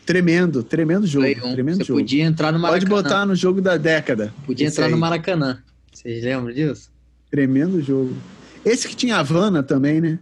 [0.07, 1.27] Tremendo, tremendo jogo.
[1.44, 1.52] Um.
[1.52, 2.01] Tremendo Você jogo.
[2.01, 2.89] podia entrar no Maracanã.
[2.89, 4.32] Pode botar no jogo da década.
[4.47, 4.90] Podia entrar aí.
[4.90, 5.62] no Maracanã.
[5.93, 6.90] Vocês lembram disso?
[7.31, 8.16] Tremendo jogo.
[8.65, 10.19] Esse que tinha Havana também, né?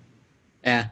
[0.63, 0.91] É.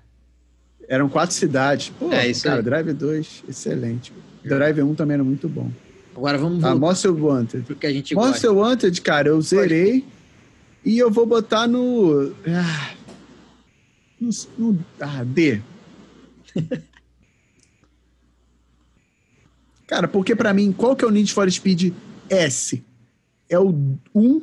[0.88, 1.93] Eram quatro cidades.
[1.98, 2.62] Pô, é isso cara, aí.
[2.62, 4.12] Drive 2, excelente.
[4.44, 5.70] Drive 1 também era muito bom.
[6.14, 7.64] Agora vamos tá, Monster Wanted.
[7.66, 8.52] Porque a gente Monster gosta.
[8.52, 10.05] Wanted, cara, eu zerei.
[10.84, 12.32] E eu vou botar no.
[12.47, 12.94] Ah,
[14.20, 15.60] no, no ah, D.
[19.86, 21.93] Cara, porque para mim, qual que é o Need for Speed
[22.28, 22.84] S?
[23.48, 23.72] É o
[24.12, 24.43] 1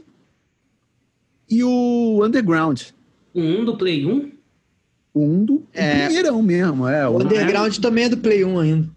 [1.49, 2.81] e o Underground.
[3.33, 4.31] O 1 do Play 1?
[5.13, 7.07] O 1 do é, primeirão mesmo, é.
[7.07, 7.81] O, o Underground é.
[7.81, 8.89] também é do Play 1 ainda.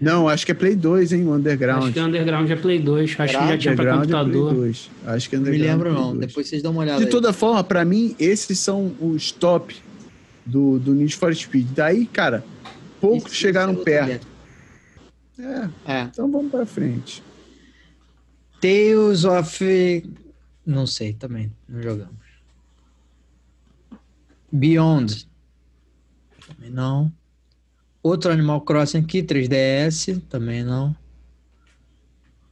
[0.00, 1.84] Não, acho que é Play 2, hein, o Underground.
[1.84, 4.52] Acho que o Underground é Play 2, acho que já tinha pra computador.
[4.52, 4.74] É Play
[5.06, 5.62] Acho que é Underground.
[5.62, 7.10] Me lembro é não, depois vocês dão uma olhada De aí.
[7.10, 9.76] toda forma, para mim, esses são os top
[10.44, 11.68] do, do Need for Speed.
[11.74, 12.44] Daí, cara,
[13.00, 14.26] poucos Isso chegaram perto.
[15.38, 16.02] É, é.
[16.02, 17.22] Então vamos para frente.
[18.60, 20.04] Tales of.
[20.64, 22.24] Não sei também, não jogamos.
[24.50, 25.28] Beyond.
[26.46, 27.12] Também não.
[28.02, 30.22] Outro Animal Crossing aqui, 3DS.
[30.28, 30.96] Também não.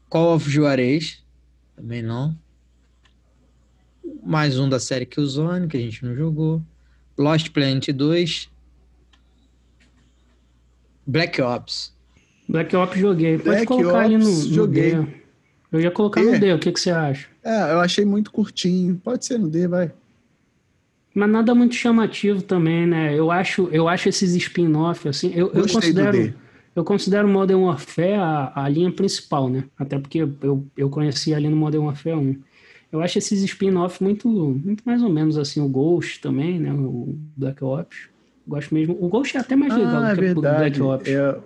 [0.09, 1.23] Call of Juarez.
[1.77, 2.37] Também não.
[4.23, 6.63] Mais um da série Killzone, que a gente não jogou.
[7.17, 8.51] Lost Planet 2.
[11.07, 11.95] Black Ops.
[12.49, 13.37] Black Ops joguei.
[13.37, 15.22] Pode Black colocar Ops, ali no, no joguei.
[15.73, 16.31] Eu ia colocar D.
[16.31, 17.27] no D, o que, que você acha?
[17.43, 19.01] É, eu achei muito curtinho.
[19.03, 19.91] Pode ser no D, vai.
[21.15, 23.19] Mas nada muito chamativo também, né?
[23.19, 26.35] Eu acho, eu acho esses spin-off, assim, eu, eu considero.
[26.75, 29.65] Eu considero Modern Warfare a, a linha principal, né?
[29.79, 32.37] Até porque eu, eu conheci ali no Modern Warfare 1.
[32.91, 36.73] Eu acho esses spin-off muito, muito mais ou menos assim, o Ghost também, né?
[36.73, 38.09] O Black Ops.
[38.47, 38.97] Gosto mesmo.
[38.99, 41.09] O Ghost é até mais legal ah, do que é o Black Ops.
[41.09, 41.39] É...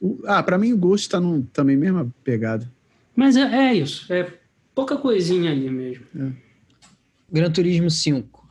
[0.00, 0.18] O...
[0.26, 2.70] Ah, pra mim o Ghost tá no, também mesma pegada.
[3.16, 4.12] Mas é, é isso.
[4.12, 4.30] É
[4.74, 6.04] pouca coisinha ali mesmo.
[6.20, 6.28] É.
[7.32, 8.46] Gran Turismo 5.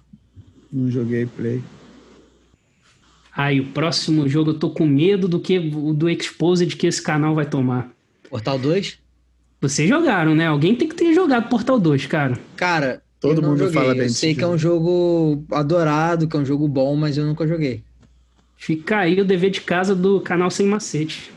[0.74, 1.62] Não joguei Play.
[3.36, 7.36] Aí, o próximo jogo eu tô com medo do que do Exposed que esse canal
[7.36, 7.92] vai tomar.
[8.30, 8.98] Portal 2?
[9.62, 10.48] Vocês jogaram, né?
[10.48, 12.40] Alguém tem que ter jogado Portal 2, cara.
[12.56, 13.74] Cara, todo mundo joguei.
[13.74, 14.54] fala bem Eu sei que jogo.
[14.54, 17.84] é um jogo adorado, que é um jogo bom, mas eu nunca joguei.
[18.58, 21.32] Fica aí o dever de casa do canal Sem Macete.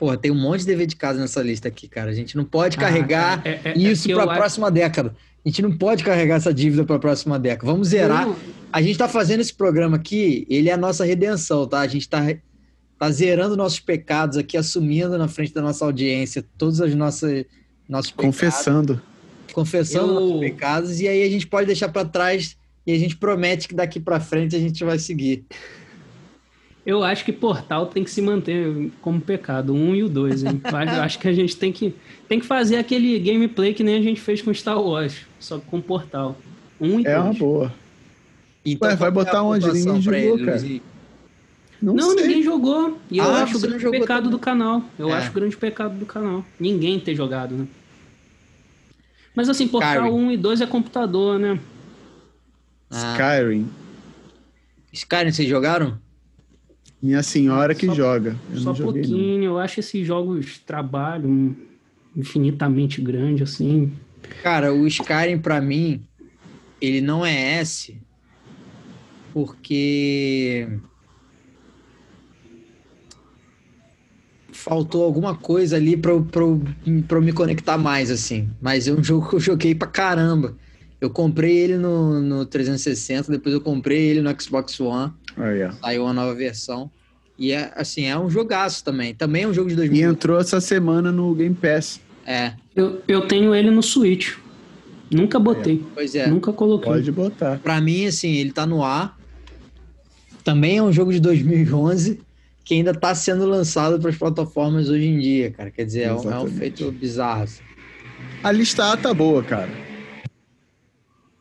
[0.00, 2.10] Pô, tem um monte de dever de casa nessa lista aqui, cara.
[2.10, 4.74] A gente não pode ah, carregar é, é, é isso para a próxima acho...
[4.74, 5.14] década.
[5.44, 7.70] A gente não pode carregar essa dívida para a próxima década.
[7.70, 8.26] Vamos zerar.
[8.72, 11.80] A gente está fazendo esse programa aqui, ele é a nossa redenção, tá?
[11.80, 12.26] A gente está
[12.98, 17.44] tá zerando nossos pecados aqui, assumindo na frente da nossa audiência todos os nossos,
[17.86, 18.94] nossos Confessando.
[18.94, 20.20] Pecados, confessando Eu...
[20.20, 22.56] nossos pecados, e aí a gente pode deixar para trás
[22.86, 25.44] e a gente promete que daqui para frente a gente vai seguir.
[26.84, 30.60] Eu acho que Portal tem que se manter como pecado, um e o dois, hein?
[30.64, 31.94] Eu acho que a gente tem que,
[32.28, 35.80] tem que fazer aquele gameplay que nem a gente fez com Star Wars, só com
[35.80, 36.36] Portal.
[36.80, 37.24] Um e é dois.
[37.24, 37.74] uma boa.
[38.64, 39.66] Então, Ué, vai botar onde?
[39.66, 40.80] Ninguém jogou, ele, cara.
[41.82, 42.98] Não, não ninguém jogou.
[43.10, 44.30] E eu ah, acho o grande pecado também.
[44.30, 44.82] do canal.
[44.98, 45.14] Eu é.
[45.14, 46.44] acho o grande pecado do canal.
[46.58, 47.66] Ninguém ter jogado, né?
[49.34, 50.26] Mas assim, Portal Skyrim.
[50.26, 51.58] 1 e 2 é computador, né?
[52.90, 53.12] Ah.
[53.12, 53.70] Skyrim.
[54.92, 55.98] Skyrim, vocês jogaram?
[57.02, 58.36] Minha senhora que só, joga.
[58.52, 59.38] Eu só pouquinho.
[59.38, 59.44] Não.
[59.44, 61.56] Eu acho esses jogos trabalho
[62.14, 63.92] infinitamente grande, assim.
[64.42, 66.02] Cara, o Skyrim, para mim,
[66.80, 67.96] ele não é S,
[69.32, 70.68] porque
[74.52, 76.62] faltou alguma coisa ali para eu
[77.22, 78.50] me conectar mais, assim.
[78.60, 80.54] Mas é um jogo que eu joguei pra caramba.
[81.00, 85.12] Eu comprei ele no, no 360, depois eu comprei ele no Xbox One.
[85.40, 85.76] Oh, yeah.
[85.80, 86.90] Saiu uma nova versão.
[87.38, 89.14] E é assim, é um jogaço também.
[89.14, 89.98] Também é um jogo de 2000.
[89.98, 92.00] E entrou essa semana no Game Pass.
[92.26, 92.52] É.
[92.76, 94.36] Eu, eu tenho ele no Switch.
[95.10, 95.84] Nunca botei.
[95.94, 96.26] Pois é.
[96.26, 96.92] Nunca coloquei.
[96.92, 97.58] Pode botar.
[97.58, 99.18] Pra mim, assim, ele tá no ar.
[100.44, 102.20] Também é um jogo de 2011
[102.64, 105.70] que ainda tá sendo lançado para as plataformas hoje em dia, cara.
[105.70, 107.42] Quer dizer, é um, é um, feito bizarro.
[107.42, 107.62] Assim.
[108.44, 109.70] A lista A tá boa, cara.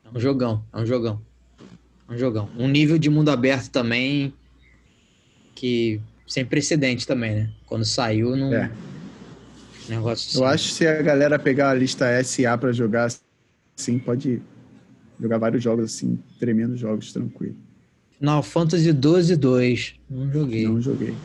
[0.06, 1.22] É um jogão, é um jogão.
[2.10, 2.50] Um jogão.
[2.58, 4.34] Um nível de mundo aberto também
[5.60, 7.50] que sem precedente também, né?
[7.66, 8.54] Quando saiu, não.
[8.54, 8.72] É.
[9.90, 10.38] Negócio assim.
[10.38, 13.12] Eu acho que se a galera pegar a lista SA para jogar,
[13.78, 14.42] assim, pode
[15.20, 17.56] jogar vários jogos assim, tremendos jogos, tranquilo.
[18.18, 19.96] Final Fantasy 12 2.
[20.10, 20.68] Não joguei.
[20.68, 21.16] Não joguei.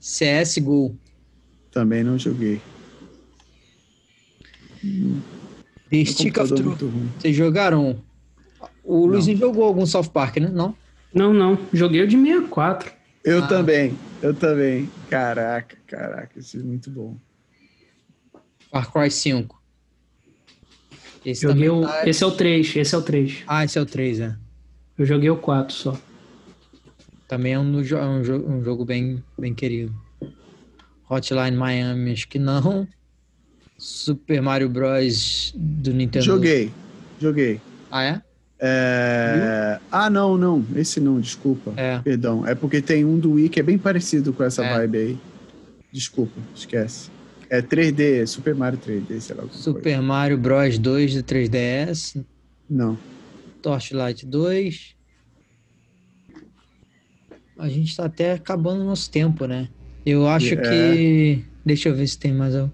[0.00, 0.96] CSGO.
[1.70, 2.60] Também não joguei.
[5.90, 6.80] The Stick of Truth.
[7.18, 8.02] Vocês jogaram?
[8.84, 10.50] O Luizinho jogou algum South Park, né?
[10.52, 10.74] Não?
[11.14, 11.58] Não, não.
[11.72, 12.92] Joguei o de 64.
[13.24, 13.46] Eu ah.
[13.46, 14.90] também, eu também.
[15.08, 17.16] Caraca, caraca, isso é muito bom.
[18.70, 19.62] Far Cry 5.
[21.24, 22.08] Esse, joguei o, tá...
[22.08, 23.44] esse é o 3, esse é o 3.
[23.46, 24.36] Ah, esse é o 3, é.
[24.98, 26.00] Eu joguei o 4 só.
[27.28, 29.94] Também é um, um, jogo, um jogo bem, bem querido.
[31.08, 32.88] Hotline Miami, acho que não.
[33.78, 35.52] Super Mario Bros.
[35.56, 36.24] do Nintendo.
[36.24, 36.72] Joguei.
[37.20, 37.60] Joguei.
[37.90, 38.22] Ah, é?
[38.64, 39.80] É...
[39.90, 40.64] Ah, não, não.
[40.76, 41.72] Esse não, desculpa.
[41.76, 41.98] É.
[41.98, 42.46] Perdão.
[42.46, 44.72] É porque tem um do Wii que é bem parecido com essa é.
[44.78, 45.18] vibe aí.
[45.92, 47.10] Desculpa, esquece.
[47.50, 49.44] É 3D, Super Mario 3D, sei lá.
[49.50, 50.00] Super coisa.
[50.00, 52.24] Mario Bros 2 do 3DS.
[52.70, 52.96] Não.
[53.60, 54.94] Torchlight 2.
[57.58, 59.68] A gente tá até acabando o nosso tempo, né?
[60.06, 60.56] Eu acho é.
[60.56, 61.44] que.
[61.64, 62.72] Deixa eu ver se tem mais algo.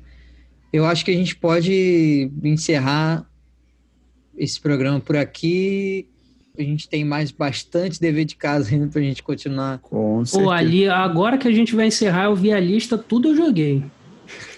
[0.72, 3.27] Eu acho que a gente pode encerrar
[4.38, 6.06] esse programa por aqui.
[6.58, 9.78] A gente tem mais bastante dever de casa ainda pra gente continuar.
[9.78, 10.44] Com certeza.
[10.44, 13.84] Pô, ali, agora que a gente vai encerrar, eu vi a lista, tudo eu joguei.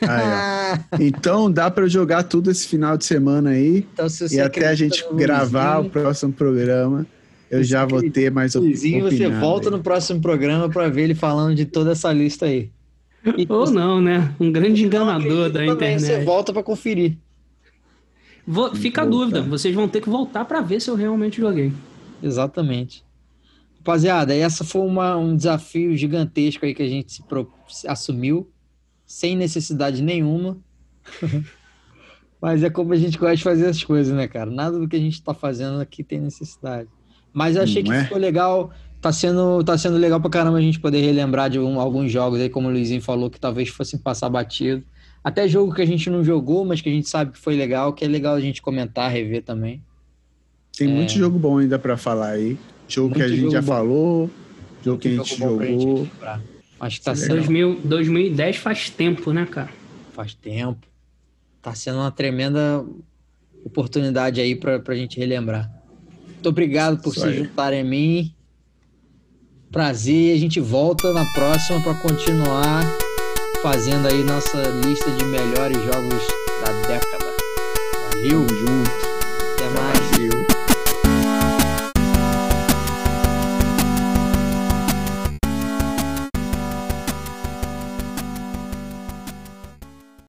[0.02, 1.02] Ah, é.
[1.04, 3.86] Então dá para jogar tudo esse final de semana aí.
[3.92, 7.06] Então, e até a gente gravar o próximo programa,
[7.50, 9.10] eu já vou ter mais opinião.
[9.10, 9.72] Você volta aí.
[9.76, 12.70] no próximo programa para ver ele falando de toda essa lista aí.
[13.36, 13.74] E Ou você...
[13.74, 14.34] não, né?
[14.40, 16.00] Um grande enganador da internet.
[16.00, 17.18] Você volta para conferir.
[18.50, 21.72] Vou, fica a dúvida, vocês vão ter que voltar para ver se eu realmente joguei.
[22.20, 23.04] Exatamente.
[23.78, 27.48] Rapaziada, essa foi uma, um desafio gigantesco aí que a gente se pro,
[27.86, 28.50] assumiu
[29.06, 30.58] sem necessidade nenhuma.
[32.42, 34.50] Mas é como a gente gosta de fazer as coisas, né, cara?
[34.50, 36.88] Nada do que a gente está fazendo aqui tem necessidade.
[37.32, 38.02] Mas eu achei Não que é?
[38.02, 38.72] ficou legal.
[39.00, 42.40] Tá sendo, tá sendo legal pra caramba a gente poder relembrar de um, alguns jogos
[42.40, 44.82] aí, como o Luizinho falou, que talvez fossem passar batido.
[45.22, 47.92] Até jogo que a gente não jogou, mas que a gente sabe que foi legal,
[47.92, 49.82] que é legal a gente comentar, rever também.
[50.76, 50.94] Tem é...
[50.94, 52.58] muito jogo bom ainda para falar aí.
[52.88, 53.66] Jogo muito que a gente já bom.
[53.66, 54.30] falou,
[54.82, 56.08] jogo muito que a gente jogou.
[56.80, 57.36] Acho que tá sendo.
[57.36, 59.68] 2000, 2010 faz tempo, né, cara?
[60.12, 60.86] Faz tempo.
[61.60, 62.84] Tá sendo uma tremenda
[63.62, 65.70] oportunidade aí pra, pra gente relembrar.
[66.26, 67.36] Muito obrigado por Isso se aí.
[67.36, 68.34] juntarem a mim.
[69.70, 70.34] Prazer.
[70.34, 72.82] A gente volta na próxima para continuar
[73.62, 76.26] fazendo aí nossa lista de melhores jogos
[76.64, 77.34] da década.
[78.10, 78.99] Valeu, junto.